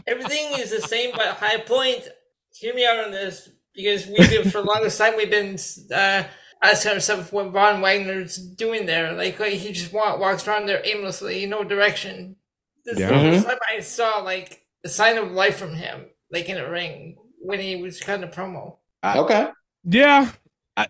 [0.07, 2.07] everything is the same, but high point.
[2.53, 5.57] Hear me out on this because we've been for the longest time we've been
[5.93, 6.23] uh,
[6.61, 9.13] asking ourselves what Von Wagner's doing there.
[9.13, 12.35] Like, like he just walk, walks around there aimlessly, no direction.
[12.85, 13.09] This Yeah.
[13.09, 16.57] is the first time I saw like a sign of life from him, like in
[16.57, 18.77] a ring when he was cutting a promo.
[19.03, 19.49] okay.
[19.84, 20.31] Yeah.
[20.77, 20.88] I-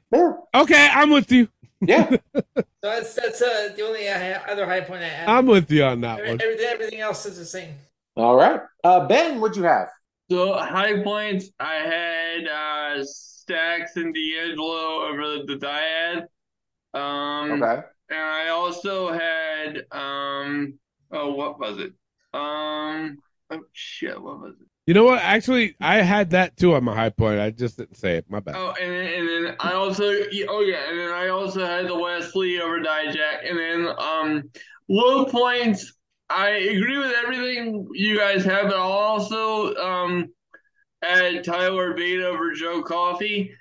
[0.56, 1.48] okay, I'm with you.
[1.82, 2.10] Yeah.
[2.36, 5.30] So that's that's uh, the only uh, other high point I have.
[5.30, 6.42] I'm with you on that Every- one.
[6.42, 7.74] everything, everything else is the same.
[8.16, 8.60] All right.
[8.84, 9.88] Uh, ben, what'd you have?
[10.30, 17.00] So high points, I had uh, Stacks and D'Angelo over the, the dyad.
[17.00, 17.82] Um, Okay.
[18.10, 20.78] And I also had um,
[21.12, 21.94] oh, what was it?
[22.34, 23.18] Um,
[23.52, 24.68] oh shit, what was it?
[24.92, 25.22] You know what?
[25.22, 27.40] Actually, I had that too on my high point.
[27.40, 28.26] I just didn't say it.
[28.30, 28.56] My bad.
[28.58, 31.98] Oh, and then, and then I also oh yeah, and then I also had the
[31.98, 34.52] Wes Lee over Dijak, and then um
[34.90, 35.94] low points.
[36.30, 40.28] I agree with everything you guys have, but I'll also um
[41.02, 43.54] add Tyler Bate over Joe Coffey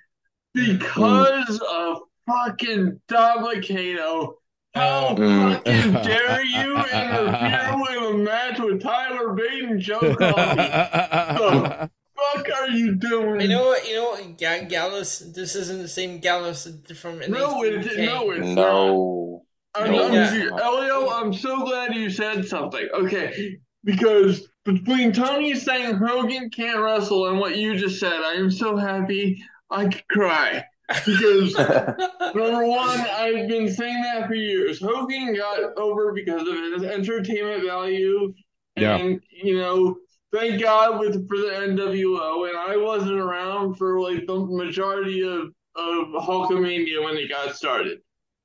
[0.53, 4.33] because of fucking Doblicato.
[4.75, 5.55] How Mm.
[5.55, 10.57] fucking dare you interfere with a match with Tyler Bate and Joe Coffey?
[10.57, 13.41] the fuck are you doing?
[13.41, 13.89] You know what?
[13.89, 14.39] You know what?
[14.39, 15.19] Ga- Gallus.
[15.35, 18.07] This isn't the same Gallus from No, it, NXT.
[18.07, 18.55] no, it's not.
[18.55, 19.43] No.
[19.75, 20.49] I'm, No, I'm, yeah.
[20.63, 22.89] Elio, I'm so glad you said something.
[22.93, 28.51] Okay, because between Tony saying Hogan can't wrestle and what you just said, I am
[28.51, 30.65] so happy I could cry.
[31.07, 31.55] Because
[32.35, 34.81] number one, I've been saying that for years.
[34.83, 38.33] Hogan got over because of his entertainment value,
[38.77, 38.97] Yeah.
[38.97, 39.97] and you know,
[40.33, 42.49] thank God with for the NWO.
[42.49, 47.99] And I wasn't around for like the majority of of Hulkamania when it got started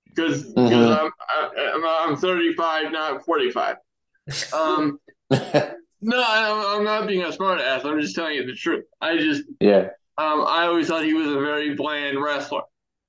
[0.07, 0.97] because because Mhm.
[1.05, 3.77] I'm, I, I'm I'm 35, not 45.
[4.53, 4.99] Um,
[5.31, 7.83] no, I, I'm not being a smart ass.
[7.85, 8.85] I'm just telling you the truth.
[9.01, 9.89] I just yeah.
[10.17, 12.61] Um, I always thought he was a very bland wrestler.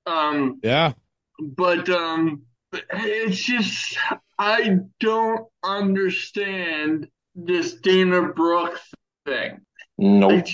[0.05, 0.93] Um, Yeah.
[1.39, 2.43] but um,
[2.73, 3.97] it's just
[4.39, 8.79] I don't understand this Dana Brooke
[9.25, 9.61] thing.
[9.97, 10.45] Nope.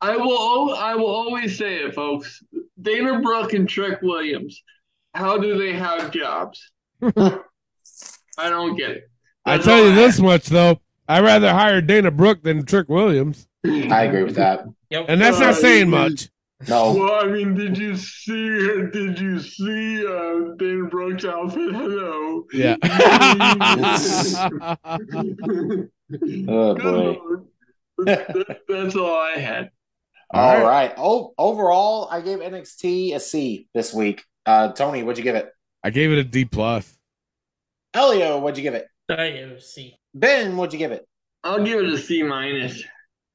[0.00, 2.42] I will I will always say it, folks.
[2.80, 4.62] Dana Brooke and Trick Williams.
[5.14, 6.70] How do they have jobs?
[7.02, 7.40] I
[8.38, 9.10] don't get it.
[9.44, 13.46] I tell you I this much though, I'd rather hire Dana Brooke than Trick Williams,
[13.64, 14.64] I agree with that.
[14.90, 16.28] And that's not saying much.
[16.68, 16.92] No.
[16.92, 18.58] Well, I mean, did you see?
[18.92, 21.74] Did you see uh, Dana Brooks' outfit?
[21.74, 22.44] Hello.
[22.52, 22.76] Yeah.
[26.48, 27.16] Oh boy.
[27.98, 29.70] That- That's all I had.
[30.32, 30.92] All right.
[30.96, 34.24] Oh, overall, I gave NXT a C this week.
[34.46, 35.52] Uh, Tony, what'd you give it?
[35.84, 36.96] I gave it a D plus.
[37.94, 38.86] Elio, what'd you give it?
[39.08, 39.96] I see.
[40.14, 41.06] Ben, what'd you give it?
[41.44, 42.82] I'll give it a C minus.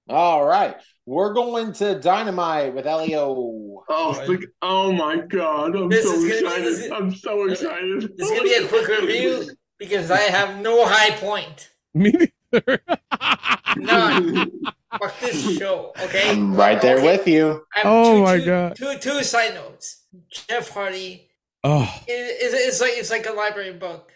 [0.09, 0.75] All right.
[1.05, 3.83] We're going to Dynamite with Elio.
[3.87, 5.75] Oh, fuck- oh my god!
[5.75, 6.65] I'm This so is gonna be- excited.
[6.65, 8.01] this is- I'm so excited.
[8.17, 11.69] This is gonna be a quick review because I have no high point.
[11.93, 12.11] Me
[12.51, 12.79] neither.
[13.77, 14.51] None.
[14.99, 15.91] Fuck this show.
[16.01, 16.29] Okay.
[16.31, 17.05] I'm right there Okay.
[17.17, 17.65] with you.
[17.75, 18.75] I have Oh two- my two- God.
[18.75, 20.03] Two two side notes.
[20.31, 21.29] Jeff Hardy
[21.63, 24.13] Oh, is it's like it's like a library book.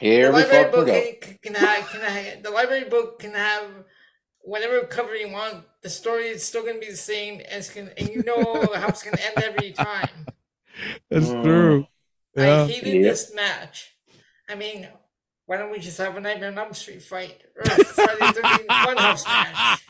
[0.00, 1.02] Here the we library fucking book go.
[1.22, 3.64] can, can have can have the library book can have
[4.46, 7.90] whatever cover you want, the story is still gonna be the same, and it's gonna,
[7.98, 10.08] and you know how it's gonna end every time.
[11.10, 11.42] That's Mm.
[11.42, 11.86] true.
[12.36, 12.66] I Yeah.
[12.66, 13.02] hated Yep.
[13.02, 13.92] this match.
[14.48, 14.88] I mean,
[15.46, 19.24] why don't we just have a Nightmare on Elm Street fight or a Friday Funhouse
[19.26, 19.80] match?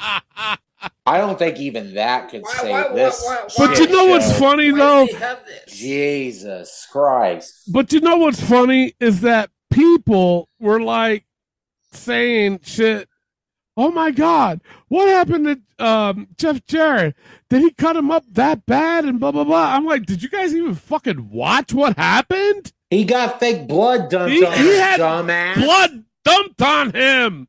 [1.06, 3.22] I don't think even that could Why- save why- why- this.
[3.24, 5.06] why- But you know what's funny Why though?
[5.06, 5.72] do we have this?
[5.72, 7.72] Jesus Christ.
[7.72, 11.24] But you know what's funny is that people were like
[11.92, 13.08] saying shit.
[13.76, 17.14] Oh my God, what happened to um, Jeff Jarrett?
[17.50, 19.04] Did he cut him up that bad?
[19.04, 19.74] And blah blah blah.
[19.74, 22.72] I'm like, did you guys even fucking watch what happened?
[22.90, 25.54] He got fake blood dumped He, on he him, had dumbass.
[25.56, 27.48] blood dumped on him.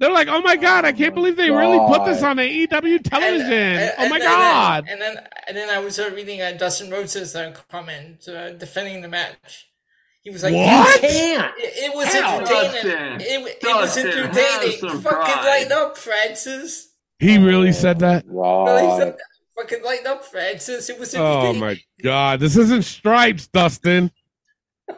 [0.00, 3.52] They're like, oh my God, I can't believe they really put this on AEW television.
[3.52, 4.84] And- oh my and- God.
[4.88, 5.16] And then,
[5.46, 9.70] and then I was uh, reading uh, Dustin Rhodes' uh, comment uh, defending the match.
[10.22, 11.02] He was like, What?
[11.02, 11.52] You can't.
[11.58, 12.38] It, it was How?
[12.38, 12.72] entertaining.
[12.72, 14.78] Dustin, It, it was Dustin, have entertaining.
[15.02, 15.44] Fucking pride.
[15.46, 16.88] light up, Francis.
[17.18, 18.24] He really said that?
[18.26, 19.20] Well, he said that.
[19.56, 20.88] Fucking light up, Francis.
[20.90, 21.56] It was entertaining.
[21.62, 22.40] Oh my God.
[22.40, 24.10] This isn't stripes, Dustin.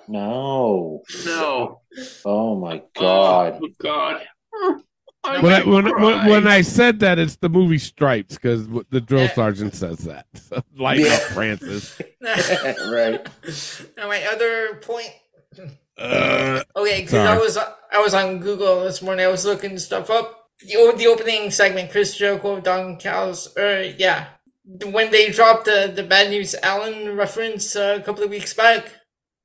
[0.09, 1.03] No.
[1.25, 1.81] No.
[2.25, 3.61] Oh my God.
[3.63, 4.23] Oh, God.
[5.25, 9.01] I When I, when, when, when I said that, it's the movie Stripes because the
[9.01, 10.27] drill sergeant says that.
[10.37, 12.01] So, Light up, Francis.
[12.23, 13.27] right.
[13.97, 15.11] Now my other point.
[15.97, 19.25] Uh, Okay, because I was I was on Google this morning.
[19.25, 20.49] I was looking stuff up.
[20.61, 24.27] The, the opening segment, Chris Jericho, Don Callis, uh, yeah,
[24.65, 28.85] when they dropped the the Bad News Allen reference uh, a couple of weeks back.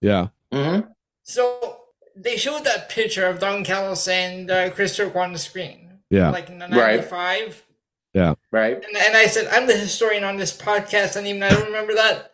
[0.02, 0.28] yeah.
[0.52, 0.90] Mm-hmm.
[1.24, 1.79] So
[2.22, 6.30] they showed that picture of Don Callis and uh, Chris Jericho on the screen, Yeah.
[6.32, 6.98] like in the Right.
[7.02, 7.66] '95.
[8.14, 8.34] Yeah.
[8.52, 8.76] Right.
[8.76, 11.94] And, and I said, I'm the historian on this podcast, and even I don't remember
[11.96, 12.32] that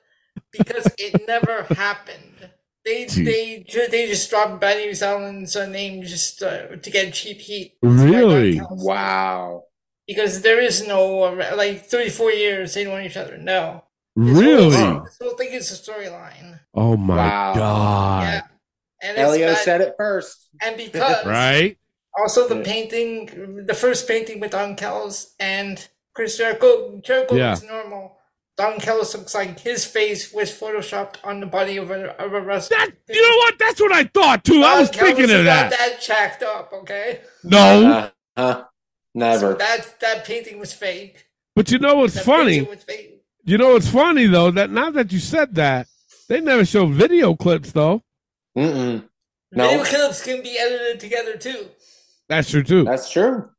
[0.52, 2.50] because it never happened.
[2.86, 3.24] They Gee.
[3.26, 7.40] they ju- they just dropped Bad News Allen's uh, name just uh, to get cheap
[7.42, 7.78] heat.
[7.82, 8.62] Really?
[8.70, 9.64] Wow.
[10.08, 13.38] Because there is no uh, like 34 years they know each other.
[13.38, 13.84] No.
[14.16, 14.76] This Really?
[14.78, 16.60] Whole, this whole thing is a storyline.
[16.76, 17.54] Oh my Wow.
[17.56, 18.24] God.
[18.24, 18.42] Yeah.
[19.02, 20.48] And Elio bad- said it first.
[20.62, 21.78] and because Right?
[22.18, 22.64] Also, the Yeah.
[22.64, 27.00] painting, the first painting with Don Callis and Chris Jericho.
[27.04, 27.52] Jericho Yeah.
[27.52, 28.18] looks normal.
[28.58, 32.40] Don Callis looks like his face was photoshopped on the body of a, of a
[32.40, 32.78] wrestler.
[32.78, 33.60] That, you know what?
[33.60, 34.64] That's what I thought too.
[34.64, 35.70] I Don was thinking of is that.
[35.72, 37.20] Not that jacked up, okay?
[37.44, 37.92] No.
[37.92, 38.54] Uh, huh.
[38.64, 38.70] So
[39.14, 39.54] Never.
[39.56, 41.26] that that painting was fake.
[41.54, 42.62] But you know what's That funny?
[42.62, 43.22] was fake.
[43.44, 44.52] You know what's funny though?
[44.52, 45.88] That now that you said that,
[46.30, 48.04] they never show video clips though.
[48.58, 49.08] Mm-mm.
[49.52, 49.68] No.
[49.70, 51.68] Video clips can be edited together too.
[52.30, 52.84] That's true too.
[52.84, 53.50] That's true.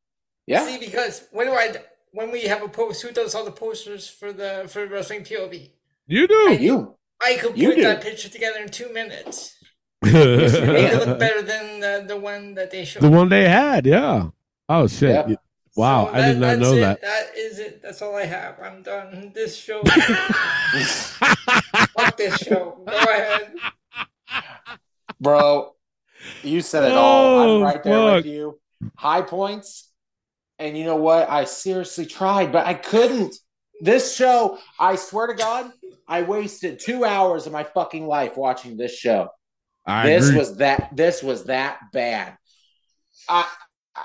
[0.46, 0.66] Yeah.
[0.66, 1.74] See, because when do I
[2.12, 5.70] when we have a post, who does all the posters for the for wrestling POV?
[6.06, 6.56] You do.
[6.60, 6.94] You.
[7.22, 7.82] I could You put do.
[7.82, 9.54] that picture together in two minutes.
[10.02, 13.02] Make it look the better than the, the one that they showed.
[13.04, 14.28] one they had, yeah.
[14.68, 15.10] Oh shit!
[15.10, 15.26] Yeah.
[15.28, 15.36] You-
[15.76, 16.80] Wow, So I did not know it.
[16.80, 17.00] that.
[17.02, 17.82] That is it.
[17.82, 18.58] That's all I have.
[18.62, 19.30] I'm done.
[19.34, 19.82] This show.
[19.84, 22.80] Fuck this show.
[22.86, 23.52] Go ahead.
[25.20, 25.72] Bro,
[26.42, 27.26] you said it all.
[27.38, 28.16] Oh, I'm right there fuck.
[28.16, 28.58] with you.
[28.96, 29.90] High points.
[30.58, 31.28] And you know what?
[31.28, 33.34] I seriously tried, but I couldn't.
[33.80, 35.70] This show, I swear to God,
[36.08, 39.28] I wasted two hours of my fucking life watching this show.
[39.86, 40.38] I this agree.
[40.38, 42.36] was that this was that bad.
[43.28, 43.46] I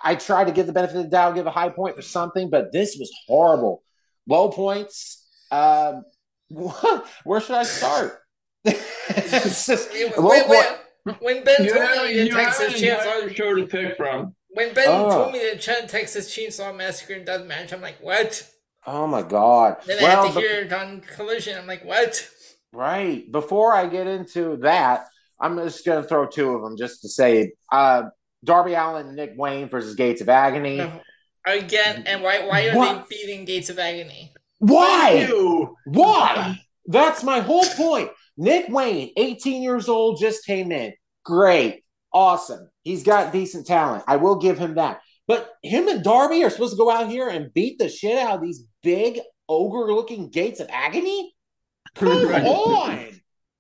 [0.04, 2.50] I tried to give the benefit of the doubt, give a high point for something,
[2.50, 3.82] but this was horrible.
[4.28, 5.26] Low points.
[5.52, 6.04] Um,
[7.24, 8.20] where should I start?
[8.66, 10.50] it's just Wait, low wait, point.
[10.50, 10.78] wait.
[11.20, 14.36] When Ben You told me the you Texas an entire Chainsaw, show to pick from.
[14.50, 15.10] when Ben Oh.
[15.10, 18.48] told me the Ch- Texas Chainsaw Massacre and Death Match, I'm like, what?
[18.86, 19.78] Oh my god!
[19.86, 21.58] Then I well, had to be- hear it on Collision.
[21.58, 22.28] I'm like, what?
[22.74, 25.06] right before I get into that,
[25.40, 28.04] I'm just going to throw two of them just to say uh,
[28.46, 30.78] Darby Allin and Nick Wayne versus Gates of Agony.
[30.78, 31.02] No.
[31.46, 33.10] Again, and why why are What?
[33.10, 34.34] they beating Gates of Agony?
[34.60, 35.26] Why?
[35.28, 35.76] You.
[35.86, 36.62] Why?
[36.86, 38.10] That's my whole point.
[38.38, 40.94] Nick Wayne, 18 years old, just came in.
[41.24, 41.84] Great.
[42.14, 42.70] Awesome.
[42.84, 44.04] He's got decent talent.
[44.08, 45.02] I will give him that.
[45.28, 48.36] But him and Darby are supposed to go out here and beat the shit out
[48.36, 51.34] of these big ogre looking gates of agony?
[51.96, 53.08] Come on.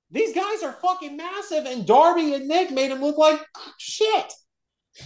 [0.10, 3.39] These guys are fucking massive, and Darby and Nick made him look like
[3.77, 4.34] shit.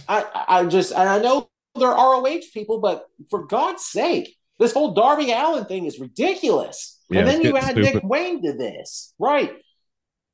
[0.08, 4.94] I, I just, and I know they're ROH people, but for God's sake, this whole
[4.94, 6.95] Darby Allin thing is ridiculous.
[7.08, 8.08] Yeah, and then you add Nick stupid.
[8.08, 9.52] Wayne to this, right?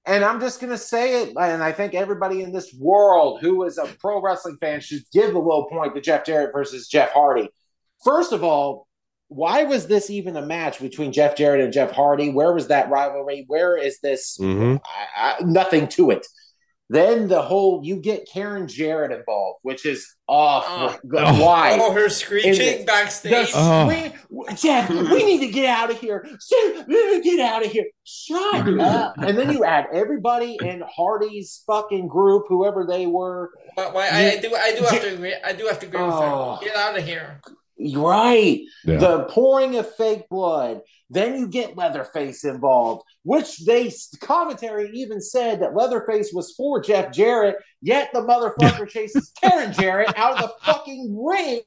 [0.05, 3.63] And I'm just going to say it, and I think everybody in this world who
[3.65, 7.13] is a pro wrestling fan should give the low point to Jeff Jarrett versus Jeff
[7.13, 7.49] Hardy.
[8.05, 8.89] First of all,
[9.29, 12.31] why was this even a match between Jeff Jarrett and Jeff Hardy?
[12.31, 13.45] Where was that rivalry?
[13.47, 14.37] Where is this?
[14.39, 14.81] Mhm.
[15.17, 16.27] I, I, nothing to it.
[16.93, 20.99] Then the whole you get Karen Jarrett involved, which is awful.
[21.17, 21.43] Oh.
[21.43, 21.79] Why?
[21.81, 23.51] Oh, her Is screeching it- backstage.
[23.51, 23.89] the Oh.
[23.89, 24.13] scream-
[24.57, 26.23] Jeff, we need to get out of here.
[26.25, 27.87] Jeff, we need to get out of here.
[28.05, 29.15] Shut up.
[29.17, 33.51] And then you add everybody in Hardy's fucking group, whoever they were.
[33.75, 35.99] But why, I, I do I do have to agree I do have to agree
[35.99, 36.07] Oh.
[36.07, 36.25] with her.
[36.27, 36.59] Oh.
[36.63, 37.41] Get out of here.
[37.95, 38.63] Right.
[38.85, 38.99] Yeah.
[38.99, 40.81] The pouring of fake blood.
[41.11, 47.13] Then you get Leatherface involved, which they commentary even said that Leatherface was for Jeff
[47.13, 51.61] Jarrett, yet the motherfucker chases Karen Jarrett out of the fucking ring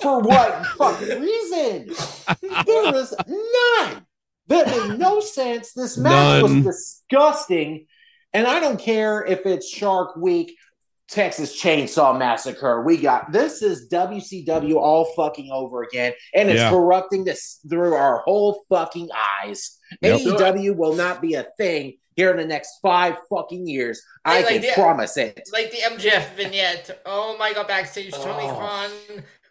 [0.00, 1.88] for what fucking reason?
[2.66, 4.06] There was none.
[4.48, 5.72] That made no sense.
[5.72, 6.64] This match None.
[6.64, 7.86] was disgusting.
[8.32, 10.56] And I don't care if it's Shark Week,
[11.10, 12.82] Texas Chainsaw Massacre.
[12.82, 16.70] We got this is WCW all fucking over again, and it's Yeah.
[16.70, 19.08] corrupting this through our whole fucking
[19.42, 19.78] eyes.
[20.02, 20.20] Yep.
[20.20, 24.00] AEW will not be a thing here in the next five fucking years.
[24.24, 25.40] I Like- can the- promise it.
[25.52, 27.00] Like the MJF vignette.
[27.06, 28.54] Oh my god, backstage Tony Oh.
[28.54, 28.90] Khan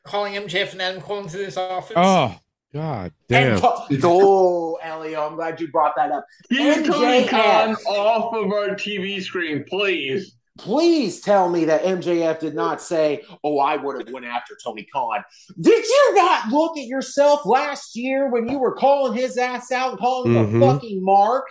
[0.03, 1.93] calling MJF and Adam Cole into this office.
[1.97, 2.35] Oh
[2.73, 3.53] God damn.
[3.53, 6.25] And co- oh, Elio, I'm glad you brought that up.
[6.49, 7.85] Keep Tony Khan MJF.
[7.87, 10.35] off of our TV screen, please.
[10.59, 14.85] Please tell me that MJF did not say, "Oh, I would have went after Tony
[14.93, 15.23] Khan."
[15.59, 19.91] Did you not look at yourself last year when you were calling his ass out
[19.91, 20.57] and calling him Mhm.
[20.57, 21.45] a fucking mark,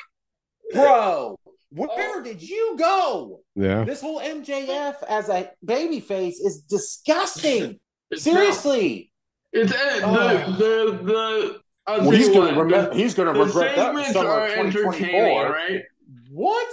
[0.73, 1.37] bro?
[1.71, 3.41] Where did you go?
[3.55, 3.85] Yeah.
[3.85, 7.79] This whole MJF as a babyface is disgusting.
[8.11, 9.11] It's Seriously.
[9.53, 10.53] It's uh, Oh.
[10.53, 11.61] the the the.
[11.87, 14.49] I'll Well, he's gonna what, remember- he's gonna the regret that in segments summer are
[14.49, 14.95] 2024.
[14.95, 15.83] entertaining, right?
[16.31, 16.69] What?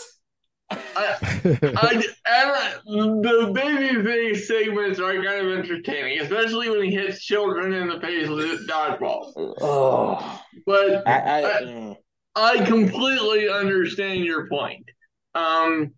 [0.71, 7.87] I, I, the babyface segments are kind of entertaining, especially when he hits children in
[7.87, 9.31] the face with dodgeball.
[9.61, 11.97] Oh, But I, I, I- mm.
[12.37, 14.89] I completely understand your point.
[15.35, 15.93] Um,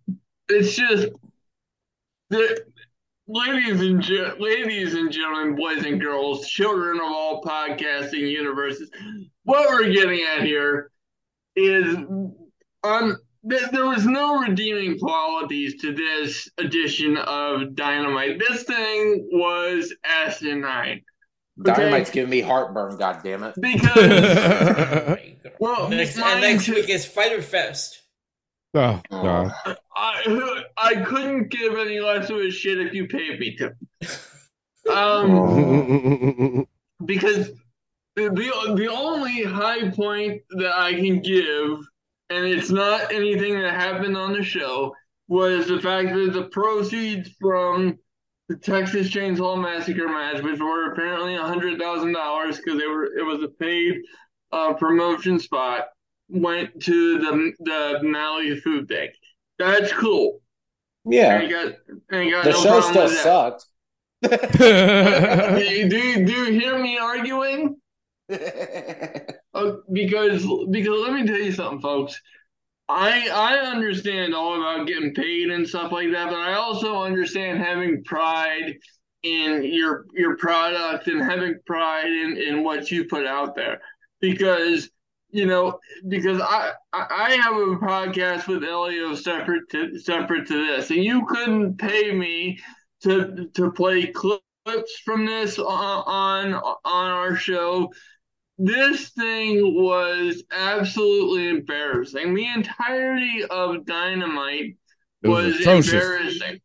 [0.49, 1.07] it's just
[2.29, 2.59] that,
[3.27, 8.91] ladies and ge- ladies and gentlemen, boys and girls, children of all podcasting universes,
[9.45, 10.91] what we're getting at here
[11.55, 11.95] is
[12.83, 13.15] um,
[13.49, 18.39] th- there was no redeeming qualities to this edition of Dynamite.
[18.39, 21.01] This thing was asinine.
[21.61, 22.97] Dynamite's giving me heartburn.
[22.97, 23.55] God damn it!
[23.59, 25.17] Because
[25.59, 28.03] well, next, and next you- week is Fighter Fest.
[28.73, 29.51] Oh God.
[29.95, 33.73] I I couldn't give any less of a shit if you paid me to.
[34.93, 36.67] Um,
[37.05, 37.49] because
[38.15, 38.29] the
[38.75, 41.79] the only high point that I can give,
[42.29, 44.93] and it's not anything that happened on the show,
[45.27, 47.97] was the fact that the proceeds from
[48.49, 53.05] the Texas Chainsaw Massacre match, which were apparently a hundred thousand dollars because they were
[53.17, 54.01] it was a paid
[54.51, 55.87] uh, promotion spot,
[56.29, 59.11] went to the the Maui food bank.
[59.59, 60.41] That's cool.
[61.09, 61.39] Yeah.
[61.41, 61.73] I got,
[62.11, 63.65] I got The no show still sucked.
[64.21, 64.29] do,
[65.63, 67.77] you, do, you, do you hear me arguing?
[69.57, 72.21] Oh, because because let me tell you something, folks.
[72.87, 77.59] I I understand all about getting paid and stuff like that, but I also understand
[77.59, 78.75] having pride
[79.23, 83.81] in your your product and having pride in, in what you put out there.
[84.21, 84.89] Because
[85.31, 90.67] you know, because I I I have a podcast with Elio separate to separate to
[90.67, 92.59] this, and you couldn't pay me
[93.01, 97.91] to to play clips from this on on, on our show.
[98.57, 102.33] This thing was absolutely embarrassing.
[102.33, 104.77] The entirety of Dynamite
[105.23, 106.59] It was was, embarrassing.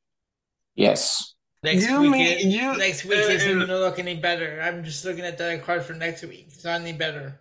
[0.75, 1.35] Yes.
[1.63, 4.61] Next You week, mean- is, you- next week uh, isn't uh, gonna look any better.
[4.63, 6.47] I'm just looking at the card for next week.
[6.49, 7.41] It's not any better.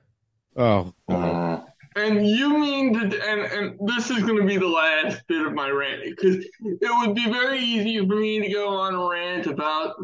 [0.56, 0.94] Oh.
[1.10, 1.66] Mm.
[1.96, 5.54] And you mean to, and and this is going to be the last bit of
[5.54, 6.50] my rant because it
[6.82, 9.96] would be very easy for me to go on a rant about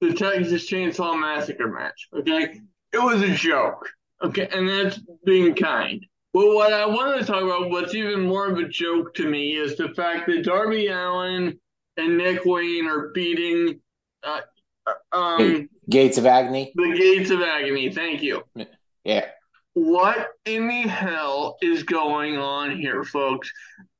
[0.00, 2.08] the Texas Chainsaw Massacre match.
[2.14, 2.60] Okay,
[2.92, 3.88] it was a joke.
[4.22, 6.04] Okay, and that's being kind.
[6.32, 9.56] But what I want to talk about, what's even more of a joke to me,
[9.56, 11.58] is the fact that Darby Allin
[11.96, 13.80] and Nick Wayne are beating
[14.22, 14.40] uh,
[15.12, 16.72] um, Gates of Agony.
[16.74, 17.92] the Gates of Agony.
[17.92, 18.42] Thank you.
[19.04, 19.26] Yeah.
[19.74, 23.50] What in the hell is going on here, folks?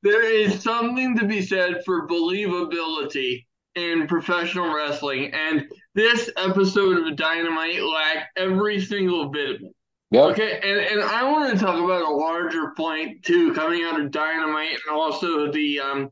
[0.03, 3.45] There is something to be said for believability
[3.75, 9.75] in professional wrestling, and this episode of Dynamite lacked every single bit of it.
[10.11, 10.31] Yep.
[10.31, 14.11] Okay, and, and I want to talk about a larger point too, coming out of
[14.11, 16.09] Dynamite, and also the um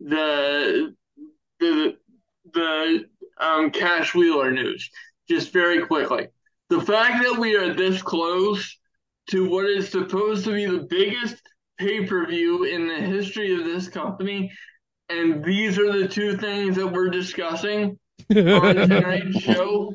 [0.00, 0.94] the
[1.60, 1.96] the
[2.52, 3.04] the
[3.38, 4.90] um Cash Wheeler news.
[5.28, 6.28] Just very quickly,
[6.70, 8.78] the fact that we are this close
[9.30, 11.40] to what is supposed to be the biggest
[11.78, 14.50] pay per view in the history of this company
[15.08, 17.98] and these are the two things that we're discussing
[18.30, 18.36] on
[18.88, 19.94] tonight's show.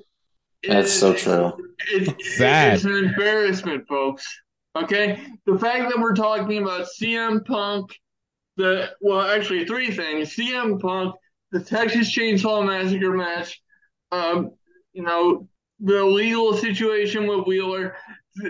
[0.68, 1.54] That's so true.
[1.90, 2.76] It's, Sad.
[2.76, 4.26] it's an embarrassment, folks.
[4.76, 7.92] Okay, the fact that we're talking about CM Punk,
[8.58, 11.16] the well, actually three things: CM Punk,
[11.52, 13.62] the Texas Chainsaw Massacre match,
[14.12, 14.52] um,
[14.94, 15.48] you know,
[15.80, 17.96] the legal situation with Wheeler.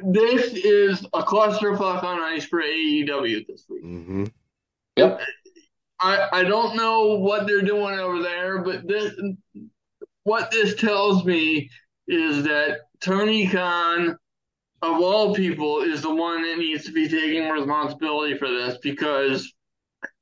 [0.04, 3.84] This is a clusterfuck on ice for AEW this week.
[3.84, 4.26] Mm-hmm.
[4.98, 5.22] Yep.
[6.02, 9.14] I, don't know what they're doing over there, but this
[10.24, 11.70] what this tells me
[12.08, 14.18] is that Tony Khan,
[14.82, 19.54] of all people, is the one that needs to be taking responsibility for this because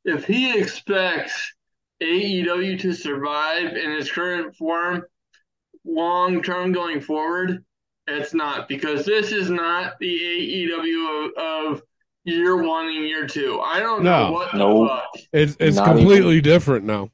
[0.05, 1.53] if he expects
[2.01, 5.03] AEW to survive in its current form
[5.85, 7.63] long term going forward,
[8.07, 11.81] it's not because this is not the AEW of, of
[12.23, 13.59] year one and year two.
[13.61, 14.31] I don't know No.
[14.31, 14.87] what the No.
[14.87, 15.03] fuck.
[15.33, 17.09] It's it's Not completely different now.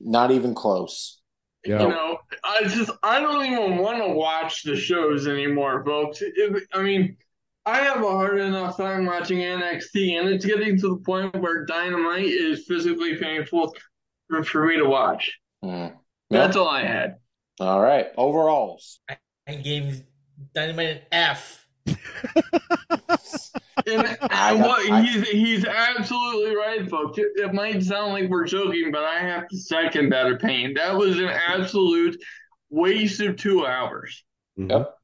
[0.00, 1.20] Not even close.
[1.64, 1.82] Yeah.
[1.82, 6.18] You know, I just I don't even want to watch the shows anymore, folks.
[6.22, 7.16] If, I mean,
[7.66, 11.66] I have a hard enough time watching NXT, and it's getting to the point where
[11.66, 13.74] Dynamite is physically painful
[14.28, 15.38] for, for me to watch.
[15.62, 15.94] Mm.
[16.30, 17.16] That's all I had.
[17.60, 18.06] All right.
[18.16, 19.00] Overalls.
[19.46, 20.04] I gave
[20.54, 21.57] Dynamite an F.
[23.86, 27.18] And, I- and what I- he's he's absolutely right, folks.
[27.18, 30.74] It, it might sound like we're joking, but I have to second that opinion.
[30.74, 32.22] That was an absolute
[32.70, 34.24] waste of two hours.
[34.58, 34.70] Mm-hmm.
[34.70, 34.94] Yep.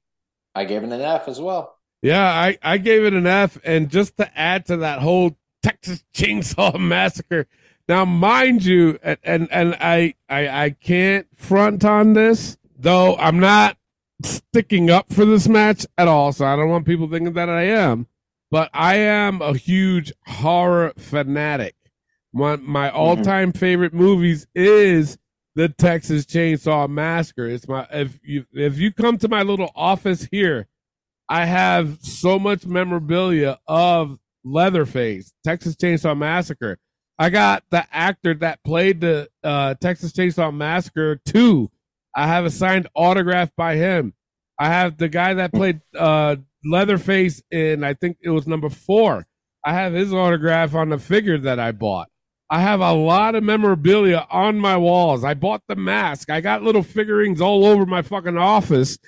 [0.54, 1.76] I gave it an F as well.
[2.02, 3.58] Yeah, I, I gave it an F.
[3.64, 7.46] And just to add to that whole Texas Chainsaw Massacre,
[7.88, 13.38] now mind you, and and, and I, I I can't front on this, though I'm
[13.40, 13.76] not
[14.24, 16.32] sticking up for this match at all.
[16.32, 18.06] So I don't want people thinking that I am.
[18.50, 21.74] But I am a huge horror fanatic.
[22.30, 25.18] One my all time favorite movies is
[25.54, 27.46] the Texas Chainsaw Massacre.
[27.46, 30.66] It's my if you if you come to my little office here,
[31.28, 36.78] I have so much memorabilia of Leatherface, Texas Chainsaw Massacre.
[37.18, 41.70] I got the actor that played the uh, Texas Chainsaw Massacre 2.
[42.16, 44.14] I have a signed autograph by him.
[44.58, 49.26] I have the guy that played uh, Leatherface in, I think it was number four.
[49.64, 52.08] I have his autograph on the figure that I bought.
[52.50, 55.24] I have a lot of memorabilia on my walls.
[55.24, 56.30] I bought the mask.
[56.30, 58.98] I got little figurines all over my fucking office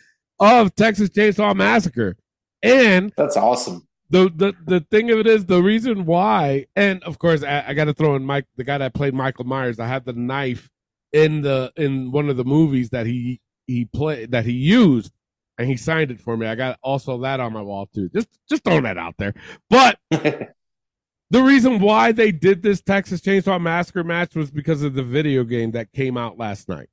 [0.41, 2.17] of Texas Chainsaw Massacre.
[2.63, 3.87] And That's awesome.
[4.11, 7.75] the the the thing of it is the reason why, and of course I, I
[7.75, 9.79] got to throw in Mike, the guy that played Michael Myers.
[9.79, 10.71] I have the knife
[11.17, 15.13] in the in one of the movies that he he played that he used,
[15.59, 16.47] and he signed it for me.
[16.47, 18.09] I got also that on my wall too.
[18.15, 19.35] Just just throwing that out there.
[19.71, 25.03] But the reason why they did this Texas Chainsaw Massacre match was because of the
[25.03, 26.89] video game that came out last night.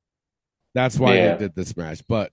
[0.74, 1.34] That's why Yeah.
[1.34, 2.02] they did this match.
[2.08, 2.32] But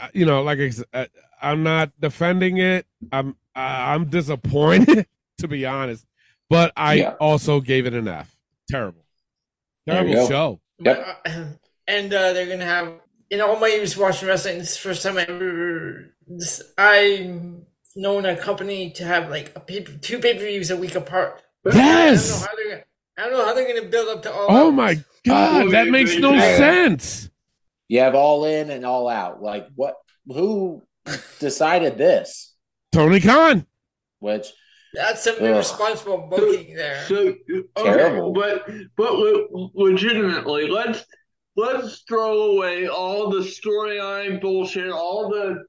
[0.00, 1.06] uh, you know, like I said, uh,
[1.40, 2.86] I'm not defending it.
[3.12, 5.06] I'm I'm disappointed
[5.38, 6.04] to be honest,
[6.48, 7.14] but I Yeah.
[7.20, 8.36] also gave it an F.
[8.68, 9.04] Terrible,
[9.88, 10.60] terrible show.
[10.80, 11.26] Yep.
[11.88, 12.92] and uh, they're gonna have
[13.30, 14.58] in all my years watching wrestling.
[14.58, 17.66] This is the first time I ever this, I'm
[17.96, 21.42] known a company to have like a pay, two pay per views a week apart.
[21.64, 22.42] But Yes!
[22.42, 22.84] I don't know how they're gonna,
[23.18, 24.46] I don't know how they're gonna build up to all.
[24.48, 24.74] Oh out.
[24.74, 24.94] my
[25.26, 26.56] god, Uh, that makes no yeah.
[26.56, 27.28] sense.
[27.88, 29.42] You have all in and all out.
[29.42, 29.96] Like what?
[30.26, 30.82] Who
[31.40, 32.54] decided this?
[32.92, 33.66] Tony Khan.
[34.20, 34.46] Which
[34.94, 35.42] That's some Ugh.
[35.42, 37.04] irresponsible booking there.
[37.04, 38.32] So okay, Terrible.
[38.32, 41.04] but but le- legitimately, let's
[41.56, 45.64] let's throw away all the storyline bullshit, all the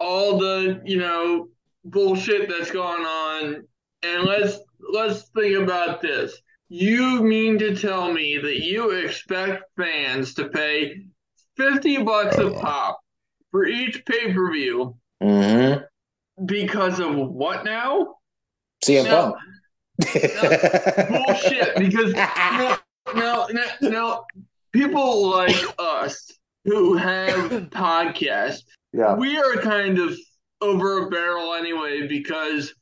[0.00, 1.48] all the you know
[1.84, 3.64] bullshit that's going on,
[4.02, 4.58] and let's
[4.92, 6.40] let's think about this.
[6.70, 11.06] You mean to tell me that you expect fans to pay
[11.56, 12.98] fifty bucks a pop
[13.50, 15.84] for each pay per view mhm.
[16.46, 18.14] because of what now?
[18.84, 19.32] CM No.
[19.32, 19.36] Punk.
[21.10, 22.78] bullshit because now,
[23.14, 24.24] now, now, now
[24.72, 26.30] people like us
[26.64, 29.14] who have podcasts, Yeah.
[29.14, 30.16] we are kind of
[30.60, 32.74] over a barrel anyway because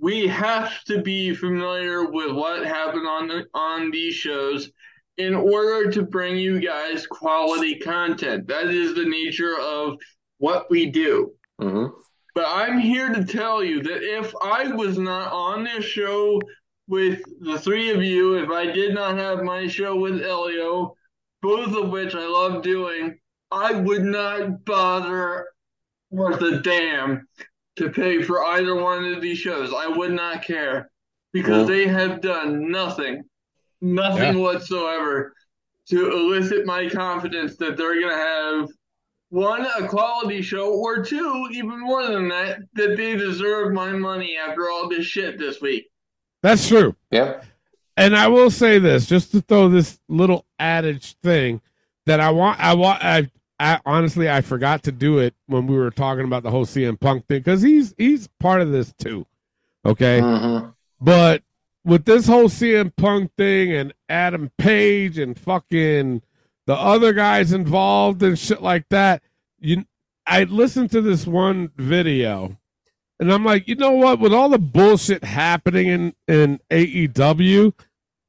[0.00, 4.70] we have to be familiar with what happened on the, on these shows
[5.18, 8.46] in order to bring you guys quality content.
[8.48, 9.96] That is the nature of
[10.38, 11.32] what we do.
[11.60, 11.86] hmm
[12.34, 16.40] But I'm here to tell you that if I was not on this show
[16.88, 20.96] with the three of you, if I did not have my show with Elio,
[21.42, 23.18] both of which I love doing,
[23.50, 25.46] I would not bother
[26.10, 27.28] worth a damn
[27.76, 29.72] to pay for either one of these shows.
[29.74, 30.90] I would not care
[31.32, 31.74] because Yeah.
[31.74, 33.22] they have done nothing,
[33.80, 34.42] nothing Yeah.
[34.42, 35.34] whatsoever
[35.90, 38.68] to elicit my confidence that they're going to have
[39.34, 44.36] one, a quality show, or two, even more than that, that they deserve my money
[44.36, 45.90] after all this shit this week.
[46.42, 46.94] That's true.
[47.10, 47.42] Yeah.
[47.96, 51.60] And I will say this, just to throw this little adage thing
[52.06, 55.76] that I want, I want, I, I honestly, I forgot to do it when we
[55.76, 59.26] were talking about the whole CM Punk thing because he's he's part of this too.
[59.86, 60.68] Okay, Mm-hmm.
[61.00, 61.42] but
[61.84, 66.22] with this whole CM Punk thing and Adam Page and fucking
[66.66, 69.22] the other guys involved and shit like that,
[69.58, 69.84] you,
[70.26, 72.58] I listened to this one video
[73.20, 74.18] and I'm like, you know what?
[74.18, 77.72] With all the bullshit happening in, in AEW,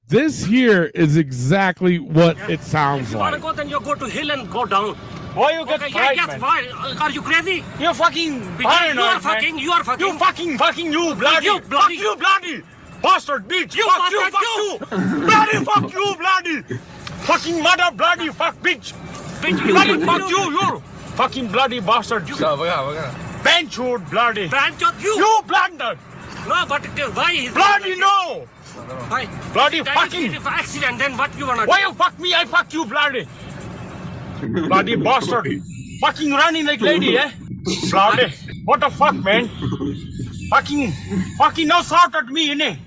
[0.08, 3.12] this here is exactly what it sounds like.
[3.12, 3.42] You wanna like.
[3.42, 4.96] go, then you go to hill and go down.
[5.34, 6.40] Why you get okay, fired, yeah, man?
[6.40, 6.68] yes, why?
[6.72, 7.64] Uh, are you crazy?
[7.80, 9.22] You're fucking Because paranoid, you are man.
[9.22, 10.08] fucking, you are fucking.
[10.08, 11.46] You fucking, fucking, you bloody.
[11.46, 11.98] You bloody.
[11.98, 12.64] Fuck you, bloody.
[13.02, 13.76] Bastard, bitch.
[13.76, 14.80] You fuck you, fuck you.
[14.80, 15.26] you.
[15.26, 16.80] bloody, fuck you, bloody.
[17.24, 18.94] Fucking mother, bloody, fuck, bitch.
[19.42, 20.80] Bitch, bloody, you- fuck you- you.
[21.16, 22.28] Fucking bloody bastard.
[22.28, 22.36] You.
[22.36, 24.50] Benchwood, bloody.
[24.50, 25.16] Benchwood, you.
[25.18, 25.98] You blunder.
[26.48, 27.50] No, but uh, why?
[27.54, 28.48] Bloody no.
[29.08, 29.28] Why?
[29.54, 30.34] Bloody fucking.
[30.34, 31.68] If accident, then what you wanna do?
[31.70, 32.34] Why you fuck me?
[32.34, 33.28] I fuck you, bloody.
[34.68, 35.48] bloody bastard.
[36.02, 37.32] Fucking running like lady, eh?
[37.90, 38.34] Bloody.
[38.66, 39.50] What the fuck, man?
[40.50, 40.92] Fucking,
[41.38, 42.78] fucking no shout at me, innit?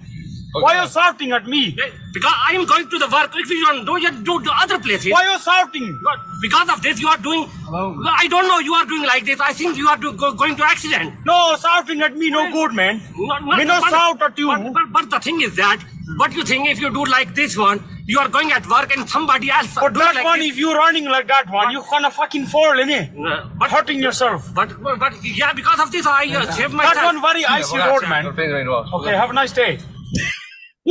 [0.53, 1.77] Why are you shouting at me?
[2.13, 3.31] Because I am going to the work.
[3.35, 5.13] If you don't do, you do to other places.
[5.13, 5.99] Why you shouting?
[6.03, 7.49] But Because of this, you are doing.
[7.71, 8.59] I don't know.
[8.59, 9.39] You are doing like this.
[9.41, 11.15] I think you are do, go, going to accident.
[11.27, 13.01] No, shouting at me no good, man.
[13.17, 14.49] Me no but- shout at you.
[14.49, 15.83] But, but, but the thing is that,
[16.17, 19.07] what you think if you do like this one, you are going at work and
[19.09, 19.75] somebody else.
[19.75, 20.53] But do that like one, this.
[20.53, 23.13] if you're running like that one, you're gonna fucking fall, innit?
[23.59, 24.55] But hurting yourself.
[24.55, 26.95] But, but, but yeah, because of this, I uh, saved myself.
[26.95, 28.27] That one very icy road, man.
[28.27, 29.79] Okay, have a nice day.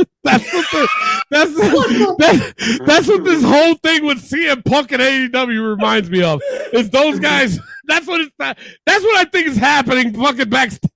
[0.24, 0.88] That's what the,
[1.30, 6.40] that's that, that's what this whole thing with CM Punk and AEW reminds me of.
[6.72, 7.58] Is those guys?
[7.86, 8.30] That's what it's.
[8.38, 10.14] That's what I think is happening.
[10.14, 10.90] Fucking backstage.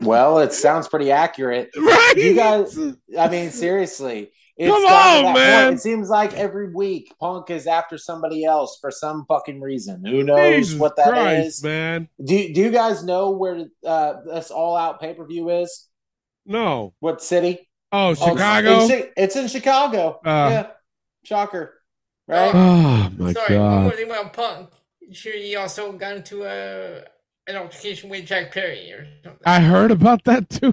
[0.00, 1.70] Well, it sounds pretty accurate.
[1.76, 2.14] Right?
[2.16, 2.78] You guys,
[3.18, 4.30] I mean, seriously.
[4.56, 5.34] It's Come on, that point.
[5.36, 5.72] man.
[5.72, 10.04] It seems like every week Punk is after somebody else for some fucking reason.
[10.04, 11.12] Who knows Jesus what that is?
[11.12, 12.08] Christ, man.
[12.22, 15.86] Do, do you guys know where uh, this all out pay per view is?
[16.46, 16.94] No.
[17.00, 17.68] What city?
[17.92, 18.80] Oh, Chicago?
[18.82, 20.20] It's, in- it's in Chicago.
[20.24, 20.48] Uh.
[20.50, 20.66] yeah.
[21.24, 21.74] Shocker.
[22.28, 22.52] Right?
[22.54, 23.96] Oh my Sorry, one more god.
[23.96, 24.70] thing about Punk.
[25.12, 27.02] Sure, he also got into a
[27.48, 29.40] an altercation with Jack Perry or something.
[29.44, 30.72] I heard about that too.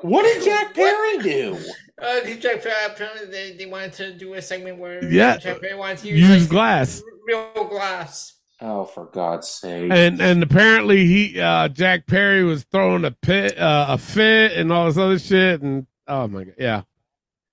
[0.00, 1.58] What did Jack Perry do?
[2.00, 5.36] Uh, 'cause Jack Perry apparently they, they wanted to do a segment where Yeah.
[5.36, 7.02] Jack Perry wanted to use, Use like, glass.
[7.26, 8.32] real glass.
[8.62, 9.90] Oh, for God's sake.
[9.90, 14.70] And and apparently he uh Jack Perry was throwing a pit uh, a fit and
[14.72, 16.82] all this other shit and oh my god yeah.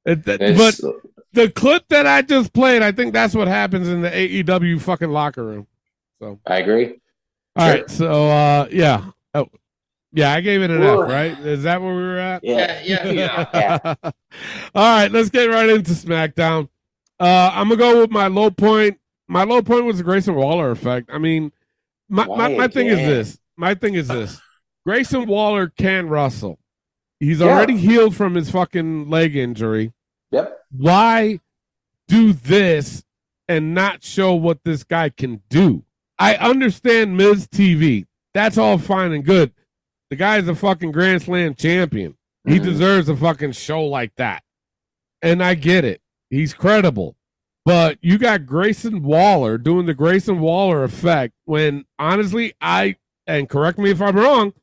[0.06, 0.80] It, that- but
[1.34, 5.10] the clip that I just played, I think that's what happens in the AEW fucking
[5.10, 5.68] locker room.
[6.20, 7.00] So I agree.
[7.56, 7.76] all Sure.
[7.78, 9.06] right, so uh yeah.
[9.34, 9.48] Oh
[10.14, 11.04] yeah, I gave it an Whoa.
[11.04, 11.40] F, right?
[11.40, 12.44] Is that where we were at?
[12.44, 13.94] Yeah, yeah, yeah.
[14.04, 14.12] All
[14.76, 16.70] right, let's get right into SmackDown.
[17.20, 19.00] Uh, I'm gonna go with my low point.
[19.28, 21.10] My low point was the Grayson Waller effect.
[21.12, 21.52] I mean,
[22.10, 23.40] my my, my thing is this.
[23.58, 24.40] My thing is this.
[24.86, 26.60] Grayson Waller can wrestle.
[27.20, 27.48] He's Yeah.
[27.48, 29.92] already healed from his fucking leg injury.
[30.32, 30.58] Yep.
[30.72, 31.40] Why
[32.08, 33.04] do this
[33.50, 35.84] and not show what this guy can do?
[36.20, 38.06] I understand Miz TV.
[38.34, 39.52] That's all fine and good.
[40.10, 42.16] The guy's a fucking Grand Slam champion.
[42.46, 42.64] He Mhm.
[42.64, 44.42] deserves a fucking show like that.
[45.22, 46.02] And I get it.
[46.30, 47.17] He's credible.
[47.68, 52.96] But you got Grayson Waller doing the Grayson Waller effect when honestly, I,
[53.28, 54.54] and correct me if I'm wrong,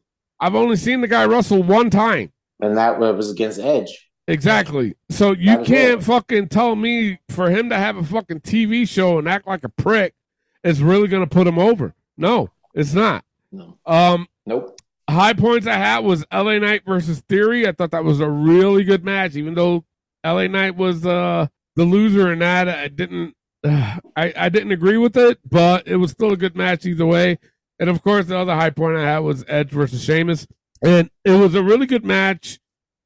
[0.41, 2.33] I've only seen the guy wrestle one time.
[2.63, 4.09] And that was against Edge.
[4.27, 4.95] Exactly.
[5.11, 6.03] So you can't it.
[6.03, 9.69] fucking tell me for him to have a fucking TV show and act like a
[9.69, 10.15] prick
[10.63, 11.95] is really going to put him over.
[12.17, 13.23] No, it's not.
[13.53, 13.77] No.
[13.85, 14.81] Um, Nope.
[15.11, 17.69] high points I had was LA Knight versus Theory.
[17.69, 19.85] I thought that was a really good match, even though
[20.25, 22.69] LA Knight was uh, the loser in that.
[22.69, 23.35] I didn't,
[23.65, 27.39] I, I didn't agree with it, but it was still a good match either way.
[27.79, 30.47] And of course, the other high point I had was Edge versus Sheamus,
[30.83, 32.61] and it was a really good match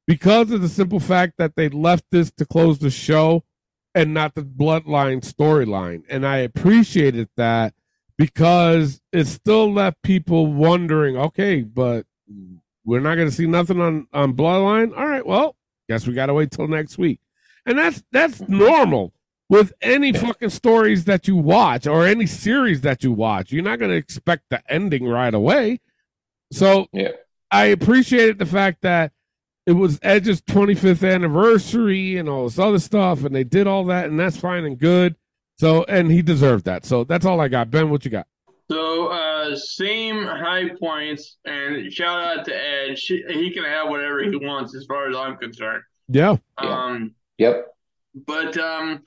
[0.05, 3.43] because of the simple fact that they left this to close the show
[3.95, 6.03] and not the bloodline storyline.
[6.09, 7.73] And I appreciated that
[8.17, 12.05] because it still left people wondering, okay, but
[12.83, 14.97] we're not going to see nothing on, on bloodline.
[14.97, 15.55] All right, well,
[15.87, 17.19] guess we got to wait till next week.
[17.69, 19.13] And that's, that's normal
[19.47, 23.51] with any fucking stories that you watch or any series that you watch.
[23.51, 25.79] You're not going to expect the ending right away.
[26.51, 27.11] So Yeah.
[27.51, 29.11] I appreciated the fact that
[29.65, 34.05] it was Edge's 25th anniversary and all this other stuff, and they did all that,
[34.05, 35.15] and that's fine and good.
[35.59, 36.85] So, and he deserved that.
[36.85, 37.69] So that's all I got.
[37.69, 38.25] Ben, what you got?
[38.71, 43.01] So, uh, same high points, and shout out to Edge.
[43.01, 45.83] He can have whatever he wants, as far as I'm concerned.
[46.07, 46.37] Yeah.
[46.57, 47.65] Um, Yep.
[48.27, 49.01] but um,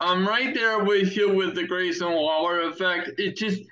[0.00, 3.10] I'm right there with you with the Grayson Waller effect.
[3.18, 3.62] It just,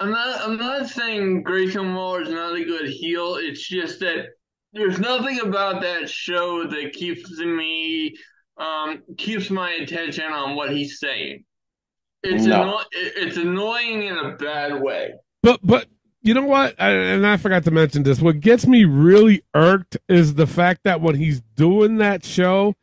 [0.00, 3.36] I'm not, I'm not saying Grayson Waller is not a good heel.
[3.36, 4.26] It's just that
[4.72, 8.14] there's nothing about that show that keeps me,
[8.58, 11.44] um, keeps my attention on what he's saying.
[12.22, 12.62] It's No.
[12.62, 15.12] anno- it's annoying in a bad way.
[15.42, 15.86] But but
[16.22, 16.74] you know what?
[16.80, 18.20] I, and I forgot to mention this.
[18.20, 22.74] What gets me really irked is the fact that when he's doing that show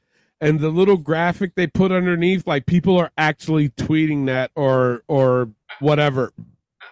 [0.43, 5.49] and the little graphic they put underneath, like people are actually tweeting that or or
[5.79, 6.33] whatever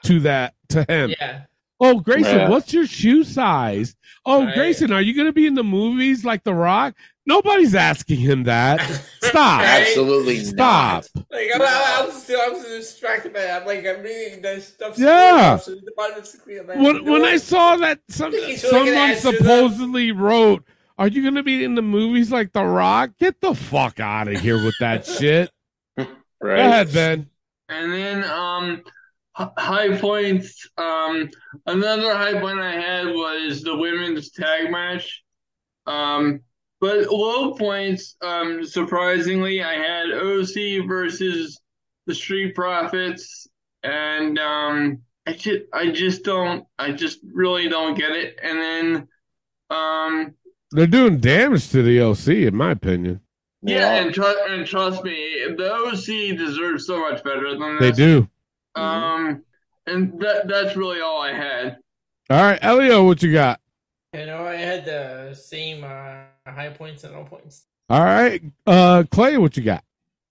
[0.03, 1.13] to that to him.
[1.19, 1.41] Yeah.
[1.83, 2.49] Oh, Grayson, Yeah.
[2.49, 3.95] what's your shoe size?
[4.23, 4.53] Oh, Right.
[4.53, 6.93] Grayson, are you going to be in the movies like The Rock?
[7.25, 8.79] Nobody's asking him that.
[9.21, 9.61] Stop.
[9.63, 11.05] Absolutely Stop.
[11.15, 13.61] Like I, I, I was still, I was distracted by that.
[13.61, 14.97] I'm like, I'm reading that stuff.
[14.97, 15.57] Yeah.
[15.57, 17.23] So the bottom of the screen, I'm like, when when?
[17.25, 20.63] I saw that some, think he's really gonna someone supposedly wrote,
[20.97, 24.27] "Are you going to be in the movies like The Rock?" Get the fuck out
[24.27, 25.51] of here with that shit.
[25.97, 26.07] Go
[26.41, 27.29] ahead, Ben.
[27.69, 28.83] And then um
[29.33, 31.29] high points um
[31.65, 35.23] another high point I had was the women's tag match.
[35.85, 36.41] Um
[36.79, 41.59] but low points um surprisingly I had OC versus
[42.07, 43.47] the Street Profits
[43.83, 48.37] and um I just I just don't I just really don't get it.
[48.41, 49.07] And then
[49.69, 50.33] um
[50.71, 53.21] They're doing damage to the OC, in my opinion.
[53.61, 57.97] yeah, and, tr- and trust me, the OC deserves so much better than They this.
[57.97, 58.27] do.
[58.75, 59.43] Um,
[59.85, 61.77] and that that's really all I had.
[62.29, 63.59] All right, Elio, what you got?
[64.13, 67.65] You know, I had the same uh, high points and low points.
[67.89, 69.83] All right, uh, Clay, what you got?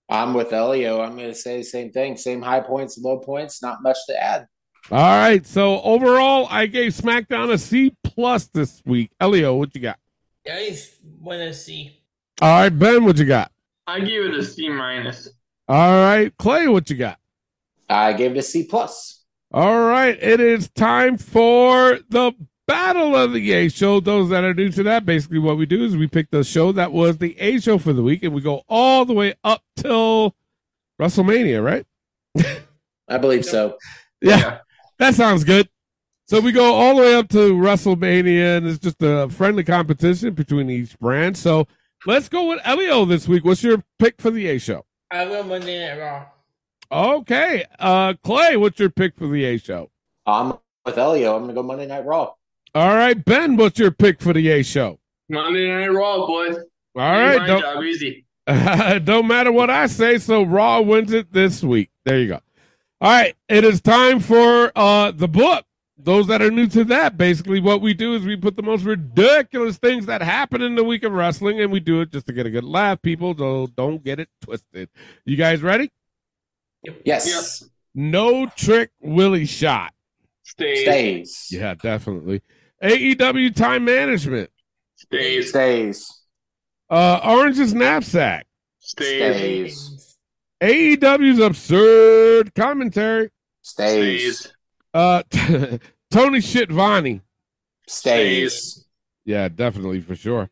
[0.09, 1.01] I'm with Elio.
[1.01, 2.17] I'm going to say the same thing.
[2.17, 3.61] Same high points, low points.
[3.61, 4.47] Not much to add.
[4.91, 9.11] All right, so overall, I gave SmackDown a C plus this week.
[9.21, 9.99] Elio, what you got?
[10.45, 11.99] Yeah, I just want to see.
[12.41, 13.51] All right, Ben, what you got?
[13.85, 15.29] I give it a C minus.
[15.67, 17.19] All right, Clay, what you got?
[17.89, 19.23] I gave it a C plus.
[19.53, 22.33] All right, it is time for the
[22.67, 23.99] Battle of the A Show.
[23.99, 26.71] Those that are new to that, basically what we do is we pick the show
[26.71, 29.61] that was the A Show for the week, and we go all the way up
[29.75, 30.35] till
[30.99, 31.85] WrestleMania, right?
[33.07, 33.77] I believe so.
[34.23, 34.59] Yeah,
[34.99, 35.67] that sounds good.
[36.31, 40.33] So we go all the way up to WrestleMania, and it's just a friendly competition
[40.33, 41.35] between each brand.
[41.35, 41.67] So
[42.05, 43.43] let's go with Elio this week.
[43.43, 44.85] What's your pick for the A Show?
[45.11, 46.27] I will Monday Night Raw.
[46.89, 49.91] Okay, uh, Clay, what's your pick for the A Show?
[50.25, 50.53] I'm
[50.85, 51.35] with Elio.
[51.35, 52.31] I'm going to go Monday Night Raw.
[52.75, 55.01] All right, Ben, what's your pick for the A Show?
[55.27, 56.55] Monday Night Raw, boys.
[56.95, 58.25] All right, my don't, job easy.
[59.03, 60.17] don't matter what I say.
[60.17, 61.89] So Raw wins it this week.
[62.05, 62.39] There you go.
[63.01, 65.65] All right, it is time for uh the book.
[66.03, 68.83] Those that are new to that, basically what we do is we put the most
[68.83, 72.33] ridiculous things that happen in the week of wrestling, and we do it just to
[72.33, 73.01] get a good laugh.
[73.01, 74.89] People, so don't get it twisted.
[75.25, 75.91] You guys ready?
[77.05, 77.63] Yes.
[77.93, 79.93] No trick Willie shot.
[80.43, 80.81] Stays.
[80.81, 81.47] Stays.
[81.51, 82.41] Yeah, definitely.
[82.83, 84.49] AEW time management.
[84.95, 85.49] Stays.
[85.49, 86.21] Stays.
[86.89, 88.47] Uh Orange's knapsack.
[88.79, 89.77] Stays.
[89.77, 90.17] Stays.
[90.61, 93.29] AEW's absurd commentary.
[93.61, 94.51] Stays.
[94.93, 95.23] Uh,
[96.11, 97.21] Tony Shitvani.
[97.87, 98.85] Stays.
[99.25, 100.49] Yeah, definitely for sure.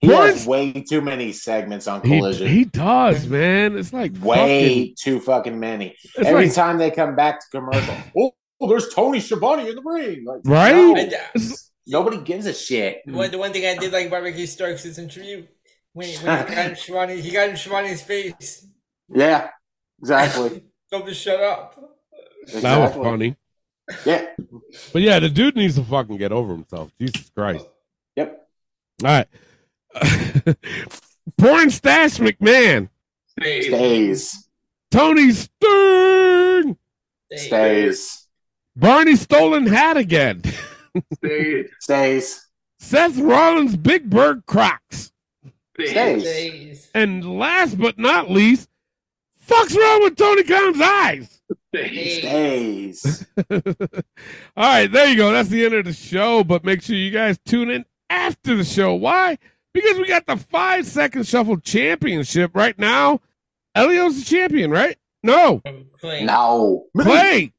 [0.00, 2.46] He Porn- has way too many segments on Collision.
[2.48, 3.76] he does, man.
[3.76, 5.96] It's like way fucking, too fucking many.
[6.16, 9.74] It's Every like- time they come back to commercial, oh, oh, there's Tony Schiavone in
[9.74, 10.24] the ring.
[10.24, 10.72] Like, right.
[10.74, 12.98] no, It's- nobody gives a shit.
[13.06, 15.46] One, the one thing I did like Barbecue Ricky Starks' interview
[15.94, 18.66] when, when he got in Schiavone, he got in Schiavone's face.
[19.12, 19.48] Yeah,
[20.00, 20.62] exactly.
[20.92, 21.74] Told him to shut up.
[22.54, 23.36] That was funny.
[24.04, 24.26] Yeah.
[24.92, 26.90] But yeah, the dude needs to fucking get over himself.
[27.00, 27.66] Jesus Christ.
[28.16, 28.48] Yep.
[29.04, 29.28] All right.
[31.38, 32.88] Porn stash McMahon.
[33.38, 34.48] Stays.
[34.90, 36.76] Tony Stern.
[37.32, 38.26] Stays.
[38.76, 40.42] Barney Stolen Hat again.
[41.14, 41.70] Stays.
[41.80, 42.44] Stays.
[42.80, 45.12] Seth Rollins Big Bird Crocs.
[45.74, 46.22] Stays.
[46.22, 46.90] Stays.
[46.94, 48.68] And last but not least,
[49.48, 51.40] fuck's wrong with Tony Khan's eyes?
[51.74, 53.26] Stays.
[53.50, 53.60] All
[54.56, 55.32] right, there you go.
[55.32, 56.44] That's the end of the show.
[56.44, 58.94] But make sure you guys tune in after the show.
[58.94, 59.38] Why?
[59.72, 63.20] Because we got the five second shuffle championship right now.
[63.74, 64.96] Elio's the champion, right?
[65.22, 65.62] No,
[66.00, 66.24] Clay.
[66.24, 66.86] No.
[66.96, 67.52] Clay.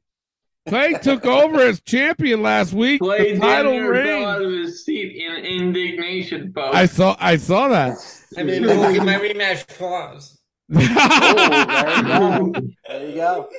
[0.68, 3.02] Clay took over as champion last week.
[3.02, 4.24] Clay the title damn near fell reign.
[4.24, 6.76] out of his seat in indignation, folks.
[6.76, 7.16] I saw.
[7.20, 7.98] I saw that.
[8.38, 10.39] I mean, look at my rematch clause.
[10.72, 12.54] Oh,
[12.88, 13.50] there you go.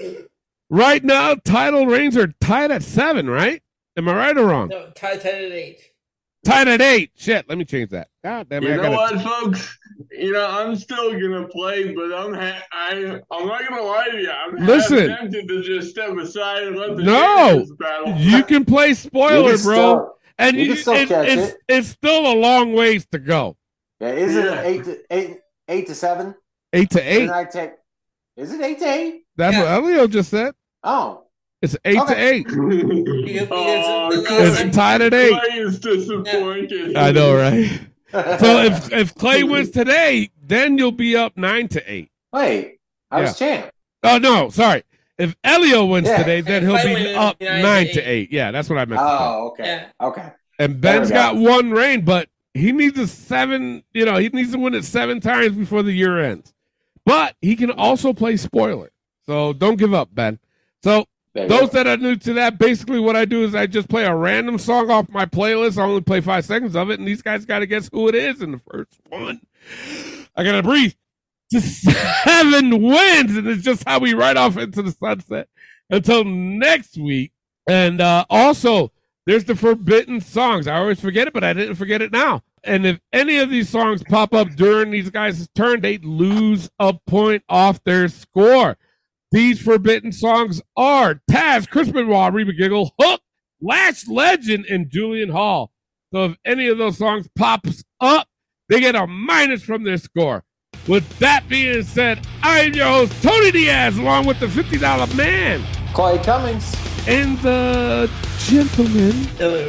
[0.69, 3.29] Right now, title reigns are tied at seven.
[3.29, 3.63] Right?
[3.97, 4.69] Am I right or wrong?
[4.69, 5.81] No, tied tied at eight.
[6.45, 7.11] Tied at eight.
[7.17, 7.49] Shit.
[7.49, 8.09] Let me change that.
[8.25, 8.69] God damn it!
[8.69, 9.79] You I know gotta- what, folks?
[10.11, 14.19] You know, I'm still gonna play, but I'm ha- I I'm not gonna lie to
[14.21, 14.31] you.
[14.31, 15.09] I'm Listen.
[15.09, 18.15] tempted to just step aside and let the No, battle.
[18.17, 19.75] you can play spoiler, can bro.
[19.75, 21.57] still- and you you, still it- it's it.
[21.69, 23.57] it's still a long ways to go.
[24.01, 24.63] Yeah, is it Yeah.
[24.63, 25.39] eight to eight
[25.69, 26.35] eight to seven?
[26.73, 27.19] Eight to eight.
[27.21, 27.73] Didn't I take?
[28.37, 29.23] Is it eight to eight?
[29.37, 29.63] That's Yeah.
[29.79, 30.55] what Elio just said.
[30.85, 31.25] Oh,
[31.63, 32.47] It's eight to eight.
[33.51, 35.31] Oh, Clay- It's tied at eight.
[35.33, 36.97] Clay is disappointed.
[36.97, 37.81] I know, right?
[38.13, 42.11] So if if Clay wins today, then you'll be up nine to eight.
[42.33, 42.79] wait,
[43.11, 43.71] I was champ.
[44.03, 44.85] Oh no, sorry.
[45.19, 46.17] If Elio wins Yeah.
[46.19, 48.07] today, then he'll If be win, up nine to to eight.
[48.09, 48.33] eight.
[48.33, 49.01] Yeah, that's what I meant.
[49.01, 49.07] to.
[49.07, 49.65] Oh, okay,
[50.01, 50.07] Yeah.
[50.07, 50.33] okay.
[50.59, 51.15] And There we Ben's go.
[51.15, 53.83] got one reign, but he needs a seven.
[53.93, 56.55] You know, he needs to win it seven times before the year ends.
[57.05, 58.91] But he can also play spoiler,
[59.27, 60.39] so don't give up, Ben.
[60.83, 61.67] So those go.
[61.69, 64.59] that are new to that, basically what I do is I just play a random
[64.59, 65.79] song off my playlist.
[65.79, 68.15] I only play five seconds of it, and these guys got to guess who it
[68.15, 69.41] is in the first one.
[70.37, 70.95] I gotta breathe.
[71.53, 71.61] To
[72.25, 75.49] seven wins, and it's just how we ride off into the sunset
[75.89, 77.33] until next week.
[77.69, 78.93] And uh, also,
[79.27, 80.67] there's the forbidden songs.
[80.67, 82.43] I always forget it, but I didn't forget it now.
[82.65, 86.95] And if any of these songs pop up during these guys' turn, they lose a
[87.07, 88.77] point off their score.
[89.33, 93.21] These forbidden songs are Taz, Chris Benoit, Reba Giggle, Hook,
[93.61, 95.73] Lash Legend, and Julian Hall.
[96.13, 98.27] So if any of those songs pops up,
[98.69, 100.45] they get a minus from their score.
[100.89, 106.19] With that being said, I'm your host, Tony Diaz, along with the $50 man Clay
[106.19, 106.90] Cummings.
[107.07, 109.69] And the gentleman Hello,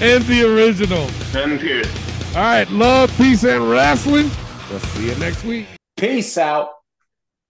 [0.00, 1.08] and the original.
[1.32, 1.88] Ben Pierce.
[2.34, 4.30] All right, love, peace, and wrestling.
[4.70, 5.66] We'll see you next week.
[5.96, 6.70] Peace out.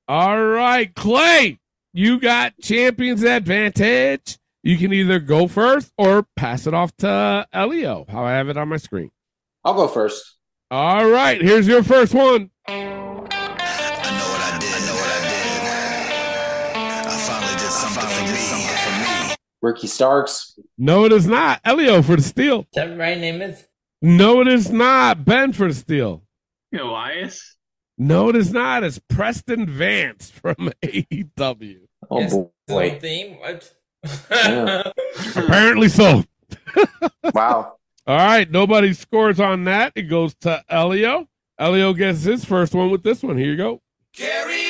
[0.08, 1.58] All right, Clay,
[1.92, 4.38] you got champions advantage.
[4.62, 8.06] You can either go first or pass it off to Elio.
[8.08, 9.10] How I have it on my screen.
[9.64, 10.36] I'll go first.
[10.70, 12.50] All right, here's your first one.
[17.94, 19.34] Something for me.
[19.62, 20.58] Ricky Starks.
[20.78, 21.60] No, it is not.
[21.64, 22.60] Elio for the steal.
[22.60, 23.64] Is that right, Namath?
[24.02, 25.24] No, it is not.
[25.24, 26.22] Ben for the steal.
[26.72, 27.56] Elias.
[27.98, 28.82] No, it is not.
[28.84, 31.80] It's Preston Vance from AEW.
[32.10, 32.36] Oh Yes,
[32.66, 32.98] boy.
[32.98, 33.36] theme?
[33.40, 33.70] What?
[34.30, 34.90] Yeah.
[35.36, 36.24] Apparently so.
[37.34, 37.76] Wow.
[38.06, 39.92] All right, nobody scores on that.
[39.94, 41.28] It goes to Elio.
[41.58, 43.36] Elio gets his first one with this one.
[43.36, 43.82] Here you go.
[44.16, 44.69] Carry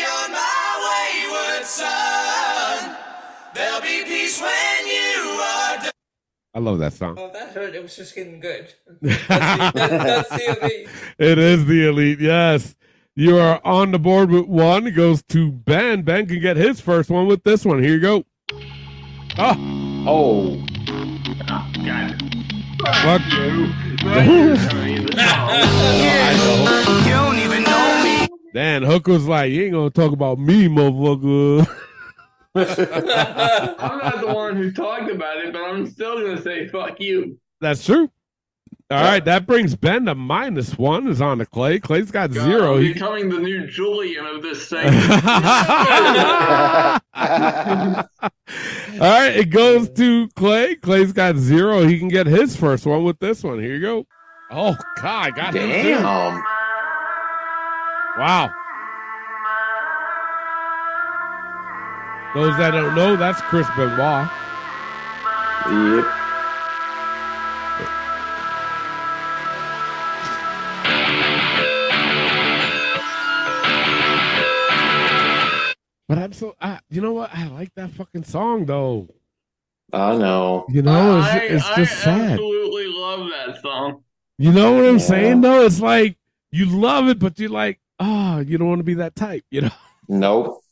[6.54, 7.14] I love that song.
[7.18, 7.74] Oh, that hurt.
[7.74, 8.72] It was just getting good.
[9.02, 10.88] That's the, that, that's the elite.
[11.18, 12.20] It is the elite.
[12.20, 12.74] Yes.
[13.14, 14.86] You are on the board with one.
[14.88, 16.02] It goes to Ben.
[16.02, 17.80] Ben can get his first one with this one.
[17.82, 18.24] Here you go.
[19.38, 19.56] Ah.
[20.08, 20.66] Oh, Oh.
[21.84, 22.22] God.
[23.02, 23.22] fuck.
[23.32, 23.68] You.
[24.02, 25.50] Now you're telling me the song.
[25.50, 27.04] I know.
[27.04, 28.28] You don't even know me.
[28.54, 31.68] Dan Hook was like, you ain't going to talk about me, motherfucker.
[32.54, 37.38] I'm not the one who talked about it, but I'm still gonna say fuck you.
[37.60, 38.10] That's true.
[38.90, 41.06] All right, that brings Ben to minus one.
[41.06, 41.78] Is on to Clay.
[41.78, 42.74] Clay's got God, zero.
[42.74, 44.96] I'm becoming the new Julian of this segment.
[45.04, 45.20] All
[48.98, 50.74] right, it goes to Clay.
[50.74, 51.86] Clay's got zero.
[51.86, 53.60] He can get his first one with this one.
[53.60, 54.06] Here you go.
[54.50, 55.68] Oh God, I got him.
[55.68, 56.02] Damn.
[58.18, 58.50] Wow.
[62.34, 64.28] Those that don't know, that's Chris Benoit.
[65.66, 66.06] Yep.
[76.08, 77.30] But I'm so, I, you know what?
[77.32, 79.08] I like that fucking song though.
[79.92, 80.66] I know.
[80.68, 82.32] You know, it's, I, it's I just sad.
[82.32, 84.02] absolutely love that song.
[84.36, 85.04] You know what I'm Yeah.
[85.04, 85.64] saying though?
[85.64, 86.16] It's like
[86.50, 89.60] you love it, but you're like, oh, you don't want to be that type, you
[89.62, 89.70] know?
[90.08, 90.64] Nope.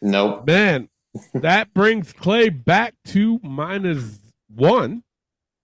[0.00, 0.46] Nope.
[0.46, 0.88] Man,
[1.34, 4.20] that brings Clay back to minus
[4.54, 5.02] one.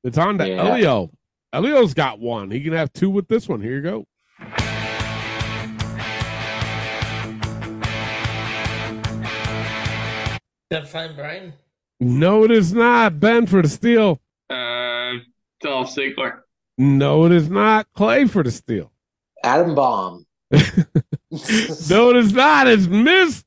[0.04, 0.64] It's on to Yeah.
[0.64, 1.10] Elio.
[1.52, 2.50] Elio's got one.
[2.50, 3.60] He can have two with this one.
[3.60, 4.06] Here you go.
[10.70, 11.52] That fine, Brian.
[12.00, 13.20] No, it is not.
[13.20, 14.20] Ben for the steal.
[14.48, 15.12] Uh,
[15.60, 16.38] Dolph Ziggler.
[16.78, 17.86] No, it is not.
[17.94, 18.90] Clay for the steal.
[19.44, 20.26] Adam Bomb.
[21.88, 22.68] No, it is not.
[22.68, 23.42] It's Mr.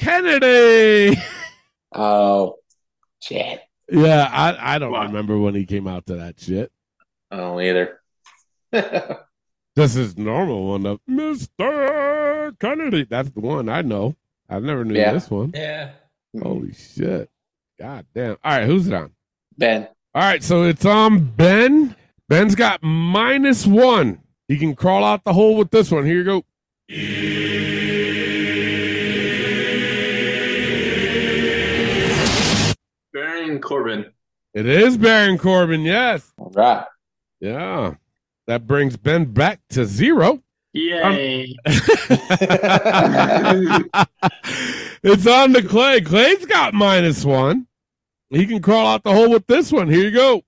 [0.00, 1.20] Kennedy.
[1.94, 2.56] Oh,
[3.20, 3.60] shit.
[3.90, 6.72] Yeah, I, I don't remember when he came out to that shit.
[7.30, 8.00] I don't either.
[9.76, 12.58] This is normal one of Mr.
[12.58, 13.04] Kennedy.
[13.08, 14.16] That's the one I know.
[14.48, 15.12] I never knew Yeah.
[15.12, 15.52] this one.
[15.54, 15.90] Yeah.
[16.36, 16.42] Mm-hmm.
[16.42, 17.30] Holy shit.
[17.78, 18.36] God damn.
[18.42, 19.12] All right, who's it on?
[19.56, 19.84] Ben.
[20.12, 21.94] All right, so it's on Ben.
[22.28, 24.20] Ben's got minus one.
[24.48, 26.04] He can crawl out the hole with this one.
[26.04, 26.44] Here you go.
[33.60, 34.12] Baron Corbin.
[34.54, 36.32] It is Baron Corbin, yes.
[36.38, 36.84] All right.
[37.40, 37.94] Yeah.
[38.46, 40.32] That brings Ben back to zero.
[40.32, 40.42] Um,
[40.72, 41.54] Yay.
[45.02, 46.02] It's on to Clay.
[46.02, 47.66] Clay's got minus one.
[48.28, 49.88] He can crawl out the hole with this one.
[49.88, 50.42] Here you go.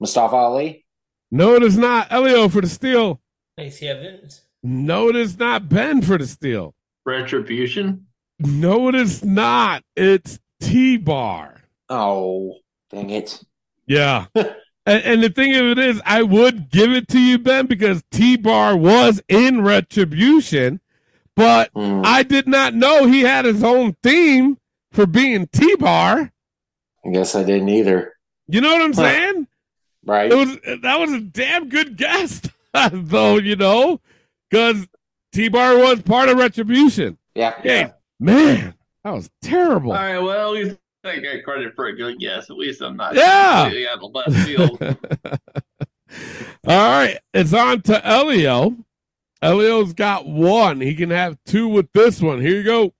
[0.00, 0.86] Mustafa Ali.
[1.30, 3.20] No, it is not Elio for the steal.
[3.58, 4.46] Lacey Evans.
[4.62, 6.74] No, it is not Ben for the steal.
[7.04, 8.06] Retribution.
[8.38, 9.84] No, it is not.
[9.96, 11.62] It's T Bar.
[11.88, 12.58] Oh,
[12.90, 13.42] dang it.
[13.86, 14.26] Yeah.
[14.34, 14.54] and,
[14.86, 18.36] and the thing of it is, I would give it to you, Ben, because T
[18.36, 20.80] Bar was in Retribution,
[21.34, 22.02] but hmm.
[22.04, 24.58] I did not know he had his own theme
[24.92, 26.32] for being T Bar.
[27.04, 28.14] I guess I didn't either.
[28.46, 29.46] You know what I'm saying?
[30.04, 30.30] Right.
[30.30, 32.42] It was that was a damn good guess,
[32.92, 33.38] though.
[33.38, 34.00] You know,
[34.50, 34.86] because
[35.32, 37.16] T Bar was part of Retribution.
[37.34, 37.60] Yeah.
[37.62, 38.74] Hey, man,
[39.04, 39.92] that was terrible.
[39.92, 42.50] All right, well, at least I get credit for a good guess.
[42.50, 43.62] At least I'm not Yeah.
[43.62, 44.82] completely out of left field.
[46.66, 48.76] All right, it's on to Elio.
[49.42, 50.80] Elio's got one.
[50.80, 52.40] He can have two with this one.
[52.42, 52.92] Here you go.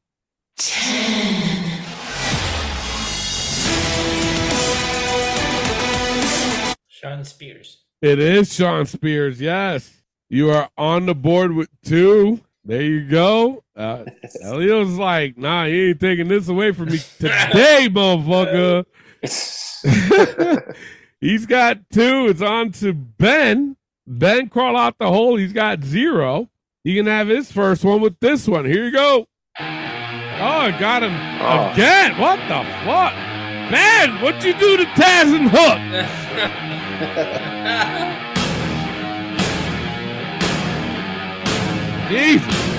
[6.88, 7.84] Shawn Spears.
[8.02, 9.40] It is Shawn Spears.
[9.40, 9.99] Yes,
[10.30, 12.40] you are on the board with two.
[12.64, 13.62] There you go.
[13.76, 14.04] Uh,
[14.44, 18.84] Elio's like, nah, he ain't taking this away from me today, motherfucker.
[21.20, 22.28] He's got two.
[22.28, 23.76] It's on to Ben.
[24.06, 25.36] Ben crawl out the hole.
[25.36, 26.48] He's got zero.
[26.84, 28.64] He can have his first one with this one.
[28.64, 29.26] Here you go.
[29.58, 31.12] Oh, I got him
[31.42, 31.72] Oh.
[31.72, 32.16] again.
[32.18, 33.12] What the fuck?
[33.70, 35.78] Ben, what you do to Taz and Hook?
[42.10, 42.70] Jesus.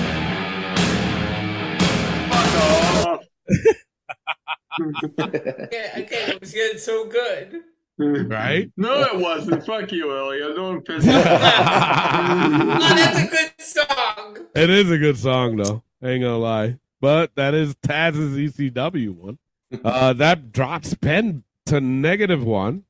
[4.78, 7.60] Yeah, okay, it was getting so good.
[7.98, 8.70] Right?
[8.76, 9.64] No, it wasn't.
[9.64, 10.56] Fuck you, Elliot.
[10.56, 11.24] Don't piss me off.
[12.84, 14.38] Oh, that's a good song.
[14.54, 15.82] It is a good song, though.
[16.02, 16.78] Ain't gonna lie.
[17.00, 19.38] But that is Taz's ECW one.
[19.84, 22.84] Uh, that drops Ben to negative one.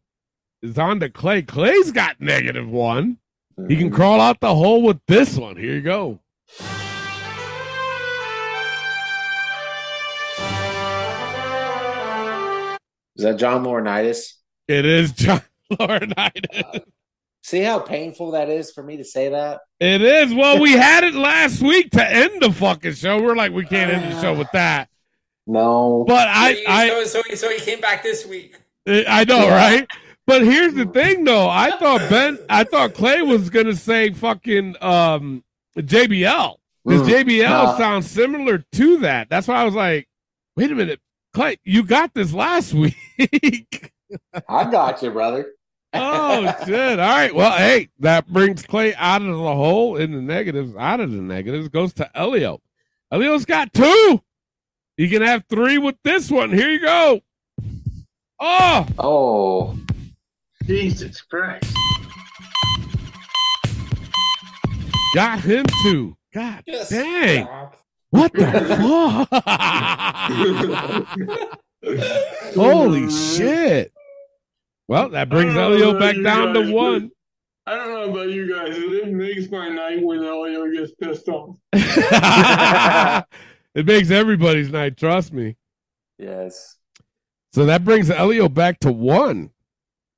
[0.62, 1.42] It's on to Clay.
[1.42, 3.18] Clay's got negative one.
[3.68, 5.56] He can crawl out the hole with this one.
[5.56, 6.18] Here you go.
[13.16, 14.32] Is that John Laurinaitis?
[14.68, 15.42] It is John
[15.72, 16.82] Laurinaitis.
[17.42, 19.60] See how painful that is for me to say that?
[19.80, 20.32] It is.
[20.32, 23.20] Well, we had it last week to end the fucking show.
[23.20, 24.88] We're like, we can't end the show with that.
[25.46, 26.04] No.
[26.06, 28.56] But I, so, I, so, so, he- so he came back this week.
[28.86, 29.86] I know, right?
[30.26, 31.48] But here's the thing, though.
[31.48, 35.44] I thought Ben, I thought Clay was gonna say fucking um
[35.76, 37.76] JBL because Mm, JBL nah.
[37.78, 39.28] sounds similar to that.
[39.30, 40.08] That's why I was like,
[40.56, 41.00] wait a minute,
[41.32, 43.92] Clay, you got this last week.
[44.48, 45.52] I got you, brother.
[45.94, 46.98] oh shit!
[46.98, 50.74] All right, well, hey, that brings Clay out of the hole in the negatives.
[50.76, 52.60] Out of the negatives goes to Elio.
[53.10, 54.22] Elio's got two.
[54.98, 56.50] You can have three with this one.
[56.52, 57.20] Here you go.
[58.40, 59.78] Oh, Oh.
[60.66, 61.74] Jesus Christ.
[65.14, 66.16] Got him two.
[66.34, 67.44] God Just dang.
[67.44, 67.76] stop.
[68.10, 69.42] What the fuck?
[72.54, 73.92] Holy shit.
[74.88, 77.10] Well, that brings Elio back down to one.
[77.66, 81.28] I don't know about you guys, but it makes my night when Elio gets pissed
[81.28, 81.56] off.
[81.72, 83.26] it
[83.86, 85.56] makes everybody's night, trust me.
[86.18, 86.76] Yes.
[87.52, 89.50] So that brings Elio back to one.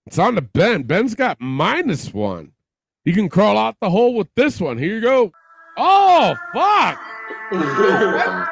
[0.06, 0.84] It's on to Ben.
[0.84, 2.52] Ben's got minus one.
[3.04, 4.78] He can crawl out the hole with this one.
[4.78, 5.32] Here you go.
[5.76, 6.98] Oh, fuck.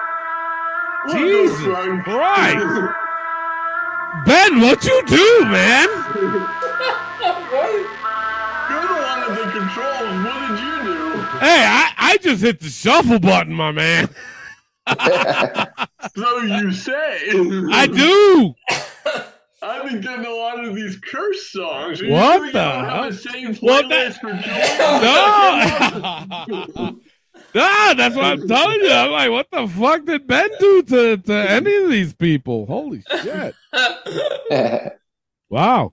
[1.10, 1.56] Jesus
[2.04, 2.94] Christ.
[4.26, 5.88] Ben, what you do, man?
[8.70, 10.16] You're the one the controls.
[10.22, 11.00] What did you do?
[11.38, 14.10] Hey, I, I just hit the shuffle button, my man.
[16.14, 17.30] So you say.
[17.72, 18.54] I do.
[19.62, 22.02] I've been getting a lot of these curse songs.
[22.02, 24.32] Are What you the don't have the same What playlist for
[26.82, 26.98] No!
[27.54, 28.90] Ah, that's what I'm telling you.
[28.90, 32.64] I'm like, what the fuck did Ben do to, to any of these people?
[32.64, 33.54] Holy shit.
[35.50, 35.92] Wow.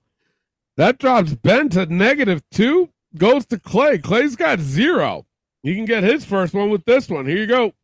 [0.76, 2.88] That drops Ben to negative two.
[3.16, 3.98] Goes to Clay.
[3.98, 5.26] Clay's got zero.
[5.62, 7.26] He can get his first one with this one.
[7.26, 7.74] Here you go.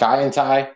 [0.00, 0.70] Kai and Ty.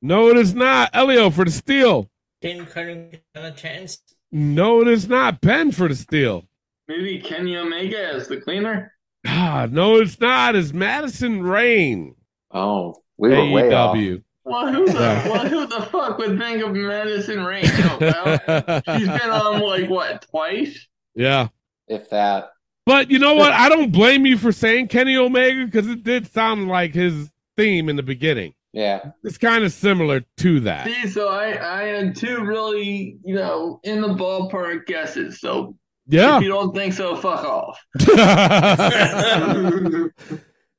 [0.00, 0.88] No, it is not.
[0.94, 2.10] Elio for the steal.
[2.40, 4.00] Didn't Cunningham have a chance?
[4.32, 5.42] No, it is not.
[5.42, 6.46] Ben for the steal.
[6.88, 8.94] Maybe Kenny Omega as the cleaner?
[9.26, 10.56] Ah, no, it's not.
[10.56, 12.14] It's Madison Rayne.
[12.50, 13.96] Oh, we were way off.
[13.96, 14.22] AEW.
[14.44, 17.64] Well, who the, well, who the fuck would think of Madison Rayne?
[17.66, 20.88] Oh, well, she's been on like what twice?
[21.14, 21.48] Yeah.
[21.86, 22.48] If that.
[22.86, 23.52] But you know what?
[23.52, 27.88] I don't blame you for saying Kenny Omega because it did sound like his theme
[27.88, 28.54] in the beginning.
[28.72, 29.10] Yeah.
[29.22, 30.86] It's kind of similar to that.
[30.86, 35.40] See, so I I had two really you know in the ballpark guesses.
[35.40, 35.76] So
[36.08, 36.36] Yeah.
[36.38, 37.78] if you don't think so, fuck off.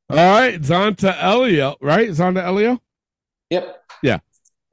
[0.10, 2.08] All right, it's on to Elio, right?
[2.08, 2.80] It's on to Elio?
[3.50, 3.84] Yep.
[4.04, 4.20] Yeah.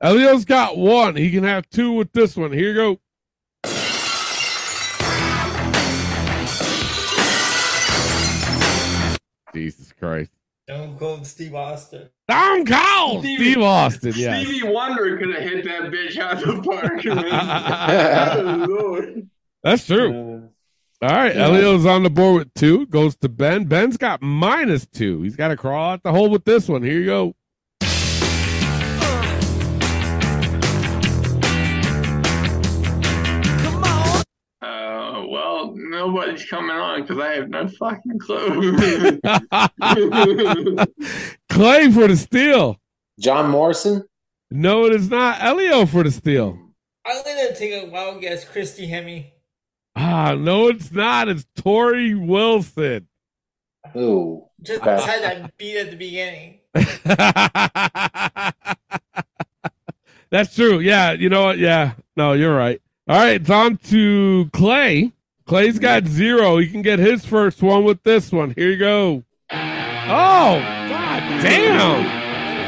[0.02, 1.16] Elio's got one.
[1.16, 2.52] He can have two with this one.
[2.52, 2.98] Here you go.
[9.54, 10.30] Jesus Christ.
[10.68, 12.08] Don't Cold Steve Austin.
[12.30, 14.46] Stone Cold Steve Austin, yes.
[14.46, 17.04] Stevie Wonder could have hit that bitch out the park.
[17.04, 18.68] man.
[18.70, 19.22] Oh,
[19.62, 20.48] That's true.
[21.02, 22.86] All right, Elio's on the board with two.
[22.86, 23.64] Goes to Ben.
[23.64, 25.22] Ben's got minus two.
[25.22, 26.82] He's got to crawl out the hole with this one.
[26.82, 27.34] Here you go.
[36.02, 38.76] Well, nobody's coming on because I have no fucking clue.
[41.48, 42.80] Clay for the steal.
[43.20, 44.04] John Morrison?
[44.50, 45.40] No, it is not.
[45.40, 46.58] Elio for the steal.
[47.06, 49.26] I'm gonna take a wild guess, Christy Hemme.
[49.94, 51.28] Ah, no, it's not.
[51.28, 53.06] It's Torrie Wilson.
[53.96, 54.44] Ooh.
[54.60, 56.58] Just had that beat at the beginning.
[60.30, 60.80] That's true.
[60.80, 61.58] Yeah, you know what?
[61.58, 61.92] Yeah.
[62.16, 62.80] No, you're right.
[63.08, 65.12] All right, it's on to Clay.
[65.52, 66.56] Clay's got zero.
[66.56, 68.54] He can get his first one with this one.
[68.56, 69.22] Here you go.
[69.50, 72.06] Oh, god damn.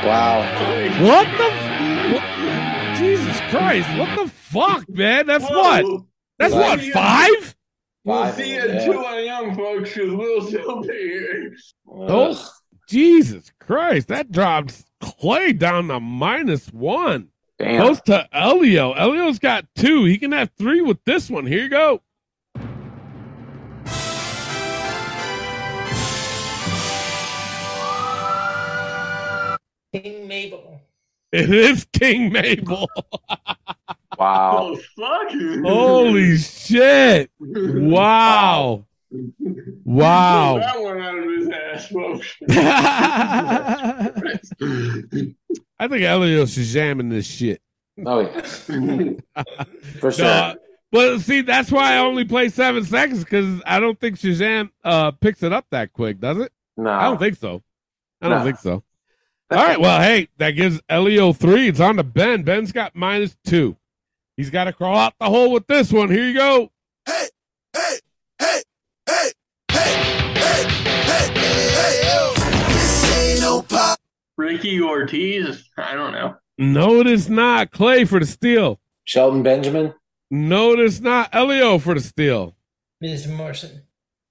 [0.04, 0.40] Wow.
[1.02, 3.88] What the f- what- Jesus Christ.
[3.98, 5.26] What the fuck, man?
[5.26, 6.02] That's what?
[6.38, 7.56] That's what, five?
[8.04, 11.56] We'll see you at two on young folks because we'll still be here.
[11.88, 12.48] Uh, oh,
[12.86, 14.08] Jesus Christ.
[14.08, 17.28] That drops Clay down to minus one.
[17.58, 17.80] Damn.
[17.80, 18.92] Goes to Elio.
[18.92, 20.04] Elio's got two.
[20.04, 21.46] He can have three with this one.
[21.46, 22.02] Here you go.
[30.02, 30.80] King Mabel.
[31.32, 32.88] It is King Mabel.
[34.16, 34.76] Wow.
[34.76, 35.32] Oh, fuck.
[35.66, 37.32] Holy shit.
[37.40, 38.86] Wow.
[39.84, 40.58] Wow.
[40.60, 42.36] That one out of his ass, folks.
[45.80, 47.60] I think Elio's Shazamming this shit.
[48.06, 48.40] Oh, yeah.
[50.00, 50.24] For sure.
[50.24, 50.54] No,
[50.92, 55.10] but see, that's why I only play seven seconds because I don't think Shazam uh,
[55.10, 56.52] picks it up that quick, does it?
[56.76, 56.90] no.
[56.90, 57.62] I don't think so.
[58.22, 58.44] I don't No.
[58.44, 58.84] think so.
[59.50, 59.80] All right.
[59.80, 61.68] Well, hey, that gives Elio three.
[61.68, 62.42] It's on to Ben.
[62.42, 63.76] Ben's got minus two.
[64.36, 66.10] He's got to crawl out the hole with this one.
[66.10, 66.70] Here you go.
[67.06, 67.28] Hey,
[67.72, 67.98] hey,
[68.40, 68.62] hey,
[69.06, 69.32] hey,
[69.70, 70.04] hey,
[70.34, 70.64] hey,
[71.04, 72.34] hey, hey, yo.
[72.68, 74.00] This ain't no pop.
[74.36, 75.68] Ricky Ortiz?
[75.76, 76.36] I don't know.
[76.58, 77.70] No, it is not.
[77.70, 78.80] Clay for the steal.
[79.04, 79.94] Shelton Benjamin?
[80.30, 81.28] No, it is not.
[81.32, 82.56] Elio for the steal.
[83.00, 83.28] Ms.
[83.28, 83.82] Morrison.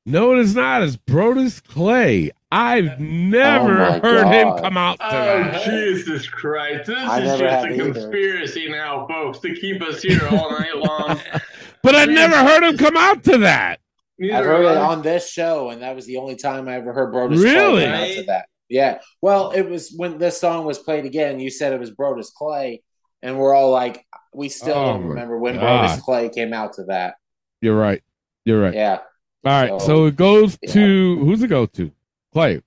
[0.06, 0.84] No, it is not.
[0.84, 2.31] It's Brodus Clay.
[2.54, 5.66] I've oh never Oh my heard him come out to Oh, that.
[5.66, 6.86] Jesus Christ.
[6.88, 7.92] This I is just have a either.
[7.94, 11.20] conspiracy now, folks, to keep us here all night long.
[11.82, 13.80] But I never heard him come out to that.
[14.18, 16.94] Neither I've heard it on this show, and that was the only time I ever
[16.94, 17.82] heard Brodus Really?
[17.84, 18.46] Clay come out to that.
[18.70, 19.00] Yeah.
[19.22, 21.42] Well, it was when this song was played again.
[21.42, 22.84] You said it was Brodus Clay,
[23.22, 25.90] and we're all like, we still Oh, don't remember when God.
[25.90, 27.16] Brodus Clay came out to that.
[27.62, 28.02] You're right.
[28.46, 28.74] You're right.
[28.74, 29.00] Yeah.
[29.44, 29.82] All right.
[29.82, 30.72] So, So it goes yeah.
[30.72, 31.92] to who's it go to?
[32.34, 32.61] Clay,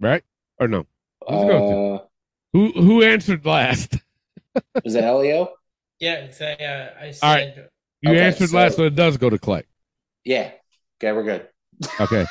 [0.00, 0.22] right?
[0.58, 0.86] Or no?
[1.28, 1.58] Who's it go
[1.98, 2.02] to?
[2.02, 2.06] Uh,
[2.52, 3.96] Who who answered last?
[4.84, 5.50] was it Elio?
[5.98, 7.26] Yeah, because I, uh, I said.
[7.26, 7.54] All right.
[8.00, 9.62] You Okay, answered so- last, so it does go to Clay.
[10.24, 10.50] Yeah.
[11.00, 11.48] Okay, we're good.
[12.00, 12.24] Okay.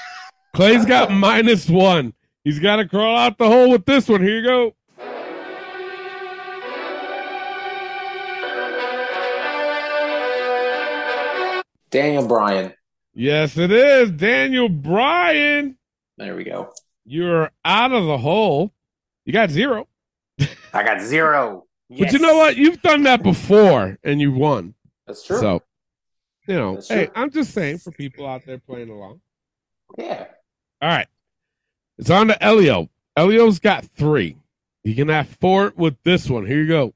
[0.53, 2.13] Clay's got minus one.
[2.43, 4.21] He's got to crawl out the hole with this one.
[4.21, 4.75] Here you go.
[11.89, 12.73] Daniel Bryan.
[13.13, 15.77] Yes, it is Daniel Bryan.
[16.21, 16.71] There we go.
[17.03, 18.71] You're out of the hole.
[19.25, 19.87] You got zero.
[20.71, 21.65] I got zero.
[21.99, 22.55] But you know what?
[22.55, 24.75] You've done that before and you won.
[25.05, 25.39] That's true.
[25.39, 25.61] So,
[26.47, 27.13] you know, That's hey, true.
[27.17, 29.19] I'm just saying for people out there playing along.
[29.97, 30.27] Yeah.
[30.81, 31.07] All right.
[31.97, 32.89] It's on to Elio.
[33.17, 34.37] Elio's got three.
[34.85, 36.45] You can have four with this one.
[36.45, 36.93] Here you go.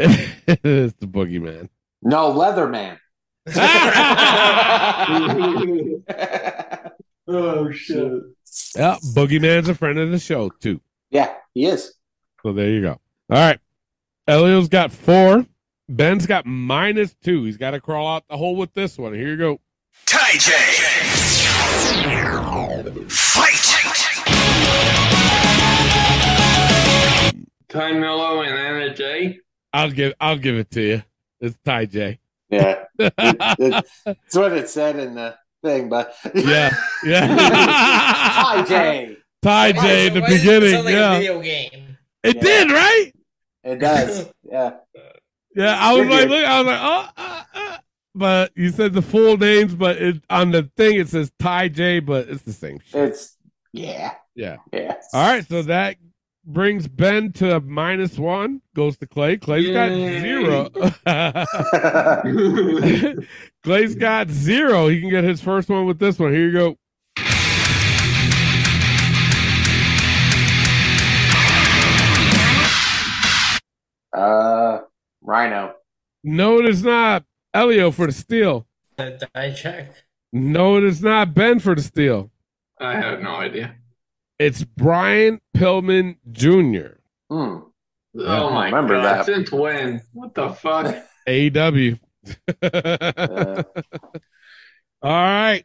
[0.00, 1.68] It's the boogeyman.
[2.02, 2.98] No, Leatherman.
[7.28, 8.22] oh shit.
[8.76, 10.80] Yeah, Boogeyman's a friend of the show too.
[11.10, 11.94] Yeah, he is.
[12.42, 13.00] So there you go.
[13.30, 13.58] All right.
[14.26, 15.46] Elio's got four.
[15.88, 17.44] Ben's got minus two.
[17.44, 19.12] He's got to crawl out the hole with this one.
[19.14, 19.60] Here you go.
[20.06, 21.00] TayJay.
[23.10, 23.66] Fight.
[27.68, 29.38] Tay Melo and Anna Jay.
[29.72, 31.02] I'll give I'll give it to you.
[31.40, 32.18] It's TayJay.
[32.50, 32.84] Yeah.
[32.98, 36.70] It- it- That's what it said in the thing, but Yeah.
[37.04, 38.64] Yeah.
[38.66, 39.16] TayJay.
[39.42, 40.84] Ty J in the beginning.
[40.84, 41.18] like a yeah.
[41.18, 41.96] video game.
[42.22, 42.42] It Yeah.
[42.42, 43.12] did, right?
[43.64, 44.28] It does.
[44.50, 44.72] Yeah.
[45.54, 45.76] Yeah.
[45.80, 46.28] I was Did like, you?
[46.36, 47.78] look, I was like, oh, uh, uh.
[48.14, 52.28] but you said the full names, but it, on the thing it says TayJay, but
[52.28, 53.00] it's the same shit.
[53.10, 53.36] It's
[53.72, 54.14] yeah.
[54.34, 54.56] Yeah.
[54.72, 54.94] Yeah.
[55.12, 55.96] All right, so that
[56.52, 58.62] brings Ben to a minus one.
[58.74, 59.36] Goes to Clay.
[59.36, 60.68] Clay's got zero.
[63.62, 64.88] Clay's got zero.
[64.88, 66.32] He can get his first one with this one.
[66.32, 66.76] Here you go.
[74.12, 74.80] Uh
[75.22, 75.74] Rhino.
[76.24, 77.24] No, it is not
[77.54, 78.66] Elio for the steal.
[78.96, 80.04] The die check.
[80.32, 82.30] No, it is not Ben for the steal.
[82.78, 83.76] I have no idea.
[84.40, 86.96] It's Brian Pillman Jr.
[87.28, 87.58] Hmm.
[88.18, 89.04] Oh my remember god!
[89.04, 89.26] that.
[89.26, 90.00] Since when?
[90.14, 90.96] What the fuck?
[91.28, 91.98] AW.
[92.62, 93.62] Uh,
[95.02, 95.62] All right.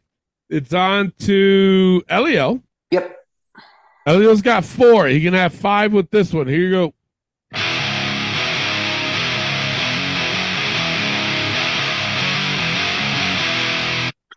[0.50, 2.62] It's on to Elio.
[2.90, 3.16] Yep.
[4.06, 5.06] Elio's got four.
[5.06, 6.46] He can have five with this one.
[6.46, 6.92] Here you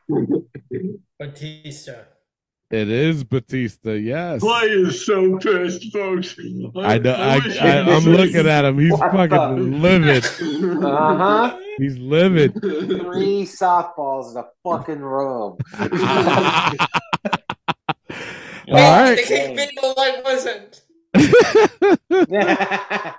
[0.08, 0.56] go.
[1.20, 2.06] Batista.
[2.72, 3.94] It is Batista.
[3.94, 4.42] Yes.
[4.42, 6.36] Clay is so pissed, folks.
[6.76, 7.14] I know.
[7.14, 8.78] I, wish I, he I'm looking at him.
[8.78, 10.24] He's What fucking livid.
[10.24, 11.60] Uh-huh.
[11.80, 12.54] He's livid.
[12.54, 15.58] Three softballs in a fucking row.
[15.80, 15.88] All
[18.68, 19.16] right.
[19.16, 20.82] The kick video like wasn't.
[22.30, 23.16] yeah.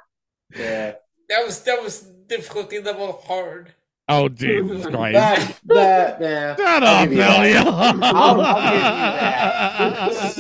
[1.29, 3.75] That was that was difficulty level hard.
[4.13, 5.15] Oh Jesus Christ!
[5.15, 6.57] That, that, yeah.
[6.57, 7.39] Shut I'll up, give you that.
[7.39, 7.61] Elio.
[8.03, 8.83] I'll, I'll give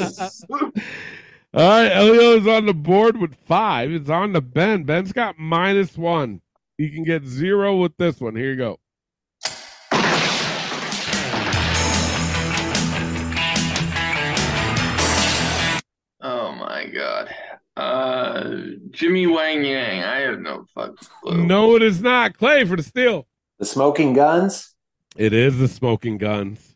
[0.00, 0.32] you that.
[1.54, 3.92] All right, Elio's on the board with five.
[3.92, 4.82] It's on to Ben.
[4.82, 6.40] Ben's got minus one.
[6.78, 8.34] He can get zero with this one.
[8.34, 8.80] Here you go.
[16.22, 17.32] Oh my god.
[17.76, 18.50] Uh,
[18.90, 20.02] Jimmy Wang Yang.
[20.02, 21.46] I have no fucking clue.
[21.46, 22.36] No, it is not.
[22.36, 23.26] Clay for the steal.
[23.60, 24.74] The Smoking Gunns?
[25.16, 26.74] It is the Smoking Gunns.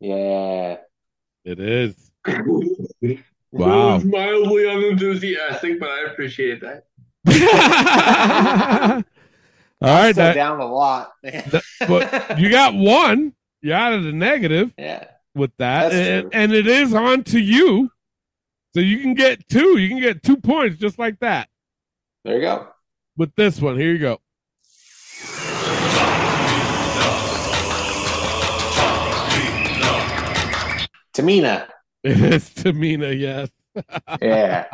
[0.00, 0.76] Yeah.
[1.44, 2.10] It is.
[3.56, 3.94] Wow.
[3.94, 6.86] was mildly unenthusiastic, but I appreciate that.
[9.80, 11.12] All right, Still that, down a lot.
[11.22, 13.32] that- but you got one.
[13.62, 15.04] You're out of the negative yeah.
[15.36, 17.92] with that, and, and it is on to you.
[18.74, 19.78] So you can get two.
[19.78, 21.48] You can get two points just like that
[22.24, 22.66] There you go.
[23.16, 23.78] with this one.
[23.78, 24.20] Here you go.
[31.14, 31.66] Tamina.
[32.04, 33.18] It is Tamina.
[33.18, 33.48] Yes,
[34.20, 34.66] Yeah.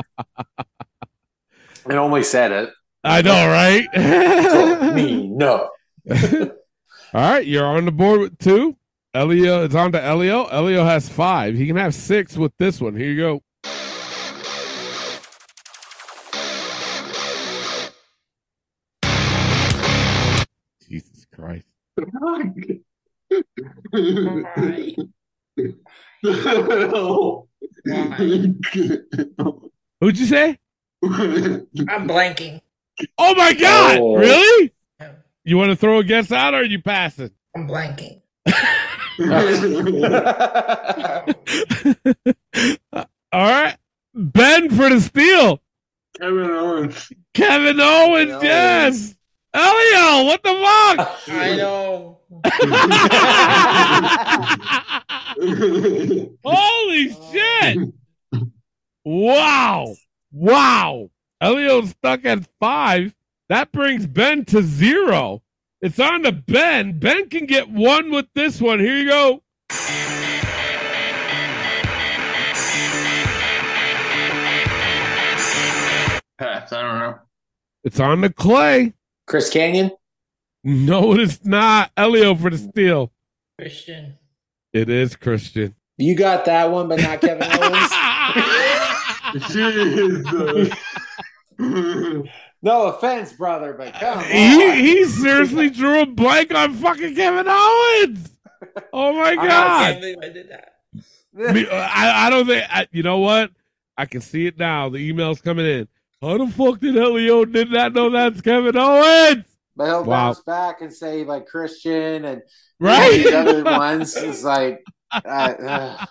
[1.88, 2.70] it only said it.
[3.04, 3.86] I know, right?
[3.94, 5.68] Tamina.
[7.14, 8.76] All right, you're on the board with two.
[9.14, 10.46] Elio, it's on to Elio.
[10.46, 11.54] Elio has five.
[11.54, 12.96] He can have six with this one.
[12.96, 13.42] Here you go.
[20.88, 21.66] Jesus Christ.
[30.00, 30.58] Who'd you say?
[31.02, 31.66] I'm
[32.06, 32.60] blanking.
[33.16, 33.98] Oh my God!
[33.98, 34.16] Oh.
[34.16, 34.74] Really?
[35.44, 37.30] You want to throw a guess out or are you passing?
[37.56, 38.20] I'm blanking.
[43.32, 43.76] All right.
[44.14, 45.62] Ben for the steal.
[46.18, 47.12] Kevin Owens.
[47.32, 49.14] Kevin Owens, yes.
[49.52, 51.18] Elio, what the fuck?
[51.28, 52.18] I know.
[56.44, 57.92] Holy shit!
[59.04, 59.96] Wow.
[60.30, 61.10] Wow.
[61.40, 63.12] Elio's stuck at five.
[63.48, 65.42] That brings Ben to zero.
[65.80, 66.98] It's on to Ben.
[67.00, 68.78] Ben can get one with this one.
[68.78, 69.42] Here you go.
[76.38, 76.72] Pass.
[76.72, 77.18] I don't know.
[77.82, 78.92] It's on to Clay.
[79.30, 79.92] Chris Kanyon.
[80.64, 81.92] No, it is not.
[81.96, 83.12] Elio for the steal.
[83.60, 84.18] Christian.
[84.72, 85.76] It is Christian.
[85.98, 87.46] You got that one, but not Kevin
[91.58, 92.24] Owens.
[92.62, 94.24] no offense, brother, but come on.
[94.24, 98.36] He, he seriously drew a blank on fucking Kevin Owens.
[98.92, 100.00] Oh my I can't god!
[100.00, 100.74] believe I did that.
[101.72, 102.64] I, I don't think.
[102.68, 103.52] I, you know what?
[103.96, 104.88] I can see it now.
[104.88, 105.88] The email's coming in.
[106.22, 109.44] How the fuck did Elio did not know that's Kevin Owens?
[109.76, 110.26] But he'll Wow.
[110.26, 112.42] bounce back and say like Christian and
[112.78, 113.24] Right?
[113.24, 114.14] the other ones.
[114.16, 116.06] It's like uh, uh,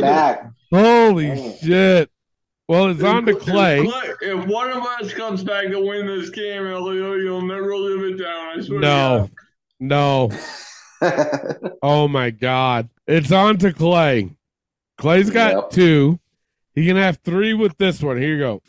[0.00, 0.50] back.
[0.72, 1.56] Holy Damn.
[1.56, 2.10] shit!
[2.68, 3.80] Well, it's on to Clay.
[3.80, 8.02] If, if one of us comes back to win this game, Elio, you'll never live
[8.02, 8.58] it down.
[8.58, 8.66] I swear.
[8.66, 8.80] To you.
[8.80, 9.30] No,
[9.80, 10.30] no.
[11.82, 12.90] Oh my god!
[13.06, 14.30] It's on to Clay.
[14.98, 15.70] Clay's got Yep.
[15.70, 16.20] two.
[16.74, 18.18] He can have three with this one.
[18.18, 18.62] Here you go.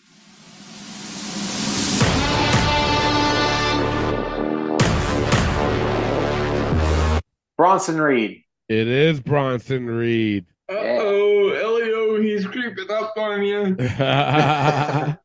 [7.62, 8.44] Bronson Reed.
[8.70, 10.48] It is Bronson Reed.
[10.68, 13.76] Uh oh, Elio, he's creeping up on you.
[13.80, 15.18] yeah,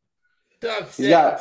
[0.60, 1.40] Top He's got,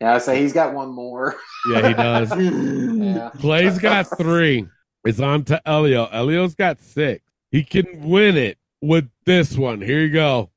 [0.00, 1.34] yeah, I say he's got one more.
[1.68, 2.30] Yeah, he does.
[3.02, 3.30] Yeah.
[3.40, 4.64] Clay's got three.
[5.04, 6.06] It's on to Elio.
[6.12, 7.24] Elio's got six.
[7.50, 9.80] He can win it with this one.
[9.80, 10.50] Here you go.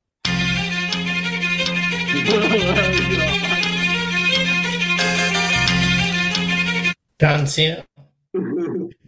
[7.18, 7.84] John Cena.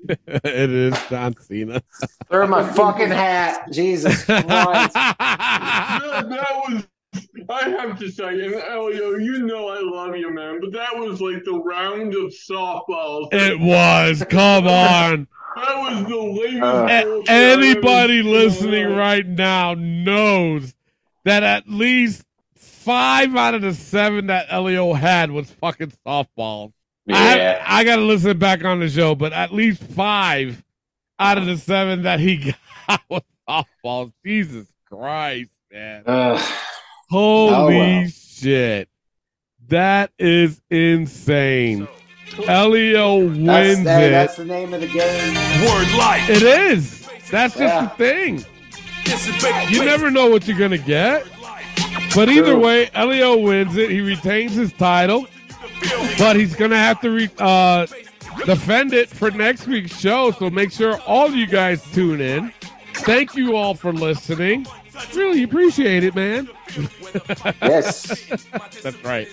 [0.27, 1.83] it is John Cena.
[2.31, 3.71] Throw my fucking hat.
[3.73, 4.45] Jesus Christ.
[4.95, 6.87] that, that was.
[7.49, 11.21] I have to say, and Elio, you know I love you, man, but that was
[11.21, 13.29] like the round of softballs.
[13.33, 14.25] It was.
[14.29, 15.27] Come on.
[15.57, 16.63] That was the latest.
[16.63, 20.75] Uh, A- anybody listening right now knows
[21.25, 22.25] that at least
[22.57, 26.73] five out of the seven that Elio had was fucking softballs.
[27.09, 27.65] Yeah.
[27.67, 30.63] I, I got to listen back on the show, but at least five
[31.19, 32.53] out of the seven that he
[32.89, 34.13] got was softballs.
[34.25, 36.03] Jesus Christ, man.
[36.07, 36.39] Ugh.
[36.41, 36.55] Oh,
[37.11, 38.07] Holy Oh, well.
[38.09, 38.89] shit.
[39.69, 41.89] That is insane.
[42.47, 43.39] Elio That's,
[43.77, 44.11] wins hey, it.
[44.11, 45.35] that's the name of the game.
[45.67, 46.29] Word life.
[46.31, 47.07] It is.
[47.31, 47.83] That's just Yeah.
[47.83, 48.45] the thing.
[49.05, 49.71] This is big.
[49.71, 51.27] You never know what you're gonna get.
[52.15, 52.61] But either True.
[52.65, 53.91] way, Elio wins it.
[53.91, 55.27] He retains his title,
[56.19, 57.87] but he's gonna have to re- uh,
[58.45, 60.31] defend it for next week's show.
[60.33, 62.53] So make sure all you guys tune in.
[62.95, 64.67] Thank you all for listening.
[65.15, 66.49] Really appreciate it, man.
[67.63, 68.27] Yes.
[68.83, 69.29] That's right.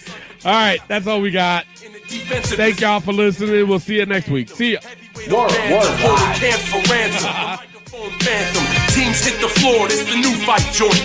[0.46, 1.66] All right, that's all we got.
[1.76, 3.68] Thank y'all for listening.
[3.68, 4.50] We'll see you next week.
[4.50, 4.80] See ya.
[5.28, 7.60] Word, word,
[7.96, 8.66] Phantom.
[8.92, 9.88] Teams hit the floor.
[9.88, 11.00] This the new fight joint.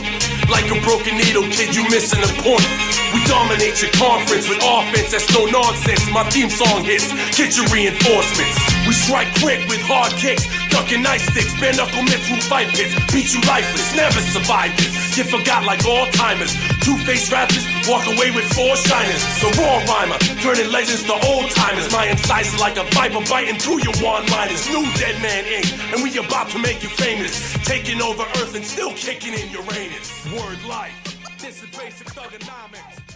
[0.50, 2.66] Like a broken needle, kid, you missing a point.
[3.14, 6.02] We dominate your conference with offense that's no nonsense.
[6.10, 7.06] My theme song hits.
[7.38, 8.58] Get your reinforcements.
[8.86, 12.94] We strike quick with hard kicks, ducking ice sticks, bare knuckle mitts through fight pits.
[13.14, 14.99] Beat you lifeless, never survive this.
[15.16, 16.54] Get forgot like all timers.
[16.80, 19.22] Two faced rappers walk away with four shiners.
[19.42, 21.90] The raw rhymer, turning legends to old timers.
[21.92, 24.68] My incisors like a viper biting through your one liners.
[24.70, 25.92] New Dead Man Inc.
[25.92, 27.52] And we about to make you famous.
[27.64, 30.24] Taking over Earth and still kicking in Uranus.
[30.32, 30.94] Word life.
[31.38, 33.09] This is basic Thuganomics.